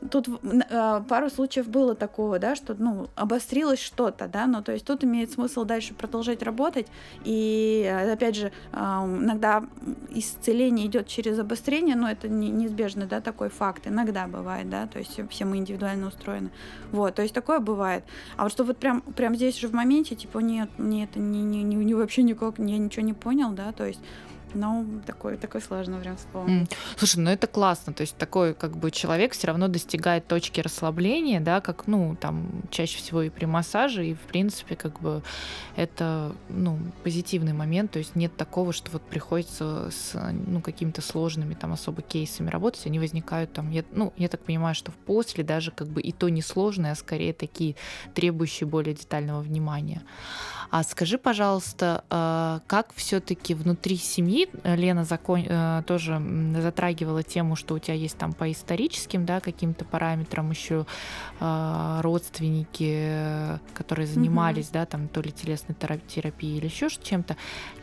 тут 0.10 0.28
э, 0.28 1.02
пару 1.08 1.30
случаев 1.30 1.68
было 1.68 1.96
такого, 1.96 2.40
да, 2.40 2.56
что, 2.56 2.76
ну, 2.78 3.10
обострилось 3.16 3.80
что-то, 3.80 4.28
да, 4.28 4.48
но 4.48 4.62
то 4.62 4.72
есть 4.72 4.86
тут 4.86 5.04
имеет 5.04 5.32
смысл 5.32 5.64
дальше 5.64 5.94
продолжать 5.94 6.42
работать, 6.44 6.88
и, 7.24 7.92
опять 8.12 8.36
же, 8.36 8.52
э, 8.72 8.78
иногда 8.78 9.64
исцеление 10.10 10.88
идет 10.88 11.08
через 11.08 11.40
обострение, 11.40 11.96
но 11.96 12.10
это 12.10 12.28
не, 12.28 12.50
неизбежно, 12.50 13.06
да, 13.06 13.22
такой 13.22 13.50
факт, 13.50 13.88
иногда 13.88 14.28
бывает, 14.28 14.70
да, 14.70 14.88
то 14.88 15.00
есть 15.00 15.20
все 15.30 15.46
мы 15.46 15.58
индивидуально 15.58 16.08
устроены, 16.08 16.50
вот, 16.92 17.16
то 17.16 17.22
есть 17.22 17.34
такое 17.34 17.60
бывает, 17.60 18.04
а 18.38 18.44
вот 18.44 18.52
что 18.52 18.64
вот 18.64 18.78
прям, 18.78 19.02
прям 19.02 19.36
здесь 19.36 19.58
же 19.58 19.68
в 19.68 19.74
моменте, 19.74 20.16
типа, 20.16 20.40
нет, 20.40 20.70
мне 20.78 21.04
это 21.04 21.20
не, 21.20 21.44
не, 21.44 21.64
не, 21.64 21.76
не 21.76 21.94
вообще 21.94 22.24
никак, 22.24 22.60
я 22.60 22.78
ничего 22.78 23.06
не 23.06 23.14
понял, 23.14 23.52
да, 23.52 23.72
то 23.72 23.86
есть 23.86 24.00
ну, 24.54 24.86
такой, 25.06 25.38
такой 25.38 25.62
сложно 25.62 26.00
прям 26.00 26.18
вспомнить. 26.18 26.70
Mm. 26.70 26.76
Слушай, 26.98 27.20
ну 27.20 27.30
это 27.30 27.48
классно. 27.48 27.94
То 27.94 28.02
есть 28.02 28.18
такой 28.18 28.54
как 28.54 28.78
бы 28.78 28.92
человек 28.92 29.34
все 29.34 29.48
равно 29.48 29.68
достигает 29.68 30.28
точки 30.28 30.62
расслабления, 30.62 31.40
да, 31.40 31.62
как, 31.62 31.88
ну, 31.88 32.16
там, 32.20 32.64
чаще 32.70 32.98
всего 32.98 33.22
и 33.22 33.30
при 33.30 33.46
массаже, 33.46 34.06
и, 34.08 34.14
в 34.14 34.20
принципе, 34.22 34.76
как 34.76 35.00
бы 35.00 35.22
это, 35.76 36.36
ну, 36.50 36.80
позитивный 37.04 37.54
момент. 37.54 37.92
То 37.92 38.00
есть 38.00 38.16
нет 38.16 38.36
такого, 38.36 38.74
что 38.74 38.92
вот 38.92 39.02
приходится 39.02 39.90
с, 39.92 40.14
ну, 40.48 40.62
какими-то 40.62 41.02
сложными 41.02 41.54
там 41.54 41.74
особо 41.74 42.02
кейсами 42.02 42.50
работать, 42.50 42.86
они 42.86 43.00
возникают 43.00 43.54
там, 43.54 43.72
я, 43.72 43.84
ну, 43.92 44.14
я 44.18 44.28
так 44.28 44.42
понимаю, 44.42 44.76
что 44.76 44.92
после 45.06 45.44
даже 45.44 45.72
как 45.72 45.88
бы 45.88 46.02
и 46.02 46.12
то 46.12 46.30
не 46.30 46.42
сложные, 46.42 46.92
а 46.94 46.96
скорее 46.96 47.34
такие 47.34 47.76
требующие 48.14 48.68
более 48.68 48.96
детального 48.96 49.42
внимания. 49.42 50.02
А 50.72 50.84
скажи, 50.84 51.18
пожалуйста, 51.18 52.04
а, 52.10 52.62
как 52.66 52.94
все-таки 52.96 53.54
внутри 53.54 53.98
семьи 53.98 54.50
Лена 54.64 55.04
закон... 55.04 55.46
Э, 55.48 55.84
тоже 55.86 56.22
затрагивала 56.62 57.24
тему, 57.24 57.56
что 57.56 57.76
у 57.76 57.80
тебя 57.80 57.96
есть 57.96 58.18
там 58.18 58.34
по 58.34 58.52
историческим, 58.52 59.26
да, 59.26 59.40
каким-то 59.40 59.84
параметрам 59.84 60.50
еще 60.50 60.86
родственники, 61.40 63.60
которые 63.74 64.08
занимались, 64.08 64.68
mm-hmm. 64.68 64.74
да, 64.74 64.86
там 64.86 65.08
то 65.08 65.22
ли 65.22 65.32
телесной 65.32 65.76
терапией 66.08 66.58
или 66.58 66.66
еще 66.66 66.90
чем-то. 66.90 67.36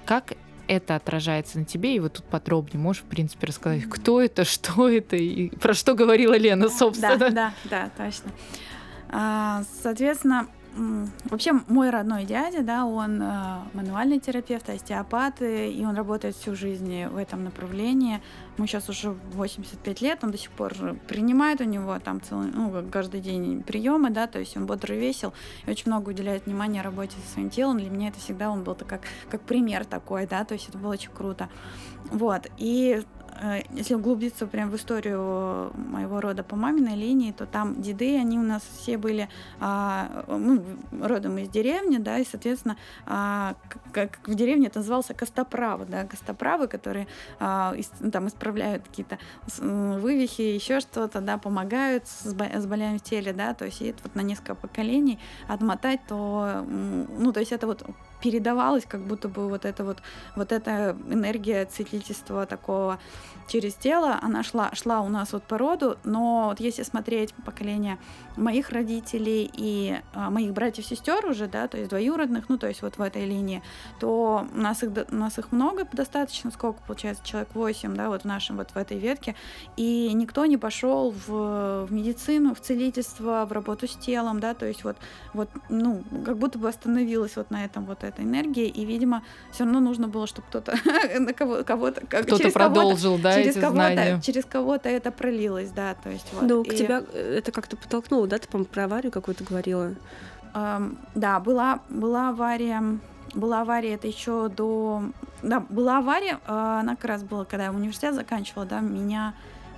Как 0.05 0.35
это 0.68 0.96
отражается 0.96 1.59
на 1.59 1.64
тебе, 1.64 1.96
и 1.96 2.01
вот 2.01 2.14
тут 2.14 2.24
подробнее 2.27 2.81
можешь, 2.81 3.03
в 3.03 3.07
принципе, 3.07 3.48
рассказать, 3.48 3.88
кто 3.88 4.20
это, 4.20 4.44
что 4.44 4.88
это 4.88 5.16
и 5.16 5.48
про 5.57 5.74
что 5.74 5.94
говорила 5.94 6.37
Лена, 6.37 6.68
собственно. 6.68 7.16
Да, 7.16 7.31
да, 7.31 7.55
да, 7.64 7.90
точно. 7.96 8.31
А, 9.11 9.62
соответственно, 9.83 10.46
Вообще, 11.25 11.53
мой 11.69 11.91
родной 11.91 12.25
дядя, 12.25 12.62
да, 12.62 12.85
он 12.85 13.21
э, 13.21 13.59
мануальный 13.75 14.21
терапевт, 14.21 14.69
остеопат, 14.71 15.43
и 15.43 15.85
он 15.87 15.97
работает 15.97 16.37
всю 16.37 16.55
жизнь 16.55 17.07
в 17.07 17.17
этом 17.17 17.45
направлении. 17.45 18.21
Мы 18.59 18.67
сейчас 18.67 18.88
уже 18.88 19.17
85 19.33 20.01
лет, 20.01 20.19
он 20.23 20.31
до 20.31 20.38
сих 20.38 20.51
пор 20.51 20.75
принимает 21.09 21.61
у 21.61 21.64
него 21.64 21.99
там 21.99 22.21
целый, 22.21 22.51
ну, 22.53 22.73
каждый 22.91 23.21
день 23.21 23.62
приемы, 23.62 24.11
да, 24.11 24.27
то 24.27 24.38
есть 24.38 24.57
он 24.57 24.67
бодрый 24.67 24.99
весел 24.99 25.33
и 25.67 25.71
очень 25.71 25.91
много 25.91 26.11
уделяет 26.11 26.47
внимания 26.47 26.83
работе 26.83 27.17
со 27.25 27.33
своим 27.35 27.51
телом. 27.51 27.79
Для 27.79 27.91
меня 27.91 28.09
это 28.09 28.19
всегда 28.21 28.51
он 28.51 28.62
был 28.64 28.75
как, 28.75 29.03
как 29.31 29.43
пример 29.43 29.85
такой, 29.85 30.27
да, 30.27 30.45
то 30.45 30.55
есть 30.55 30.69
это 30.69 30.79
было 30.79 30.93
очень 30.93 31.11
круто. 31.11 31.49
Вот, 32.11 32.47
и 32.57 33.03
если 33.72 33.94
углубиться 33.94 34.46
прям 34.46 34.70
в 34.70 34.77
историю 34.77 35.72
моего 35.74 36.20
рода 36.20 36.42
по 36.42 36.57
маминой 36.57 36.96
линии, 36.96 37.33
то 37.33 37.46
там 37.46 37.81
деды, 37.81 38.16
они 38.16 38.38
у 38.38 38.42
нас 38.42 38.62
все 38.79 38.98
были 38.98 39.29
а, 39.61 40.24
ну, 40.29 40.64
родом 41.01 41.38
из 41.38 41.48
деревни, 41.48 41.98
да, 41.98 42.18
и, 42.18 42.24
соответственно, 42.24 42.77
а, 43.07 43.55
как 43.92 44.18
в 44.27 44.35
деревне 44.35 44.66
это 44.66 44.81
назывался 44.81 45.14
костоправы, 45.14 45.87
да, 45.87 46.05
костоправы, 46.05 46.68
которые 46.68 47.07
а, 47.38 47.74
там 48.12 48.29
исправляют 48.29 48.85
какие-то 48.85 49.18
вывихи, 49.59 50.42
еще 50.42 50.81
что-то, 50.81 51.20
да, 51.20 51.39
помогают 51.39 52.07
с, 52.07 52.24
с 52.26 52.66
болями 52.66 52.99
в 52.99 53.03
теле, 53.03 53.32
да, 53.32 53.55
то 53.55 53.64
есть 53.64 53.82
это 53.82 53.99
вот 54.03 54.14
на 54.14 54.20
несколько 54.20 54.55
поколений 54.55 55.18
отмотать, 55.47 56.01
то, 56.09 56.64
ну, 56.66 57.32
то 57.32 57.41
есть 57.41 57.53
это 57.53 57.66
вот 57.66 57.84
передавалось, 58.21 58.85
как 58.87 59.01
будто 59.03 59.29
бы 59.29 59.49
вот 59.49 59.64
эта 59.64 59.85
вот, 59.85 59.99
вот 60.37 60.53
эта 60.53 60.97
энергия 61.09 61.64
целительства 61.64 62.47
такого 62.47 62.99
через 63.49 63.75
тело, 63.75 64.19
она 64.21 64.43
шла, 64.43 64.71
шла 64.75 65.01
у 65.01 65.09
нас 65.09 65.33
вот 65.33 65.43
по 65.43 65.59
роду, 65.59 65.99
но 66.05 66.49
вот 66.51 66.61
если 66.61 66.83
смотреть 66.83 67.35
поколение 67.45 67.99
моих 68.37 68.71
родителей 68.71 69.51
и 69.53 69.99
а, 70.12 70.31
моих 70.31 70.53
братьев 70.53 70.85
и 70.85 70.89
сестер 70.89 71.27
уже, 71.27 71.49
да, 71.49 71.66
то 71.66 71.77
есть 71.77 71.91
двоюродных, 71.91 72.49
ну, 72.49 72.59
то 72.59 72.69
есть 72.69 72.83
вот 72.83 72.99
в 72.99 73.01
этой 73.01 73.25
линии, 73.25 73.62
то 73.99 74.47
у 74.55 74.59
нас 74.59 74.83
их, 74.83 74.91
у 75.11 75.14
нас 75.14 75.39
их 75.39 75.51
много 75.51 75.87
достаточно, 75.93 76.51
сколько 76.51 76.81
получается, 76.87 77.25
человек 77.25 77.49
8, 77.55 77.95
да, 77.95 78.09
вот 78.09 78.23
в 78.23 78.25
нашем, 78.27 78.59
вот 78.59 78.71
в 78.71 78.77
этой 78.77 78.99
ветке, 78.99 79.35
и 79.77 80.12
никто 80.12 80.45
не 80.47 80.57
пошел 80.57 81.11
в, 81.11 81.87
в 81.87 81.89
медицину, 81.91 82.55
в 82.55 82.61
целительство, 82.61 83.47
в 83.47 83.53
работу 83.53 83.89
с 83.89 83.97
телом, 83.97 84.41
да, 84.41 84.55
то 84.55 84.66
есть 84.66 84.85
вот, 84.85 84.97
вот, 85.33 85.49
ну, 85.69 86.05
как 86.25 86.37
будто 86.37 86.59
бы 86.59 86.69
остановилась 86.69 87.37
вот 87.37 87.51
на 87.51 87.64
этом 87.64 87.87
вот 87.87 88.05
эта 88.09 88.22
энергия, 88.22 88.66
и, 88.66 88.84
видимо, 88.84 89.22
все 89.52 89.64
равно 89.64 89.80
нужно 89.80 90.09
было, 90.09 90.26
чтобы 90.26 90.48
кто-то 90.48 90.76
на 91.18 91.32
кого, 91.32 91.64
кого-то, 91.64 92.00
кто-то 92.06 92.50
продолжил, 92.50 93.12
кого 93.12 93.22
да, 93.22 93.34
через 93.34 93.52
эти 93.52 93.61
кого-то, 93.61 93.92
знания. 93.92 94.20
через 94.22 94.44
кого-то 94.44 94.88
это 94.88 95.11
пролилось, 95.12 95.70
да, 95.70 95.94
то 95.94 96.11
есть 96.11 96.26
вот. 96.32 96.42
Ну, 96.42 96.64
к 96.64 96.74
тебя 96.74 97.02
э, 97.12 97.38
это 97.38 97.52
как-то 97.52 97.76
подтолкнуло, 97.76 98.26
да, 98.26 98.38
ты, 98.38 98.48
по-моему, 98.48 98.68
про 98.68 98.84
аварию 98.84 99.12
какую-то 99.12 99.44
говорила? 99.44 99.94
Эм, 100.54 100.98
да, 101.14 101.40
была, 101.40 101.80
была 101.88 102.30
авария, 102.30 102.82
была 103.34 103.62
авария, 103.62 103.94
это 103.94 104.06
еще 104.06 104.48
до... 104.48 105.02
Да, 105.42 105.61
была 105.61 105.98
авария, 105.98 106.40
э, 106.46 106.78
она 106.80 106.96
как 106.96 107.04
раз 107.04 107.22
была, 107.22 107.44
когда 107.44 107.64
я 107.64 107.72
университет 107.72 108.14
заканчивала, 108.14 108.66
да, 108.66 108.80
меня 108.80 109.34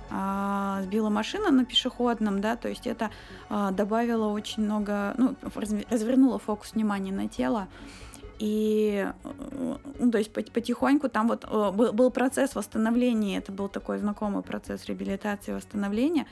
э, 0.09 0.83
сбила 0.83 1.09
машина 1.09 1.51
на 1.51 1.65
пешеходном, 1.65 2.41
да, 2.41 2.55
то 2.55 2.69
есть 2.69 2.87
это 2.87 3.09
э, 3.49 3.69
добавило 3.71 4.27
очень 4.27 4.63
много, 4.63 5.13
ну, 5.17 5.35
развернуло 5.89 6.39
фокус 6.39 6.73
внимания 6.73 7.11
на 7.11 7.27
тело, 7.27 7.67
и, 8.41 9.07
ну, 9.99 10.11
то 10.11 10.17
есть 10.17 10.33
потихоньку 10.33 11.09
там 11.09 11.27
вот 11.27 11.45
э, 11.47 11.71
был, 11.71 12.09
процесс 12.09 12.55
восстановления, 12.55 13.37
это 13.37 13.51
был 13.51 13.69
такой 13.69 13.99
знакомый 13.99 14.41
процесс 14.41 14.85
реабилитации, 14.87 15.53
восстановления. 15.53 16.25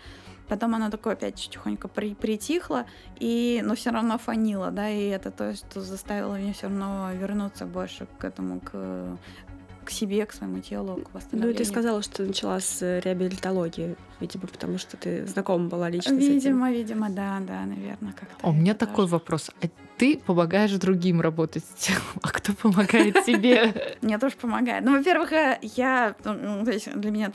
Потом 0.47 0.73
она 0.73 0.89
такое 0.89 1.13
опять 1.13 1.35
тихонько 1.35 1.87
при, 1.87 2.15
притихла, 2.15 2.87
и, 3.19 3.61
но 3.63 3.75
все 3.75 3.91
равно 3.91 4.17
фанила, 4.17 4.71
да, 4.71 4.89
и 4.89 5.05
это 5.05 5.29
то, 5.29 5.53
что 5.53 5.81
заставило 5.81 6.33
меня 6.33 6.53
все 6.53 6.65
равно 6.65 7.11
вернуться 7.13 7.67
больше 7.67 8.07
к 8.17 8.25
этому, 8.25 8.59
к 8.59 9.17
к 9.85 9.91
себе, 9.91 10.23
к 10.27 10.33
своему 10.33 10.59
телу, 10.59 10.97
к 10.97 11.13
восстановлению. 11.15 11.51
Ну, 11.51 11.57
ты 11.57 11.65
сказала, 11.65 12.03
что 12.03 12.21
начала 12.23 12.59
с 12.59 12.81
реабилитологии, 13.01 13.95
видимо, 14.19 14.47
потому 14.47 14.77
что 14.77 14.97
ты 14.97 15.25
знакома 15.25 15.67
была 15.67 15.89
лично 15.89 16.13
видимо, 16.13 16.21
с 16.21 16.27
этим. 16.27 16.35
Видимо, 16.35 16.71
видимо, 16.71 17.09
да, 17.09 17.39
да, 17.39 17.65
наверное, 17.65 18.13
как-то. 18.13 18.35
А 18.41 18.49
у 18.49 18.53
меня 18.53 18.75
такой 18.75 19.05
тоже. 19.05 19.13
вопрос. 19.13 19.49
А 19.63 19.67
ты 19.99 20.17
помогаешь 20.17 20.71
другим 20.71 21.19
работать 21.19 21.65
с 21.65 21.85
телом, 21.85 22.01
а 22.23 22.29
кто 22.29 22.53
помогает 22.53 23.25
тебе? 23.25 23.97
Мне 24.01 24.17
тоже 24.17 24.37
помогает. 24.37 24.85
Ну, 24.85 24.97
во-первых, 24.97 25.33
э, 25.33 25.59
я, 25.61 26.15
ну, 26.23 26.65
есть 26.65 26.89
для 26.95 27.11
меня 27.11 27.29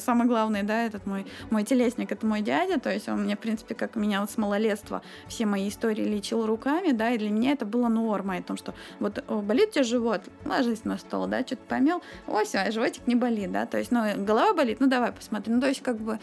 самое 0.00 0.28
главное, 0.28 0.62
да, 0.62 0.84
этот 0.84 1.06
мой, 1.06 1.26
мой 1.48 1.64
телесник, 1.64 2.12
это 2.12 2.26
мой 2.26 2.42
дядя, 2.42 2.78
то 2.78 2.92
есть 2.92 3.08
он 3.08 3.22
мне, 3.22 3.36
в 3.36 3.38
принципе, 3.38 3.74
как 3.74 3.96
меня 3.96 4.20
вот 4.20 4.30
с 4.30 4.36
малолетства 4.36 5.00
все 5.28 5.46
мои 5.46 5.70
истории 5.70 6.04
лечил 6.04 6.44
руками, 6.44 6.92
да, 6.92 7.10
и 7.10 7.16
для 7.18 7.30
меня 7.30 7.52
это 7.52 7.64
было 7.64 7.88
нормой, 7.88 8.40
о 8.40 8.42
том, 8.42 8.58
что 8.58 8.74
вот 8.98 9.24
болит 9.26 9.70
у 9.70 9.72
тебя 9.72 9.84
живот, 9.84 10.20
ложись 10.44 10.84
на 10.84 10.98
стол, 10.98 11.26
да, 11.26 11.40
что-то 11.40 11.62
помел, 11.68 12.02
о, 12.26 12.44
все, 12.44 12.70
животик 12.70 13.06
не 13.06 13.14
болит, 13.14 13.50
да, 13.50 13.64
то 13.64 13.78
есть, 13.78 13.90
ну, 13.90 14.04
голова 14.18 14.52
болит, 14.52 14.78
ну, 14.80 14.88
давай 14.88 15.12
посмотрим, 15.12 15.54
ну, 15.54 15.60
то 15.62 15.68
есть, 15.68 15.82
как 15.82 15.96
бы, 15.96 16.18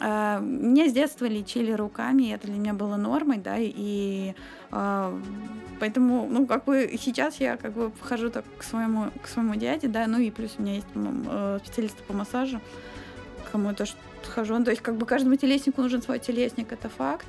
э, 0.00 0.40
меня 0.40 0.88
с 0.88 0.92
детства 0.92 1.26
лечили 1.26 1.70
руками, 1.70 2.24
и 2.24 2.30
это 2.30 2.48
для 2.48 2.56
меня 2.56 2.74
было 2.74 2.96
нормой, 2.96 3.38
да, 3.38 3.54
и 3.58 4.34
а, 4.70 5.16
поэтому, 5.78 6.26
ну, 6.30 6.46
как 6.46 6.64
бы 6.64 6.96
сейчас 7.00 7.40
я 7.40 7.56
как 7.56 7.72
бы 7.72 7.92
хожу 8.00 8.30
так 8.30 8.44
к 8.58 8.62
своему, 8.62 9.10
к 9.22 9.28
своему 9.28 9.54
дяде, 9.54 9.88
да, 9.88 10.06
ну 10.06 10.18
и 10.18 10.30
плюс 10.30 10.54
у 10.58 10.62
меня 10.62 10.74
есть 10.74 10.86
э, 10.94 11.58
специалисты 11.64 12.02
по 12.04 12.12
массажу, 12.12 12.60
кому 13.52 13.70
это 13.70 13.86
хожу. 14.28 14.58
Ну, 14.58 14.64
то 14.64 14.70
есть 14.70 14.82
как 14.82 14.96
бы 14.96 15.06
каждому 15.06 15.36
телеснику 15.36 15.82
нужен 15.82 16.02
свой 16.02 16.18
телесник, 16.18 16.72
это 16.72 16.88
факт. 16.88 17.26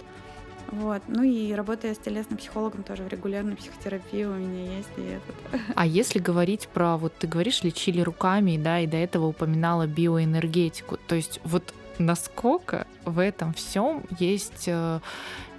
Вот. 0.72 1.02
Ну 1.08 1.24
и 1.24 1.54
работая 1.54 1.94
с 1.94 1.98
телесным 1.98 2.38
психологом 2.38 2.84
тоже 2.84 3.04
в 3.04 3.08
регулярной 3.08 3.56
психотерапии 3.56 4.26
у 4.26 4.34
меня 4.34 4.78
есть. 4.78 4.90
И 4.98 5.02
этот. 5.02 5.62
А 5.76 5.86
если 5.86 6.20
говорить 6.20 6.68
про, 6.68 6.98
вот 6.98 7.14
ты 7.18 7.28
говоришь, 7.28 7.64
лечили 7.64 8.02
руками, 8.02 8.58
да, 8.58 8.82
и 8.82 8.88
до 8.88 8.98
этого 8.98 9.28
упоминала 9.28 9.88
биоэнергетику, 9.88 10.98
то 11.08 11.16
есть 11.16 11.40
вот 11.44 11.74
насколько 12.00 12.86
в 13.06 13.20
этом 13.20 13.54
всем 13.54 14.04
есть 14.20 14.66
э, 14.68 15.00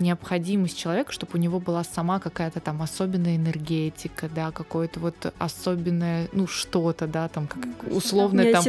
необходимость 0.01 0.79
человека, 0.79 1.13
чтобы 1.13 1.33
у 1.35 1.39
него 1.39 1.61
была 1.61 1.85
сама 1.85 2.19
какая-то 2.21 2.61
там 2.61 2.83
особенная 2.83 3.37
энергетика, 3.37 4.29
да, 4.35 4.51
какое-то 4.51 5.01
вот 5.01 5.33
особенное, 5.39 6.29
ну, 6.33 6.47
что-то, 6.47 7.07
да, 7.07 7.29
там, 7.29 7.47
как 7.47 7.63
условно 7.91 8.43
там... 8.53 8.63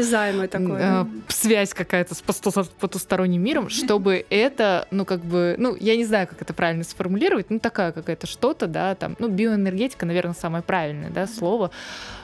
такое. 0.47 1.03
Э, 1.03 1.05
связь 1.27 1.73
какая-то 1.73 2.15
с 2.15 2.21
потусторонним 2.21 3.41
миром, 3.41 3.69
чтобы 3.69 4.25
это, 4.29 4.87
ну, 4.91 5.05
как 5.05 5.23
бы, 5.23 5.55
ну, 5.57 5.75
я 5.79 5.95
не 5.95 6.05
знаю, 6.05 6.27
как 6.27 6.41
это 6.41 6.53
правильно 6.53 6.83
сформулировать, 6.83 7.49
ну, 7.49 7.59
такая 7.59 7.91
какая-то 7.91 8.27
что-то, 8.27 8.67
да, 8.67 8.95
там, 8.95 9.15
ну, 9.19 9.27
биоэнергетика, 9.27 10.05
наверное, 10.05 10.35
самое 10.35 10.63
правильное, 10.63 11.09
да, 11.09 11.27
слово, 11.27 11.71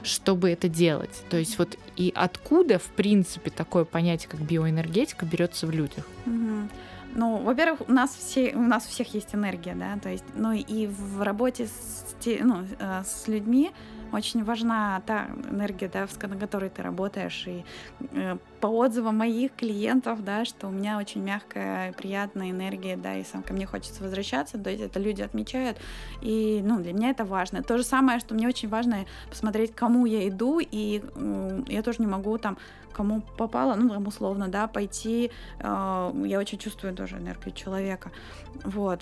чтобы 0.03 0.49
это 0.49 0.69
делать. 0.69 1.23
То 1.29 1.37
есть 1.37 1.57
вот 1.57 1.77
и 1.95 2.11
откуда, 2.15 2.79
в 2.79 2.87
принципе, 2.95 3.49
такое 3.49 3.85
понятие, 3.85 4.29
как 4.29 4.41
биоэнергетика, 4.41 5.25
берется 5.25 5.67
в 5.67 5.71
людях? 5.71 6.05
Угу. 6.25 6.69
Ну, 7.15 7.37
во-первых, 7.37 7.87
у 7.87 7.91
нас 7.91 8.13
все, 8.13 8.53
у 8.55 8.61
нас 8.61 8.85
у 8.85 8.89
всех 8.89 9.13
есть 9.13 9.33
энергия, 9.33 9.73
да, 9.73 9.97
то 10.01 10.09
есть, 10.09 10.25
ну 10.35 10.51
и 10.51 10.87
в 10.87 11.21
работе 11.21 11.67
с, 11.67 12.15
ну, 12.41 12.65
э, 12.77 13.03
с 13.05 13.27
людьми 13.29 13.71
очень 14.11 14.43
важна 14.43 15.01
та 15.05 15.27
энергия, 15.49 15.89
да, 15.89 16.07
на 16.27 16.37
которой 16.37 16.69
ты 16.69 16.81
работаешь. 16.81 17.45
И 17.47 17.63
э, 18.11 18.37
по 18.59 18.67
отзывам 18.67 19.17
моих 19.17 19.55
клиентов, 19.55 20.23
да, 20.23 20.45
что 20.45 20.67
у 20.67 20.71
меня 20.71 20.97
очень 20.97 21.21
мягкая, 21.21 21.93
приятная 21.93 22.51
энергия, 22.51 22.97
да, 22.97 23.17
и 23.17 23.23
сам 23.23 23.43
ко 23.43 23.53
мне 23.53 23.65
хочется 23.65 24.03
возвращаться, 24.03 24.57
то 24.57 24.69
есть 24.69 24.83
это 24.83 24.99
люди 24.99 25.21
отмечают. 25.21 25.77
И, 26.21 26.61
ну, 26.63 26.79
для 26.79 26.93
меня 26.93 27.09
это 27.11 27.25
важно. 27.25 27.63
То 27.63 27.77
же 27.77 27.83
самое, 27.83 28.19
что 28.19 28.33
мне 28.35 28.47
очень 28.47 28.69
важно 28.69 29.05
посмотреть, 29.29 29.73
кому 29.75 30.05
я 30.05 30.27
иду, 30.27 30.59
и 30.59 31.01
э, 31.03 31.63
я 31.67 31.81
тоже 31.81 31.99
не 31.99 32.07
могу 32.07 32.37
там 32.37 32.57
кому 32.95 33.21
попало, 33.37 33.75
ну, 33.75 33.89
там, 33.89 34.07
условно, 34.07 34.47
да, 34.47 34.67
пойти, 34.67 35.31
э, 35.59 36.11
я 36.25 36.39
очень 36.39 36.57
чувствую 36.57 36.95
тоже 36.95 37.17
энергию 37.17 37.53
человека, 37.53 38.11
вот, 38.63 39.01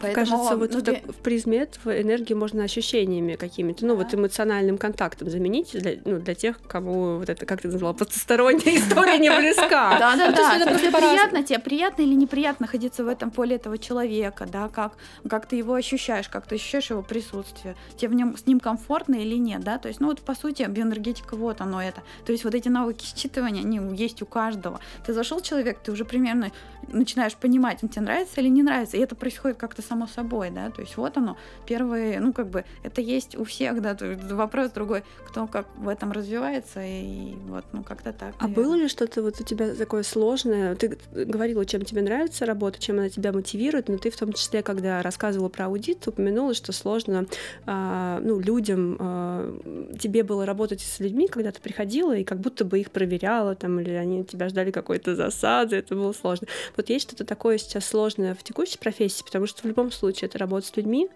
Поэтому, 0.00 0.14
Кажется, 0.14 0.56
вот 0.56 0.72
ну, 0.72 0.80
в, 0.80 0.82
так, 0.82 1.02
в 1.04 1.16
призме 1.22 1.58
этого 1.58 2.00
энергии 2.00 2.34
можно 2.34 2.64
ощущениями 2.64 3.34
какими-то, 3.34 3.84
ну, 3.84 3.96
да. 3.96 4.04
вот 4.04 4.14
эмоциональным 4.14 4.78
контактом 4.78 5.28
заменить 5.28 5.72
для, 5.72 5.96
ну, 6.04 6.18
для 6.18 6.34
тех, 6.34 6.60
кому 6.66 7.18
вот 7.18 7.28
это, 7.28 7.46
как 7.46 7.62
ты 7.62 7.68
назвала, 7.68 7.92
потусторонняя 7.92 8.76
история 8.76 9.18
не 9.18 9.30
близка. 9.30 9.90
Да, 10.00 10.16
да, 10.16 10.32
да. 10.32 10.78
Тебе 10.78 10.90
приятно, 10.90 11.42
тебе 11.42 11.58
приятно 11.58 12.02
или 12.02 12.14
неприятно 12.14 12.64
находиться 12.66 13.04
в 13.04 13.08
этом 13.08 13.30
поле 13.30 13.56
этого 13.56 13.76
человека, 13.76 14.46
да, 14.50 14.68
как, 14.68 14.92
как 15.28 15.46
ты 15.46 15.56
его 15.56 15.74
ощущаешь, 15.74 16.28
как 16.28 16.46
ты 16.46 16.54
ощущаешь 16.54 16.90
его 16.90 17.02
присутствие, 17.02 17.76
тебе 17.96 18.08
в 18.08 18.14
нем, 18.14 18.36
с 18.36 18.46
ним 18.46 18.60
комфортно 18.60 19.16
или 19.16 19.36
нет, 19.36 19.62
да, 19.62 19.78
то 19.78 19.88
есть, 19.88 20.00
ну, 20.00 20.08
вот, 20.08 20.20
по 20.20 20.34
сути, 20.34 20.62
биоэнергетика, 20.62 21.36
вот 21.36 21.60
оно 21.60 21.82
это. 21.82 22.02
То 22.24 22.32
есть, 22.32 22.44
вот 22.44 22.54
эти 22.54 22.68
навыки 22.68 23.04
считывания, 23.04 23.60
они 23.60 23.96
есть 23.96 24.22
у 24.22 24.26
каждого. 24.26 24.80
Ты 25.04 25.12
зашел 25.12 25.40
человек, 25.40 25.80
ты 25.80 25.92
уже 25.92 26.04
примерно 26.04 26.50
начинаешь 26.88 27.34
понимать, 27.34 27.82
он 27.82 27.88
тебе 27.88 28.02
нравится 28.02 28.40
или 28.40 28.48
не 28.48 28.62
нравится, 28.62 28.96
и 28.96 29.00
это 29.00 29.14
происходит 29.14 29.58
как-то 29.58 29.79
само 29.80 30.06
собой, 30.06 30.50
да, 30.50 30.70
то 30.70 30.80
есть 30.80 30.96
вот 30.96 31.16
оно, 31.16 31.36
первые, 31.66 32.20
ну, 32.20 32.32
как 32.32 32.48
бы, 32.48 32.64
это 32.82 33.00
есть 33.00 33.36
у 33.36 33.44
всех, 33.44 33.80
да, 33.82 33.94
то 33.94 34.06
есть 34.06 34.30
вопрос 34.30 34.70
другой, 34.70 35.02
кто 35.26 35.46
как 35.46 35.66
в 35.76 35.88
этом 35.88 36.12
развивается, 36.12 36.80
и 36.82 37.34
вот, 37.46 37.64
ну, 37.72 37.82
как-то 37.82 38.12
так. 38.12 38.34
А 38.38 38.48
было 38.48 38.74
ли 38.74 38.88
что-то 38.88 39.22
вот 39.22 39.40
у 39.40 39.44
тебя 39.44 39.74
такое 39.74 40.02
сложное? 40.02 40.74
Ты 40.74 40.98
говорила, 41.12 41.64
чем 41.64 41.84
тебе 41.84 42.02
нравится 42.02 42.46
работа, 42.46 42.80
чем 42.80 42.98
она 42.98 43.08
тебя 43.08 43.32
мотивирует, 43.32 43.88
но 43.88 43.98
ты 43.98 44.10
в 44.10 44.16
том 44.16 44.32
числе, 44.32 44.62
когда 44.62 45.02
рассказывала 45.02 45.48
про 45.48 45.66
аудит, 45.66 46.06
упомянула, 46.06 46.54
что 46.54 46.72
сложно, 46.72 47.26
а, 47.66 48.20
ну, 48.22 48.40
людям, 48.40 48.96
а, 48.98 49.90
тебе 49.98 50.22
было 50.22 50.46
работать 50.46 50.80
с 50.80 51.00
людьми, 51.00 51.28
когда 51.28 51.52
ты 51.52 51.60
приходила 51.60 52.16
и 52.16 52.24
как 52.24 52.38
будто 52.38 52.64
бы 52.64 52.78
их 52.78 52.90
проверяла, 52.90 53.54
там, 53.54 53.80
или 53.80 53.92
они 53.92 54.24
тебя 54.24 54.48
ждали 54.48 54.70
какой-то 54.70 55.14
засады, 55.14 55.76
это 55.76 55.94
было 55.94 56.12
сложно. 56.12 56.46
Вот 56.76 56.88
есть 56.88 57.06
что-то 57.06 57.24
такое 57.24 57.58
сейчас 57.58 57.86
сложное 57.86 58.34
в 58.34 58.42
текущей 58.42 58.78
профессии, 58.78 59.24
потому 59.24 59.46
что 59.46 59.62
в 59.70 59.76
любом 59.76 59.92
случае 59.92 60.28
это 60.28 60.38
работа 60.38 60.66
с 60.66 60.76
людьми, 60.76 61.08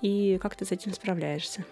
и 0.00 0.38
как 0.40 0.56
ты 0.56 0.64
с 0.64 0.72
этим 0.72 0.94
справляешься? 0.94 1.66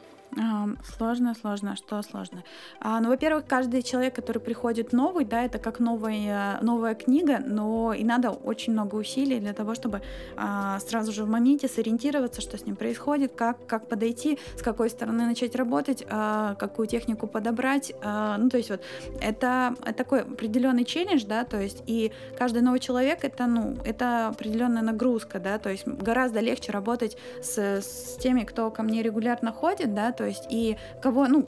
Сложно, 0.97 1.35
сложно. 1.35 1.77
Что 1.77 2.03
сложно? 2.03 2.43
А, 2.81 3.01
ну, 3.01 3.11
во-первых, 3.11 3.45
каждый 3.47 3.83
человек, 3.83 4.15
который 4.15 4.39
приходит 4.39 4.93
новый, 4.93 5.25
да, 5.25 5.45
это 5.45 5.59
как 5.59 5.79
новая, 5.79 6.59
новая 6.63 6.95
книга, 6.95 7.39
но 7.45 7.93
и 7.93 8.03
надо 8.03 8.31
очень 8.31 8.73
много 8.73 8.97
усилий 8.97 9.41
для 9.41 9.53
того, 9.53 9.75
чтобы 9.75 10.01
а, 10.37 10.79
сразу 10.81 11.13
же 11.13 11.25
в 11.25 11.29
моменте 11.29 11.69
сориентироваться, 11.69 12.41
что 12.41 12.57
с 12.57 12.65
ним 12.65 12.77
происходит, 12.77 13.33
как, 13.35 13.67
как 13.67 13.89
подойти, 13.89 14.39
с 14.57 14.63
какой 14.63 14.89
стороны 14.89 15.27
начать 15.27 15.55
работать, 15.55 16.05
а, 16.09 16.55
какую 16.55 16.89
технику 16.89 17.27
подобрать. 17.27 17.93
А, 18.03 18.39
ну, 18.39 18.49
то 18.49 18.57
есть 18.57 18.71
вот 18.71 18.81
это, 19.21 19.75
это 19.85 19.93
такой 19.93 20.23
определенный 20.23 20.85
челлендж, 20.85 21.25
да, 21.25 21.45
то 21.45 21.61
есть 21.61 21.83
и 21.87 22.11
каждый 22.39 22.63
новый 22.63 22.81
человек 22.81 23.25
это, 23.25 23.47
ну, 23.47 23.77
это 23.85 24.29
определенная 24.29 24.83
нагрузка, 24.83 25.39
да, 25.41 25.59
то 25.59 25.69
есть 25.71 25.87
гораздо 25.87 26.41
легче 26.41 26.73
работать 26.73 27.19
с, 27.43 27.59
с 27.59 28.17
теми, 28.17 28.45
кто 28.45 28.71
ко 28.71 28.83
мне 28.83 29.03
регулярно 29.03 29.53
ходит, 29.53 29.95
да, 29.95 30.13
то 30.13 30.22
есть 30.27 30.47
и 30.51 30.77
кого, 31.01 31.27
ну, 31.27 31.47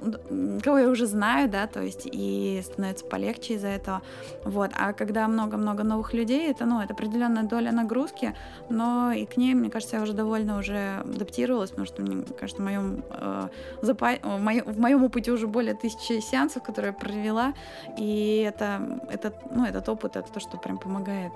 кого 0.63 0.79
я 0.79 0.89
уже 0.89 1.07
знаю, 1.07 1.49
да, 1.49 1.67
то 1.67 1.81
есть 1.81 2.09
и 2.11 2.63
становится 2.65 3.05
полегче 3.05 3.55
из-за 3.55 3.69
этого, 3.69 4.03
вот, 4.45 4.71
а 4.75 4.93
когда 4.93 5.29
много-много 5.29 5.83
новых 5.85 6.15
людей, 6.15 6.51
это, 6.51 6.65
ну, 6.65 6.81
это 6.81 6.95
определенная 6.95 7.45
доля 7.45 7.73
нагрузки, 7.73 8.35
но 8.69 9.13
и 9.13 9.27
к 9.27 9.37
ней, 9.37 9.55
мне 9.55 9.71
кажется, 9.71 9.97
я 9.97 10.03
уже 10.03 10.13
довольно 10.13 10.59
уже 10.59 10.99
адаптировалась, 11.01 11.71
потому 11.71 11.87
что, 11.87 12.03
мне 12.03 12.25
кажется, 12.39 12.63
в 12.63 12.65
моем, 12.65 13.05
э, 13.11 13.49
запа... 13.83 14.13
в 14.23 14.41
моем, 14.41 14.65
в 14.65 14.79
моем 14.79 15.05
опыте 15.05 15.33
уже 15.33 15.47
более 15.47 15.75
тысячи 15.75 16.21
сеансов, 16.21 16.63
которые 16.63 16.93
я 16.93 16.99
провела, 16.99 17.55
и 17.99 18.45
это, 18.47 19.01
это, 19.11 19.33
ну, 19.51 19.65
этот 19.65 19.89
опыт, 19.89 20.17
это 20.17 20.31
то, 20.33 20.41
что 20.41 20.57
прям 20.57 20.79
помогает, 20.79 21.33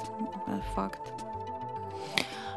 факт. 0.74 1.01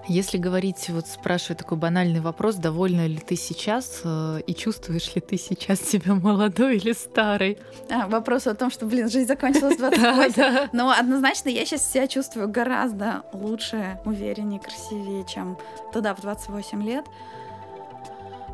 Если 0.08 0.38
говорить, 0.38 0.90
вот 0.90 1.08
спрашиваю 1.08 1.58
такой 1.58 1.78
банальный 1.78 2.20
вопрос, 2.20 2.56
довольна 2.56 3.06
ли 3.08 3.18
ты 3.18 3.36
сейчас 3.36 4.02
э, 4.04 4.42
и 4.46 4.54
чувствуешь 4.54 5.14
ли 5.16 5.22
ты 5.22 5.38
сейчас 5.38 5.80
себя 5.80 6.16
молодой 6.16 6.78
или 6.78 6.92
старой? 6.94 7.60
А, 7.90 8.08
вопрос 8.08 8.48
о 8.48 8.56
том, 8.56 8.72
что, 8.72 8.86
блин, 8.86 9.10
жизнь 9.10 9.28
закончилась 9.28 9.78
в 9.78 9.80
28. 9.80 10.70
Но 10.74 10.92
однозначно 10.92 11.50
я 11.50 11.66
сейчас 11.66 11.90
себя 11.90 12.08
чувствую 12.08 12.50
гораздо 12.50 13.24
лучше, 13.32 14.00
увереннее, 14.06 14.60
красивее, 14.60 15.26
чем 15.26 15.58
тогда 15.94 16.16
в 16.16 16.22
28 16.22 16.84
лет. 16.84 17.06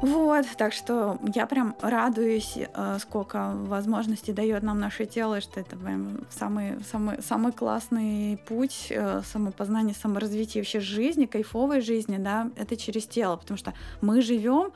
Вот, 0.02 0.46
так 0.58 0.74
что 0.74 1.18
я 1.34 1.48
прям 1.48 1.76
радуюсь, 1.82 2.56
э, 2.58 2.98
сколько 3.00 3.54
возможностей 3.56 4.32
дает 4.32 4.62
нам 4.62 4.80
наше 4.80 5.08
тело, 5.08 5.42
что 5.42 5.60
это 5.60 5.76
прям 5.76 6.20
самый, 6.30 6.84
самый, 6.84 7.22
самый 7.24 7.52
классный 7.52 8.40
путь 8.48 8.88
э, 8.92 9.22
самопознания, 9.26 9.96
саморазвития 9.96 10.62
вообще 10.62 10.80
жизни, 10.82 11.26
кайфовой 11.26 11.82
жизни, 11.82 12.18
да, 12.18 12.52
это 12.58 12.78
через 12.78 13.08
тело, 13.08 13.38
потому 13.38 13.58
что 13.58 13.74
мы 14.02 14.22
живем 14.22 14.72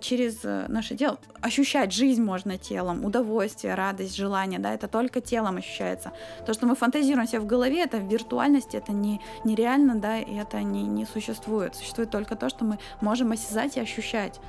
через 0.00 0.44
э, 0.44 0.66
наше 0.68 0.96
тело 0.96 1.18
ощущать 1.40 1.92
жизнь 1.92 2.22
можно 2.22 2.58
телом, 2.58 3.04
удовольствие, 3.04 3.74
радость, 3.74 4.16
желание, 4.16 4.58
да, 4.58 4.74
это 4.74 4.88
только 4.88 5.20
телом 5.20 5.56
ощущается. 5.56 6.12
То, 6.46 6.52
что 6.52 6.66
мы 6.66 6.76
фантазируем 6.76 7.26
себе 7.26 7.40
в 7.40 7.46
голове, 7.46 7.82
это 7.82 7.98
в 7.98 8.10
виртуальности, 8.10 8.76
это 8.76 8.92
не, 8.92 9.20
нереально, 9.44 9.96
да, 9.96 10.18
и 10.18 10.34
это 10.34 10.62
не, 10.62 10.82
не 10.82 11.06
существует. 11.06 11.74
Существует 11.74 12.10
только 12.10 12.36
то, 12.36 12.48
что 12.48 12.64
мы 12.64 12.78
можем 13.00 13.32
осязать 13.32 13.76
и 13.76 13.80
ощущать. 13.80 14.40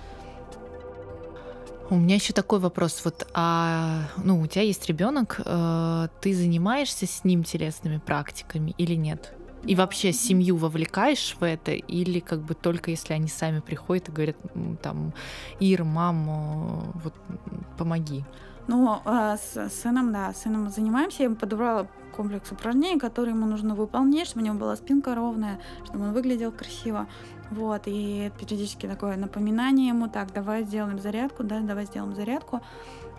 У 1.89 1.95
меня 1.95 2.15
еще 2.15 2.33
такой 2.33 2.59
вопрос. 2.59 3.01
Вот, 3.05 3.27
а, 3.33 4.01
ну, 4.17 4.41
у 4.41 4.47
тебя 4.47 4.63
есть 4.63 4.87
ребенок, 4.87 5.39
э, 5.45 6.07
ты 6.19 6.33
занимаешься 6.33 7.05
с 7.05 7.23
ним 7.23 7.43
телесными 7.43 7.99
практиками 7.99 8.73
или 8.77 8.95
нет? 8.95 9.33
И 9.65 9.75
вообще 9.75 10.13
семью 10.13 10.57
вовлекаешь 10.57 11.35
в 11.39 11.43
это 11.43 11.71
или 11.71 12.19
как 12.19 12.39
бы 12.41 12.53
только 12.53 12.91
если 12.91 13.13
они 13.13 13.27
сами 13.27 13.59
приходят 13.59 14.09
и 14.09 14.11
говорят 14.11 14.37
там 14.81 15.13
Ир, 15.59 15.83
мам, 15.83 16.91
вот 17.03 17.13
помоги? 17.77 18.23
Ну, 18.67 18.99
а, 19.05 19.37
с 19.37 19.69
сыном, 19.69 20.11
да, 20.11 20.33
с 20.33 20.41
сыном 20.41 20.69
занимаемся. 20.69 21.17
Я 21.19 21.25
ему 21.25 21.35
подобрала 21.35 21.87
комплекс 22.15 22.51
упражнений, 22.51 22.99
которые 22.99 23.35
ему 23.35 23.45
нужно 23.45 23.75
выполнять, 23.75 24.27
чтобы 24.27 24.43
у 24.43 24.45
него 24.45 24.57
была 24.57 24.75
спинка 24.75 25.13
ровная, 25.13 25.59
чтобы 25.85 26.05
он 26.05 26.13
выглядел 26.13 26.51
красиво. 26.51 27.07
Вот, 27.51 27.83
и 27.85 28.31
периодически 28.39 28.87
такое 28.87 29.17
напоминание 29.17 29.89
ему, 29.89 30.07
так, 30.07 30.33
давай 30.33 30.63
сделаем 30.63 30.99
зарядку, 30.99 31.43
да, 31.43 31.59
давай 31.59 31.85
сделаем 31.85 32.15
зарядку. 32.15 32.61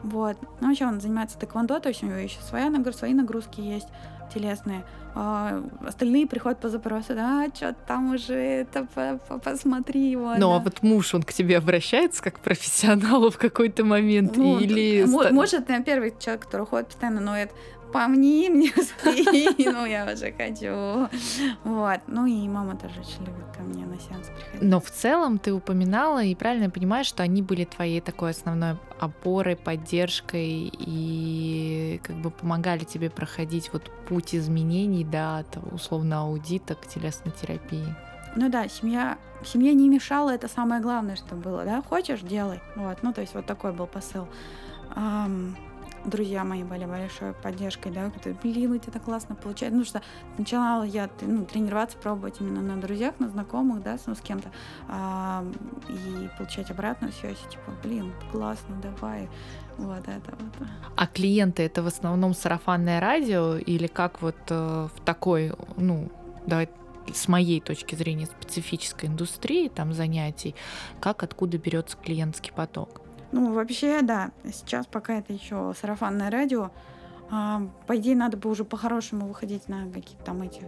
Вот. 0.02 0.36
Ну, 0.60 0.68
вообще 0.68 0.86
он 0.86 1.00
занимается 1.00 1.38
тэквондо, 1.38 1.78
то 1.78 1.90
есть 1.90 2.02
у 2.02 2.06
него 2.06 2.16
еще 2.16 2.40
своя 2.40 2.68
нагрузка, 2.70 3.00
свои 3.00 3.14
нагрузки 3.14 3.60
есть 3.60 3.88
телесные. 4.32 4.84
А 5.18 5.62
остальные 5.86 6.26
приходят 6.26 6.58
по 6.60 6.68
запросу, 6.68 7.14
да, 7.14 7.46
что 7.54 7.74
там 7.86 8.14
уже 8.14 8.34
это, 8.34 8.86
по 8.94 9.00
-по 9.00 9.40
посмотри 9.40 10.10
его. 10.10 10.34
Ну, 10.36 10.50
а 10.50 10.56
да. 10.56 10.56
а 10.56 10.58
вот 10.58 10.82
муж, 10.82 11.14
он 11.14 11.22
к 11.22 11.32
тебе 11.32 11.56
обращается 11.56 12.22
как 12.22 12.34
к 12.34 12.40
профессионалу 12.40 13.30
в 13.30 13.38
какой-то 13.38 13.82
момент? 13.82 14.36
Ну, 14.36 14.58
или... 14.58 15.04
Может, 15.32 15.66
первый 15.86 16.12
человек, 16.18 16.44
который 16.44 16.66
ходит 16.66 16.88
постоянно, 16.88 17.20
но 17.20 17.34
это 17.34 17.54
помни 17.96 18.48
мне 18.48 18.68
спину, 18.76 19.84
я 19.86 20.04
уже 20.04 20.32
хочу. 20.32 21.08
Вот. 21.64 22.00
Ну 22.06 22.26
и 22.26 22.48
мама 22.48 22.76
тоже 22.76 23.00
очень 23.00 23.24
любит 23.26 23.44
ко 23.56 23.62
мне 23.62 23.86
на 23.86 23.98
сеанс 23.98 24.26
приходить. 24.26 24.62
Но 24.62 24.80
в 24.80 24.90
целом 24.90 25.38
ты 25.38 25.52
упоминала 25.52 26.22
и 26.22 26.34
правильно 26.34 26.70
понимаешь, 26.70 27.06
что 27.06 27.22
они 27.22 27.42
были 27.42 27.64
твоей 27.64 28.00
такой 28.00 28.30
основной 28.30 28.76
опорой, 29.00 29.56
поддержкой 29.56 30.70
и 30.72 32.00
как 32.02 32.16
бы 32.16 32.30
помогали 32.30 32.84
тебе 32.84 33.10
проходить 33.10 33.70
вот 33.72 33.90
путь 34.08 34.34
изменений, 34.34 35.04
да, 35.04 35.38
от 35.38 35.58
условно 35.72 36.22
аудита 36.22 36.74
к 36.74 36.86
телесной 36.86 37.32
терапии. 37.32 37.94
Ну 38.36 38.50
да, 38.50 38.68
семья, 38.68 39.16
семья 39.44 39.72
не 39.72 39.88
мешала, 39.88 40.30
это 40.30 40.48
самое 40.48 40.82
главное, 40.82 41.16
что 41.16 41.34
было, 41.34 41.64
да, 41.64 41.82
хочешь, 41.82 42.20
делай, 42.20 42.60
вот, 42.74 42.98
ну 43.02 43.14
то 43.14 43.22
есть 43.22 43.34
вот 43.34 43.46
такой 43.46 43.72
был 43.72 43.86
посыл. 43.86 44.28
Um, 44.94 45.56
друзья 46.06 46.44
мои 46.44 46.62
были 46.62 46.84
большой 46.84 47.32
поддержкой, 47.34 47.92
да, 47.92 48.10
которые, 48.10 48.38
блин, 48.42 48.72
у 48.72 48.78
тебя 48.78 48.92
так 48.92 49.02
классно 49.02 49.34
получается. 49.34 49.78
Ну 49.78 49.84
что 49.84 50.02
начала 50.38 50.84
я 50.84 51.10
ну, 51.20 51.44
тренироваться, 51.44 51.98
пробовать 51.98 52.36
именно 52.40 52.62
на 52.62 52.80
друзьях, 52.80 53.14
на 53.18 53.28
знакомых, 53.28 53.82
да, 53.82 53.98
ну, 54.06 54.14
с 54.14 54.20
кем-то, 54.20 54.50
а, 54.88 55.44
и 55.88 56.28
получать 56.38 56.70
обратную 56.70 57.12
связь, 57.12 57.38
типа, 57.50 57.72
блин, 57.82 58.12
классно, 58.32 58.76
давай, 58.82 59.28
вот 59.78 60.06
это 60.08 60.34
вот. 60.38 60.68
А 60.96 61.06
клиенты 61.06 61.62
это 61.64 61.82
в 61.82 61.86
основном 61.86 62.34
сарафанное 62.34 63.00
радио 63.00 63.56
или 63.56 63.86
как 63.86 64.22
вот 64.22 64.36
э, 64.48 64.88
в 64.94 65.00
такой, 65.04 65.52
ну, 65.76 66.10
давай 66.46 66.68
с 67.12 67.28
моей 67.28 67.60
точки 67.60 67.94
зрения 67.94 68.26
специфической 68.26 69.06
индустрии 69.06 69.68
там 69.68 69.92
занятий, 69.92 70.54
как 71.00 71.22
откуда 71.22 71.58
берется 71.58 71.96
клиентский 71.96 72.52
поток? 72.52 73.00
Ну, 73.32 73.52
вообще, 73.52 74.02
да. 74.02 74.30
Сейчас 74.52 74.86
пока 74.86 75.18
это 75.18 75.32
еще 75.32 75.74
сарафанное 75.80 76.30
радио. 76.30 76.70
А, 77.30 77.62
по 77.86 77.96
идее, 77.96 78.16
надо 78.16 78.36
бы 78.36 78.50
уже 78.50 78.64
по-хорошему 78.64 79.26
выходить 79.26 79.68
на 79.68 79.90
какие-то 79.90 80.24
там 80.24 80.42
эти 80.42 80.62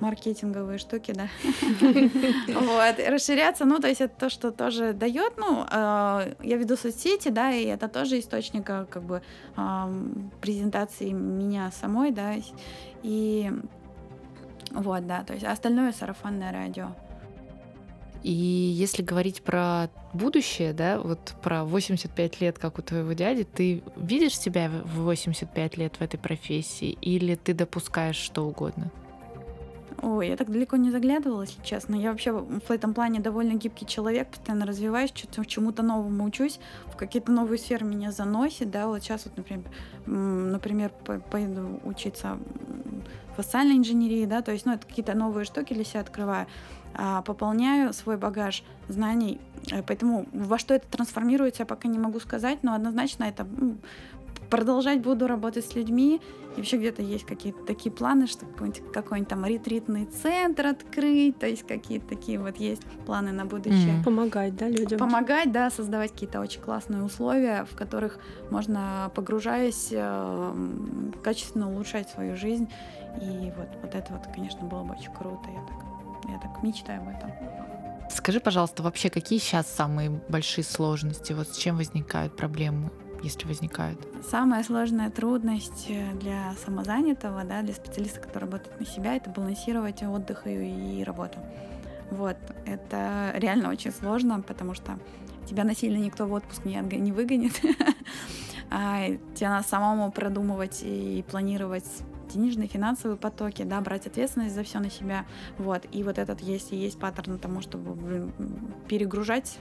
маркетинговые 0.00 0.78
штуки, 0.78 1.12
да. 1.12 1.28
Вот, 2.60 3.08
расширяться, 3.08 3.64
ну, 3.64 3.78
то 3.78 3.88
есть 3.88 4.00
это 4.00 4.14
то, 4.18 4.28
что 4.28 4.50
тоже 4.50 4.92
дает, 4.92 5.34
ну, 5.36 5.64
а, 5.70 6.28
я 6.42 6.56
веду 6.56 6.76
соцсети, 6.76 7.28
да, 7.28 7.52
и 7.52 7.64
это 7.64 7.88
тоже 7.88 8.18
источник 8.18 8.66
как 8.66 9.02
бы 9.02 9.22
презентации 10.40 11.10
меня 11.10 11.70
самой, 11.70 12.10
да, 12.10 12.34
и 13.02 13.52
вот, 14.70 15.06
да, 15.06 15.22
то 15.22 15.32
есть 15.32 15.44
остальное 15.44 15.92
сарафанное 15.92 16.52
радио. 16.52 16.88
И 18.24 18.32
если 18.32 19.02
говорить 19.02 19.42
про 19.42 19.90
будущее, 20.14 20.72
да, 20.72 20.98
вот 20.98 21.34
про 21.42 21.64
85 21.64 22.40
лет, 22.40 22.58
как 22.58 22.78
у 22.78 22.82
твоего 22.82 23.12
дяди, 23.12 23.44
ты 23.44 23.82
видишь 23.96 24.38
себя 24.38 24.70
в 24.70 25.02
85 25.02 25.76
лет 25.76 25.96
в 25.96 26.00
этой 26.00 26.16
профессии 26.16 26.96
или 27.02 27.34
ты 27.34 27.52
допускаешь 27.52 28.16
что 28.16 28.46
угодно? 28.46 28.90
Ой, 30.00 30.28
я 30.28 30.36
так 30.38 30.50
далеко 30.50 30.76
не 30.76 30.90
заглядывала, 30.90 31.42
если 31.42 31.62
честно. 31.62 31.96
Я 31.96 32.12
вообще 32.12 32.32
в 32.32 32.70
этом 32.70 32.94
плане 32.94 33.20
довольно 33.20 33.58
гибкий 33.58 33.86
человек, 33.86 34.28
постоянно 34.28 34.64
развиваюсь, 34.64 35.12
чему-то 35.12 35.82
новому 35.82 36.24
учусь, 36.24 36.60
в 36.86 36.96
какие-то 36.96 37.30
новые 37.30 37.58
сферы 37.58 37.84
меня 37.84 38.10
заносит, 38.10 38.70
да, 38.70 38.86
вот 38.86 39.02
сейчас 39.02 39.26
вот, 39.26 39.36
например, 39.36 39.64
например, 40.06 40.92
поеду 41.30 41.78
учиться 41.84 42.38
в 43.36 43.42
социальной 43.42 43.76
инженерии, 43.76 44.24
да, 44.24 44.40
то 44.40 44.52
есть, 44.52 44.64
ну, 44.64 44.72
это 44.72 44.86
какие-то 44.86 45.14
новые 45.14 45.44
штуки 45.44 45.74
для 45.74 45.84
себя 45.84 46.00
открываю. 46.00 46.46
А, 46.96 47.22
пополняю 47.22 47.92
свой 47.92 48.16
багаж 48.16 48.62
знаний. 48.88 49.40
Э, 49.70 49.82
поэтому 49.82 50.26
во 50.32 50.58
что 50.58 50.74
это 50.74 50.86
трансформируется, 50.88 51.62
я 51.62 51.66
пока 51.66 51.88
не 51.88 51.98
могу 51.98 52.20
сказать, 52.20 52.62
но 52.62 52.74
однозначно 52.74 53.24
это 53.24 53.46
продолжать 54.48 55.00
буду 55.00 55.26
работать 55.26 55.66
с 55.66 55.74
людьми. 55.74 56.20
И 56.54 56.58
вообще 56.58 56.76
где-то 56.76 57.02
есть 57.02 57.24
какие-то 57.24 57.64
такие 57.64 57.90
планы, 57.90 58.28
что 58.28 58.46
какой-нибудь, 58.46 58.92
какой-нибудь 58.92 59.28
там 59.28 59.44
ретритный 59.44 60.04
центр 60.04 60.66
открыть, 60.66 61.36
то 61.36 61.48
есть 61.48 61.66
какие-то 61.66 62.06
такие 62.06 62.38
вот 62.38 62.58
есть 62.58 62.82
планы 63.06 63.32
на 63.32 63.44
будущее. 63.44 63.98
Mm. 63.98 64.04
Помогать, 64.04 64.56
да, 64.56 64.68
людям? 64.68 65.00
Помогать, 65.00 65.50
да, 65.50 65.70
создавать 65.70 66.12
какие-то 66.12 66.38
очень 66.38 66.60
классные 66.60 67.02
условия, 67.02 67.64
в 67.64 67.74
которых 67.74 68.20
можно, 68.50 69.10
погружаясь, 69.16 69.88
э, 69.90 70.54
качественно 71.24 71.68
улучшать 71.68 72.08
свою 72.10 72.36
жизнь. 72.36 72.68
И 73.20 73.52
вот, 73.56 73.68
вот 73.82 73.94
это 73.94 74.12
вот, 74.12 74.32
конечно, 74.32 74.64
было 74.64 74.84
бы 74.84 74.94
очень 74.94 75.12
круто. 75.12 75.48
Я 75.52 75.60
так 75.66 75.93
я 76.28 76.38
так 76.38 76.62
мечтаю 76.62 77.02
об 77.02 77.08
этом. 77.08 77.30
Скажи, 78.10 78.40
пожалуйста, 78.40 78.82
вообще 78.82 79.10
какие 79.10 79.38
сейчас 79.38 79.66
самые 79.66 80.10
большие 80.28 80.64
сложности? 80.64 81.32
Вот 81.32 81.48
с 81.48 81.56
чем 81.56 81.76
возникают 81.76 82.36
проблемы, 82.36 82.90
если 83.22 83.46
возникают? 83.46 83.98
Самая 84.28 84.62
сложная 84.62 85.10
трудность 85.10 85.86
э, 85.88 86.12
для 86.14 86.54
самозанятого, 86.64 87.44
да, 87.44 87.62
для 87.62 87.74
специалиста, 87.74 88.20
который 88.20 88.44
работает 88.44 88.78
на 88.78 88.86
себя, 88.86 89.16
это 89.16 89.30
балансировать 89.30 90.02
отдых 90.02 90.46
и, 90.46 91.00
и 91.00 91.04
работу. 91.04 91.38
Вот, 92.10 92.36
это 92.66 93.32
реально 93.34 93.70
очень 93.70 93.90
сложно, 93.90 94.40
потому 94.42 94.74
что 94.74 94.98
тебя 95.46 95.64
насильно 95.64 95.98
никто 95.98 96.26
в 96.26 96.32
отпуск 96.32 96.64
не, 96.64 96.76
не 96.76 97.12
выгонит. 97.12 97.60
а 98.70 99.06
тебе 99.34 99.48
надо 99.48 99.66
самому 99.66 100.10
продумывать 100.10 100.80
и 100.82 101.24
планировать 101.30 101.86
денежные, 102.34 102.68
финансовые 102.68 103.16
потоки, 103.16 103.62
да, 103.62 103.80
брать 103.80 104.06
ответственность 104.06 104.54
за 104.54 104.62
все 104.62 104.80
на 104.80 104.90
себя, 104.90 105.24
вот, 105.58 105.86
и 105.92 106.02
вот 106.02 106.18
этот 106.18 106.40
есть 106.40 106.72
и 106.72 106.76
есть 106.76 106.98
паттерн 106.98 107.38
тому, 107.38 107.60
чтобы 107.60 108.32
перегружать, 108.88 109.58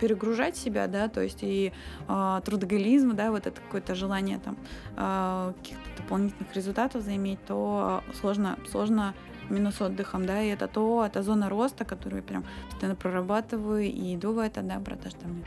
перегружать 0.00 0.56
себя, 0.56 0.86
да, 0.86 1.08
то 1.08 1.20
есть 1.22 1.38
и 1.42 1.72
э, 2.08 2.40
трудоголизм, 2.44 3.16
да, 3.16 3.30
вот 3.30 3.46
это 3.46 3.60
какое-то 3.60 3.94
желание 3.94 4.38
там 4.38 4.56
э, 4.96 5.52
каких-то 5.58 6.02
дополнительных 6.02 6.54
результатов 6.54 7.02
заиметь, 7.02 7.38
то 7.46 8.02
сложно, 8.20 8.58
сложно 8.70 9.14
именно 9.50 9.72
с 9.72 9.80
отдыхом, 9.80 10.26
да, 10.26 10.42
и 10.42 10.48
это 10.48 10.68
то, 10.68 11.04
это 11.04 11.22
зона 11.22 11.48
роста, 11.48 11.84
которую 11.84 12.22
я 12.22 12.26
прям 12.26 12.44
постоянно 12.70 12.96
прорабатываю 12.96 13.84
и 13.84 14.14
иду 14.14 14.32
в 14.32 14.38
это, 14.38 14.62
да, 14.62 14.78
про 14.78 14.96
то, 14.96 15.10
что 15.10 15.26
мне 15.26 15.44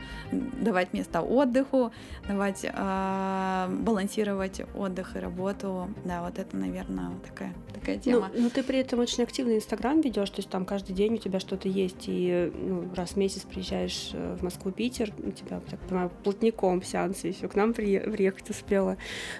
давать 0.60 0.92
место 0.92 1.20
отдыху, 1.22 1.92
давать 2.28 2.64
э, 2.64 3.68
балансировать 3.80 4.62
отдых 4.74 5.16
и 5.16 5.18
работу, 5.18 5.88
да, 6.04 6.22
вот 6.22 6.38
это, 6.38 6.56
наверное, 6.56 7.10
такая 7.26 7.52
такая 7.84 7.96
ну, 7.96 8.02
тема. 8.02 8.30
Ну, 8.34 8.42
но 8.42 8.50
ты 8.50 8.62
при 8.62 8.78
этом 8.78 9.00
очень 9.00 9.22
активный 9.22 9.56
Инстаграм 9.56 10.00
ведешь, 10.00 10.30
то 10.30 10.38
есть 10.38 10.48
там 10.48 10.64
каждый 10.64 10.94
день 10.94 11.14
у 11.14 11.18
тебя 11.18 11.40
что-то 11.40 11.68
есть, 11.68 12.04
и 12.06 12.52
ну, 12.54 12.88
раз 12.94 13.10
в 13.10 13.16
месяц 13.16 13.42
приезжаешь 13.42 14.10
э, 14.12 14.36
в 14.38 14.42
Москву, 14.42 14.70
Питер, 14.70 15.12
у 15.18 15.30
тебя, 15.30 15.60
так 15.68 15.80
понимаю, 15.80 16.10
плотником 16.22 16.82
сеансы 16.82 17.28
еще 17.28 17.48
к 17.48 17.54
нам 17.54 17.72
приехать 17.74 18.50
успела. 18.50 18.96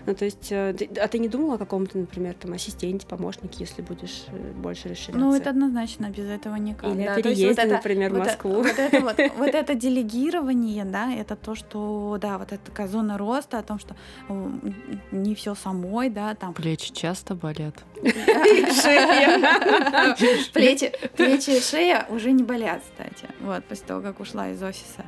Ну, 0.07 0.15
то 0.15 0.25
есть, 0.25 0.51
э, 0.51 0.75
а 1.01 1.09
ты 1.09 1.19
не 1.19 1.29
думала 1.29 1.55
о 1.55 1.59
каком-то, 1.59 1.99
например, 1.99 2.35
там, 2.35 2.53
ассистенте, 2.53 3.07
помощнике, 3.07 3.57
если 3.61 3.83
будешь 3.83 4.25
э, 4.29 4.53
больше 4.55 4.89
расширяться? 4.89 5.19
Ну, 5.19 5.35
это 5.35 5.51
однозначно, 5.51 6.11
без 6.11 6.27
этого 6.27 6.57
никак. 6.57 6.91
Или 6.91 7.05
да, 7.05 7.15
переезде, 7.17 7.49
вот 7.49 7.59
это, 7.59 7.75
например, 7.75 8.13
в 8.13 8.19
Москву. 8.19 8.53
Вот, 8.55 8.67
вот, 8.67 8.79
это, 8.79 9.01
вот, 9.01 9.17
вот 9.37 9.55
это 9.55 9.75
делегирование, 9.75 10.85
да, 10.85 11.13
это 11.13 11.37
то, 11.37 11.55
что, 11.55 12.19
да, 12.21 12.39
вот 12.39 12.53
это 12.53 12.65
такая 12.65 12.89
зона 12.89 13.19
роста, 13.19 13.59
о 13.59 13.63
том, 13.63 13.79
что 13.79 13.95
не 15.11 15.35
все 15.35 15.55
самой, 15.55 16.11
да, 16.11 16.35
там. 16.35 16.55
Плечи 16.55 16.93
часто 16.93 17.35
болят. 17.35 17.75
Плечи, 20.53 20.93
плечи 21.17 21.51
и 21.51 21.61
шея 21.61 22.07
уже 22.09 22.33
не 22.33 22.43
болят, 22.43 22.83
кстати. 22.83 23.29
Вот, 23.41 23.65
после 23.65 23.87
того, 23.87 24.01
как 24.01 24.21
ушла 24.21 24.51
из 24.51 24.63
офиса. 24.63 25.05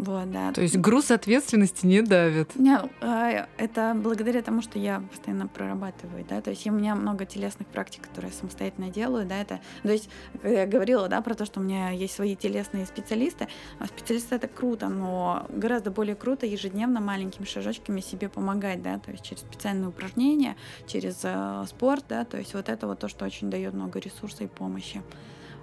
Вот, 0.00 0.32
да. 0.32 0.50
То 0.52 0.62
есть 0.62 0.78
груз 0.78 1.10
ответственности 1.10 1.84
не 1.84 2.00
давит. 2.00 2.56
Не, 2.56 2.78
а, 3.02 3.46
это 3.58 3.94
благодаря 3.94 4.40
тому, 4.40 4.62
что 4.62 4.78
я 4.78 5.02
постоянно 5.10 5.46
прорабатываю, 5.46 6.24
да, 6.26 6.40
то 6.40 6.48
есть 6.48 6.66
у 6.66 6.72
меня 6.72 6.94
много 6.94 7.26
телесных 7.26 7.68
практик, 7.68 8.04
которые 8.04 8.30
я 8.32 8.38
самостоятельно 8.38 8.88
делаю, 8.88 9.26
да, 9.26 9.36
это, 9.36 9.60
то 9.82 9.92
есть 9.92 10.08
я 10.42 10.66
говорила, 10.66 11.06
да, 11.08 11.20
про 11.20 11.34
то, 11.34 11.44
что 11.44 11.60
у 11.60 11.62
меня 11.62 11.90
есть 11.90 12.14
свои 12.14 12.34
телесные 12.34 12.86
специалисты, 12.86 13.48
а 13.78 13.86
специалисты 13.88 14.36
это 14.36 14.48
круто, 14.48 14.88
но 14.88 15.46
гораздо 15.50 15.90
более 15.90 16.16
круто 16.16 16.46
ежедневно 16.46 17.00
маленькими 17.00 17.44
шажочками 17.44 18.00
себе 18.00 18.30
помогать, 18.30 18.82
да, 18.82 18.98
то 18.98 19.10
есть 19.10 19.22
через 19.22 19.42
специальные 19.42 19.88
упражнения, 19.88 20.56
через 20.86 21.20
э, 21.24 21.64
спорт, 21.68 22.06
да, 22.08 22.24
то 22.24 22.38
есть 22.38 22.54
вот 22.54 22.70
это 22.70 22.86
вот 22.86 23.00
то, 23.00 23.08
что 23.08 23.26
очень 23.26 23.50
дает 23.50 23.74
много 23.74 23.98
ресурса 23.98 24.44
и 24.44 24.46
помощи. 24.46 25.02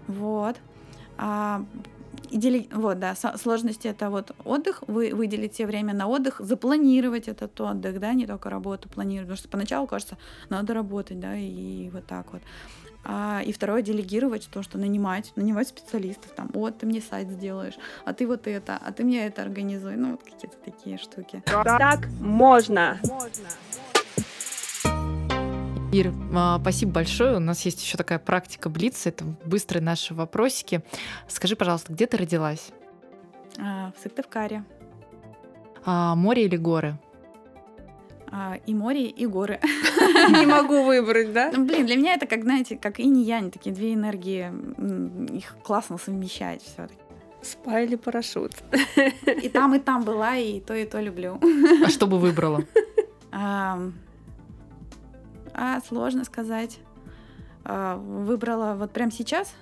Вот. 0.05 0.57
А 1.17 1.65
дели... 2.31 2.67
Вот, 2.71 2.99
да, 2.99 3.15
сложности 3.15 3.87
это 3.87 4.09
вот 4.09 4.31
отдых, 4.45 4.83
вы 4.87 5.13
выделить 5.13 5.55
себе 5.55 5.67
время 5.67 5.93
на 5.93 6.07
отдых, 6.07 6.39
запланировать 6.39 7.27
этот 7.27 7.59
отдых, 7.59 7.99
да, 7.99 8.13
не 8.13 8.25
только 8.25 8.49
работу 8.49 8.89
планировать, 8.89 9.27
потому 9.27 9.37
что 9.37 9.49
поначалу 9.49 9.87
кажется, 9.87 10.17
надо 10.49 10.73
работать, 10.73 11.19
да, 11.19 11.35
и 11.35 11.89
вот 11.89 12.05
так 12.05 12.33
вот. 12.33 12.41
А, 13.09 13.41
и 13.45 13.53
второе, 13.53 13.81
делегировать 13.81 14.49
то, 14.51 14.63
что 14.63 14.77
нанимать, 14.77 15.31
нанимать 15.37 15.69
специалистов, 15.69 16.31
там, 16.35 16.49
вот, 16.53 16.79
ты 16.79 16.85
мне 16.85 16.99
сайт 16.99 17.29
сделаешь, 17.29 17.75
а 18.03 18.13
ты 18.13 18.27
вот 18.27 18.47
это, 18.47 18.77
а 18.83 18.91
ты 18.91 19.05
мне 19.05 19.25
это 19.25 19.41
организуй, 19.43 19.95
ну, 19.95 20.11
вот 20.11 20.23
какие-то 20.23 20.57
такие 20.65 20.97
штуки. 20.97 21.41
Так 21.45 22.07
можно. 22.19 22.99
можно. 23.03 23.47
Ир, 25.97 26.13
а, 26.35 26.59
спасибо 26.59 26.91
большое. 26.91 27.37
У 27.37 27.39
нас 27.39 27.65
есть 27.65 27.81
еще 27.81 27.97
такая 27.97 28.19
практика 28.19 28.69
Блица. 28.69 29.09
Это 29.09 29.25
быстрые 29.45 29.81
наши 29.81 30.13
вопросики. 30.13 30.83
Скажи, 31.27 31.55
пожалуйста, 31.55 31.91
где 31.91 32.05
ты 32.05 32.17
родилась? 32.17 32.69
А, 33.59 33.91
в 33.97 34.03
Сыктывкаре. 34.03 34.63
А, 35.85 36.13
море 36.13 36.45
или 36.45 36.55
горы? 36.55 36.99
А, 38.29 38.57
и 38.67 38.75
море, 38.75 39.07
и 39.07 39.25
горы. 39.25 39.59
Не 40.29 40.45
могу 40.45 40.83
выбрать, 40.83 41.33
да? 41.33 41.51
Ну, 41.51 41.65
блин, 41.65 41.87
для 41.87 41.95
меня 41.95 42.13
это 42.13 42.27
как, 42.27 42.43
знаете, 42.43 42.77
как 42.77 42.99
инь 42.99 43.17
и 43.17 43.23
янь, 43.23 43.49
такие 43.49 43.73
две 43.73 43.95
энергии. 43.95 44.51
Их 45.35 45.57
классно 45.63 45.97
совмещать 45.97 46.61
все 46.61 46.87
таки 46.87 47.01
Спа 47.41 47.81
или 47.81 47.95
парашют? 47.95 48.51
И 49.41 49.49
там, 49.49 49.73
и 49.73 49.79
там 49.79 50.03
была, 50.03 50.35
и 50.35 50.59
то, 50.59 50.75
и 50.75 50.85
то 50.85 51.01
люблю. 51.01 51.39
А 51.83 51.89
что 51.89 52.05
бы 52.05 52.19
выбрала? 52.19 52.63
А, 55.57 55.81
сложно 55.81 56.23
сказать. 56.23 56.79
А, 57.65 57.97
выбрала 57.97 58.75
вот 58.75 58.91
прямо 58.91 59.11
сейчас? 59.11 59.53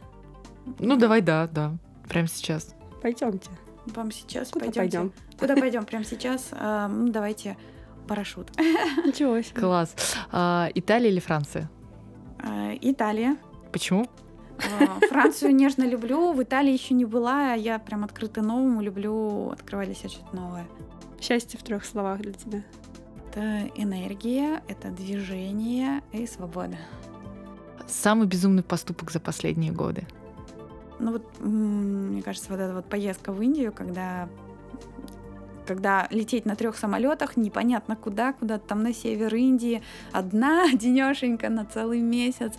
Ну, 0.80 0.98
давай, 0.98 1.22
да, 1.22 1.48
да. 1.48 1.78
Прямо 2.10 2.28
сейчас. 2.28 2.76
Пойдемте. 3.02 3.50
Вам 3.88 4.12
сейчас 4.12 4.50
Куда 4.50 4.66
пойдемте. 4.66 4.80
пойдем? 4.98 5.14
Куда 5.40 5.56
пойдем 5.56 5.86
прямо 5.86 6.04
сейчас? 6.04 6.50
А, 6.52 6.88
ну, 6.88 7.10
давайте 7.10 7.58
парашют. 8.08 8.52
Ничего 9.06 9.42
себе. 9.42 9.60
Класс. 9.60 9.96
А, 10.32 10.70
Италия 10.76 11.10
или 11.10 11.20
Франция? 11.20 11.70
А, 12.40 12.74
Италия. 12.82 13.38
Почему? 13.72 14.06
Францию 15.10 15.56
нежно 15.56 15.84
люблю, 15.84 16.32
в 16.32 16.42
Италии 16.42 16.72
еще 16.72 16.94
не 16.94 17.06
была, 17.06 17.54
я 17.54 17.78
прям 17.80 18.04
открыта 18.06 18.42
новому, 18.42 18.82
люблю 18.82 19.50
открывать 19.50 19.88
для 19.88 19.96
себя 19.96 20.10
что-то 20.10 20.36
новое. 20.36 20.66
Счастье 21.20 21.60
в 21.60 21.64
трех 21.64 21.84
словах 21.86 22.22
для 22.22 22.34
тебя 22.34 22.64
это 23.36 23.70
энергия, 23.76 24.64
это 24.68 24.90
движение 24.90 26.02
и 26.14 26.26
свобода. 26.26 26.78
Самый 27.88 28.28
безумный 28.28 28.64
поступок 28.64 29.12
за 29.12 29.20
последние 29.20 29.72
годы? 29.72 30.08
Ну 31.00 31.12
вот, 31.12 31.40
мне 31.42 32.22
кажется, 32.22 32.50
вот 32.50 32.60
эта 32.60 32.74
вот 32.74 32.86
поездка 32.86 33.32
в 33.32 33.42
Индию, 33.42 33.74
когда 33.74 34.30
когда 35.68 36.08
лететь 36.12 36.46
на 36.46 36.56
трех 36.56 36.78
самолетах, 36.78 37.38
непонятно 37.38 37.96
куда, 37.96 38.34
куда-то 38.34 38.68
там 38.68 38.84
на 38.84 38.94
север 38.94 39.34
Индии, 39.34 39.82
одна 40.12 40.72
денешенька 40.74 41.50
на 41.50 41.66
целый 41.66 42.02
месяц. 42.02 42.54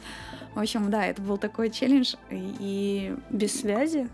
В 0.56 0.58
общем, 0.58 0.90
да, 0.90 1.06
это 1.06 1.22
был 1.22 1.38
такой 1.38 1.70
челлендж. 1.70 2.16
И, 2.30 2.56
и 2.58 3.16
без 3.30 3.60
связи? 3.60 4.08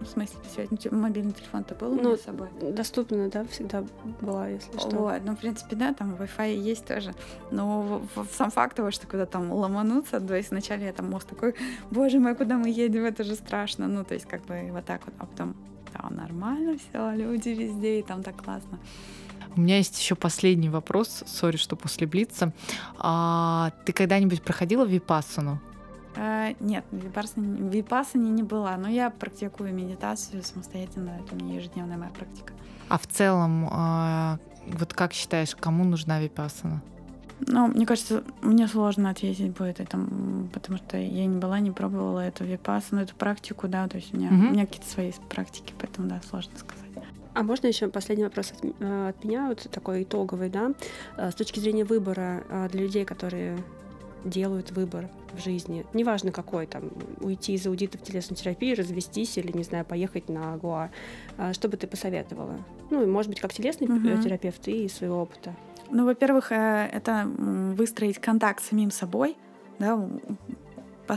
В 0.00 0.06
смысле, 0.06 0.38
связь? 0.54 0.68
Ну, 0.70 0.98
мобильный 0.98 1.32
телефон-то 1.32 1.74
был 1.74 1.94
ну, 1.94 2.16
с 2.16 2.22
собой? 2.22 2.48
Доступно, 2.60 3.28
да, 3.28 3.44
всегда 3.46 3.84
была, 4.20 4.48
если 4.48 4.78
что. 4.78 4.96
Вот, 4.96 5.20
ну, 5.24 5.34
в 5.34 5.38
принципе, 5.38 5.74
да, 5.74 5.92
там 5.92 6.14
Wi-Fi 6.14 6.56
есть 6.56 6.86
тоже. 6.86 7.14
Но 7.50 8.02
сам 8.32 8.50
факт 8.50 8.76
того, 8.76 8.90
что 8.90 9.06
куда 9.06 9.26
там 9.26 9.52
ломануться, 9.52 10.20
то 10.20 10.34
есть 10.34 10.50
вначале 10.50 10.86
я 10.86 10.92
там 10.92 11.10
мозг 11.10 11.26
такой, 11.26 11.54
боже 11.90 12.20
мой, 12.20 12.34
куда 12.36 12.56
мы 12.56 12.68
едем, 12.68 13.04
это 13.04 13.24
же 13.24 13.34
страшно. 13.34 13.88
Ну, 13.88 14.04
то 14.04 14.14
есть 14.14 14.26
как 14.26 14.44
бы 14.46 14.68
вот 14.72 14.84
так 14.84 15.02
вот, 15.04 15.14
а 15.18 15.26
потом, 15.26 15.56
да, 15.92 16.08
нормально 16.10 16.76
все, 16.78 17.10
люди 17.12 17.48
везде, 17.48 18.00
и 18.00 18.02
там 18.02 18.22
так 18.22 18.36
классно. 18.36 18.78
У 19.56 19.60
меня 19.60 19.78
есть 19.78 19.98
еще 19.98 20.14
последний 20.14 20.68
вопрос, 20.68 21.24
сори, 21.26 21.56
что 21.56 21.74
после 21.74 22.06
Блица. 22.06 22.52
А, 22.98 23.72
ты 23.84 23.92
когда-нибудь 23.92 24.42
проходила 24.42 24.84
випассану? 24.84 25.60
Э, 26.18 26.54
нет, 26.58 26.84
в 26.90 27.70
випассане 27.70 28.30
не 28.30 28.42
была, 28.42 28.76
но 28.76 28.88
я 28.88 29.10
практикую 29.10 29.72
медитацию 29.72 30.42
самостоятельно, 30.42 31.20
это 31.24 31.36
у 31.36 31.38
меня 31.38 31.54
ежедневная 31.54 31.96
моя 31.96 32.10
практика. 32.10 32.52
А 32.88 32.98
в 32.98 33.06
целом, 33.06 33.68
а, 33.70 34.38
вот 34.66 34.92
как 34.94 35.12
считаешь, 35.12 35.54
кому 35.54 35.84
нужна 35.84 36.20
випассана? 36.20 36.82
Ну, 37.46 37.68
мне 37.68 37.86
кажется, 37.86 38.24
мне 38.42 38.66
сложно 38.66 39.10
ответить 39.10 39.56
будет 39.56 39.78
это, 39.78 39.96
потому 40.52 40.78
что 40.78 40.96
я 40.96 41.24
не 41.26 41.38
была, 41.38 41.60
не 41.60 41.70
пробовала 41.70 42.18
эту 42.18 42.44
випассану, 42.44 43.02
эту 43.02 43.14
практику, 43.14 43.68
да, 43.68 43.86
то 43.86 43.98
есть 43.98 44.12
у 44.12 44.16
меня, 44.16 44.28
угу. 44.28 44.48
у 44.48 44.50
меня 44.50 44.66
какие-то 44.66 44.90
свои 44.90 45.12
практики, 45.28 45.72
поэтому, 45.78 46.08
да, 46.08 46.20
сложно 46.28 46.58
сказать. 46.58 46.84
А 47.34 47.44
можно 47.44 47.68
еще 47.68 47.86
последний 47.86 48.24
вопрос 48.24 48.50
от, 48.50 48.64
э, 48.64 49.08
от 49.10 49.22
меня, 49.22 49.46
вот 49.46 49.68
такой 49.70 50.02
итоговый, 50.02 50.50
да, 50.50 50.72
с 51.16 51.34
точки 51.36 51.60
зрения 51.60 51.84
выбора 51.84 52.42
для 52.72 52.80
людей, 52.80 53.04
которые 53.04 53.56
делают 54.24 54.70
выбор 54.72 55.08
в 55.32 55.42
жизни. 55.42 55.84
Неважно 55.92 56.32
какой, 56.32 56.66
там, 56.66 56.90
уйти 57.20 57.54
из 57.54 57.66
аудита 57.66 57.98
в 57.98 58.02
телесную 58.02 58.36
терапию, 58.36 58.76
развестись 58.76 59.36
или, 59.38 59.56
не 59.56 59.62
знаю, 59.62 59.84
поехать 59.84 60.28
на 60.28 60.56
Гуа. 60.56 60.90
А, 61.36 61.52
что 61.52 61.68
бы 61.68 61.76
ты 61.76 61.86
посоветовала? 61.86 62.58
Ну, 62.90 63.02
и, 63.02 63.06
может 63.06 63.30
быть, 63.30 63.40
как 63.40 63.52
телесный 63.52 63.86
угу. 63.86 64.22
терапевт 64.22 64.66
и 64.68 64.86
из 64.86 64.94
своего 64.94 65.22
опыта. 65.22 65.54
Ну, 65.90 66.04
во-первых, 66.04 66.52
э, 66.52 66.88
это 66.92 67.26
выстроить 67.26 68.18
контакт 68.18 68.62
с 68.62 68.68
самим 68.68 68.90
собой, 68.90 69.36
да, 69.78 70.08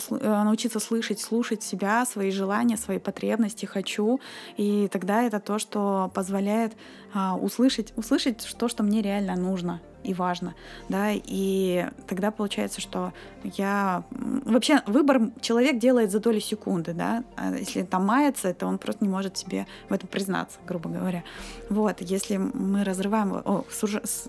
научиться 0.09 0.79
слышать, 0.79 1.19
слушать 1.19 1.63
себя, 1.63 2.05
свои 2.05 2.31
желания, 2.31 2.77
свои 2.77 2.99
потребности, 2.99 3.65
хочу. 3.65 4.19
И 4.57 4.87
тогда 4.91 5.23
это 5.23 5.39
то, 5.39 5.59
что 5.59 6.11
позволяет 6.13 6.73
а, 7.13 7.35
услышать, 7.35 7.93
услышать 7.95 8.55
то, 8.57 8.67
что 8.67 8.83
мне 8.83 9.01
реально 9.01 9.35
нужно 9.35 9.81
и 10.03 10.13
важно, 10.13 10.55
да, 10.89 11.11
и 11.11 11.85
тогда 12.07 12.31
получается, 12.31 12.81
что 12.81 13.13
я... 13.43 14.03
Вообще 14.45 14.81
выбор 14.87 15.21
человек 15.41 15.79
делает 15.79 16.11
за 16.11 16.19
доли 16.19 16.39
секунды, 16.39 16.93
да, 16.93 17.23
а 17.35 17.55
если 17.55 17.83
там 17.83 18.05
мается, 18.05 18.53
то 18.53 18.67
он 18.67 18.77
просто 18.77 19.03
не 19.03 19.09
может 19.09 19.37
себе 19.37 19.67
в 19.89 19.93
этом 19.93 20.07
признаться, 20.07 20.57
грубо 20.65 20.89
говоря. 20.89 21.23
Вот, 21.69 22.01
если 22.01 22.37
мы 22.37 22.83
разрываем, 22.83 23.33
о, 23.33 23.65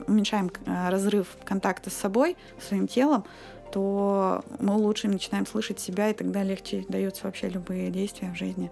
уменьшаем 0.06 0.50
э, 0.66 0.88
разрыв 0.90 1.28
контакта 1.44 1.90
с 1.90 1.94
собой, 1.94 2.36
своим 2.60 2.86
телом, 2.86 3.24
то 3.72 4.44
мы 4.60 4.76
лучше 4.76 5.08
начинаем 5.08 5.46
слышать 5.46 5.80
себя, 5.80 6.10
и 6.10 6.14
тогда 6.14 6.42
легче 6.42 6.84
даются 6.88 7.24
вообще 7.24 7.48
любые 7.48 7.90
действия 7.90 8.30
в 8.32 8.36
жизни. 8.36 8.70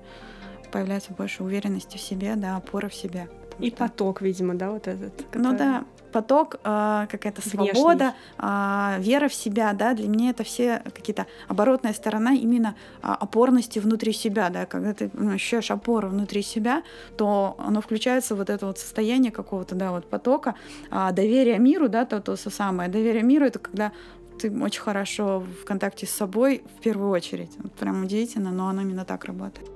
Появляется 0.70 1.12
больше 1.12 1.42
уверенности 1.42 1.96
в 1.96 2.00
себе, 2.00 2.34
да, 2.36 2.56
опора 2.56 2.88
в. 2.88 3.28
Потому 3.50 3.66
И 3.66 3.70
что- 3.70 3.78
поток, 3.78 4.22
видимо, 4.22 4.54
да, 4.54 4.70
вот 4.70 4.86
этот. 4.86 5.12
ну 5.34 5.52
который- 5.52 5.58
да, 5.58 5.84
поток, 6.12 6.56
э, 6.64 7.06
какая-то 7.10 7.46
свобода, 7.48 8.14
а, 8.38 8.96
вера 8.98 9.28
в 9.28 9.34
себя, 9.34 9.72
да, 9.72 9.94
для 9.94 10.08
меня 10.08 10.30
это 10.30 10.44
все 10.44 10.82
какие-то 10.84 11.26
оборотная 11.48 11.92
сторона 11.92 12.32
именно 12.34 12.74
а, 13.02 13.14
опорности 13.14 13.78
внутри 13.78 14.12
себя, 14.12 14.50
да, 14.50 14.66
когда 14.66 14.92
ты 14.92 15.10
ну, 15.12 15.34
ощущаешь 15.34 15.70
опору 15.70 16.08
внутри 16.08 16.42
себя, 16.42 16.82
то 17.16 17.54
оно 17.58 17.80
включается 17.80 18.34
вот 18.34 18.50
это 18.50 18.66
вот 18.66 18.78
состояние 18.78 19.30
какого-то, 19.32 19.74
да, 19.74 19.90
вот 19.90 20.06
потока, 20.06 20.54
а, 20.90 21.12
доверия 21.12 21.58
миру, 21.58 21.88
да, 21.88 22.04
то, 22.06 22.20
то 22.20 22.36
самое, 22.50 22.88
доверие 22.88 23.22
миру, 23.22 23.44
это 23.46 23.58
когда 23.58 23.92
ты 24.40 24.50
очень 24.62 24.80
хорошо 24.80 25.40
в 25.40 25.64
контакте 25.64 26.06
с 26.06 26.10
собой 26.10 26.62
в 26.78 26.82
первую 26.82 27.10
очередь. 27.10 27.50
Прям 27.78 28.04
удивительно, 28.04 28.50
но 28.50 28.68
оно 28.68 28.82
именно 28.82 29.04
так 29.04 29.24
работает. 29.24 29.68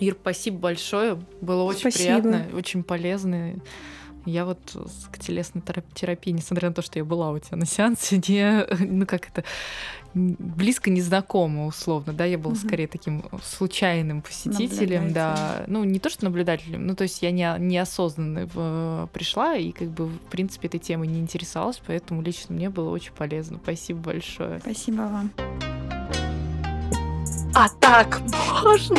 Ир, 0.00 0.16
спасибо 0.20 0.58
большое. 0.58 1.20
Было 1.40 1.62
очень 1.62 1.80
Спасибо. 1.90 2.20
приятно, 2.20 2.56
очень 2.56 2.82
полезно. 2.82 3.54
Я 4.24 4.44
вот 4.44 4.58
к 5.10 5.18
телесной 5.18 5.62
тера- 5.62 5.84
терапии, 5.94 6.30
несмотря 6.30 6.68
на 6.68 6.74
то, 6.74 6.82
что 6.82 6.98
я 6.98 7.04
была 7.04 7.30
у 7.30 7.38
тебя 7.38 7.56
на 7.56 7.66
сеансе, 7.66 8.20
не, 8.28 8.66
ну 8.84 9.06
как 9.06 9.28
это, 9.28 9.44
близко 10.14 10.90
не 10.90 11.00
знакома 11.00 11.66
условно, 11.66 12.12
да, 12.12 12.24
я 12.24 12.36
была 12.38 12.54
Мгм. 12.54 12.62
скорее 12.66 12.86
таким 12.86 13.22
посетителем, 13.22 14.22
посетителем, 14.22 15.12
да, 15.12 15.64
ну 15.66 15.84
не 15.84 15.98
то, 15.98 16.10
что 16.10 16.24
наблюдателем, 16.24 16.86
ну 16.86 16.94
то 16.94 17.02
есть 17.04 17.22
я 17.22 17.30
не, 17.30 17.50
неосознанно 17.58 18.46
в- 18.52 19.08
пришла 19.12 19.54
и 19.56 19.72
как 19.72 19.88
бы 19.88 20.06
в 20.06 20.18
принципе 20.30 20.68
этой 20.68 20.80
темой 20.80 21.08
не 21.08 21.20
интересовалась, 21.20 21.80
поэтому 21.86 22.22
лично 22.22 22.54
мне 22.54 22.68
было 22.70 22.90
очень 22.90 23.12
полезно. 23.12 23.58
Спасибо 23.62 24.00
большое. 24.00 24.60
Спасибо 24.60 25.02
вам. 25.02 25.30
А 27.54 27.68
так 27.80 28.20
можно? 28.64 28.82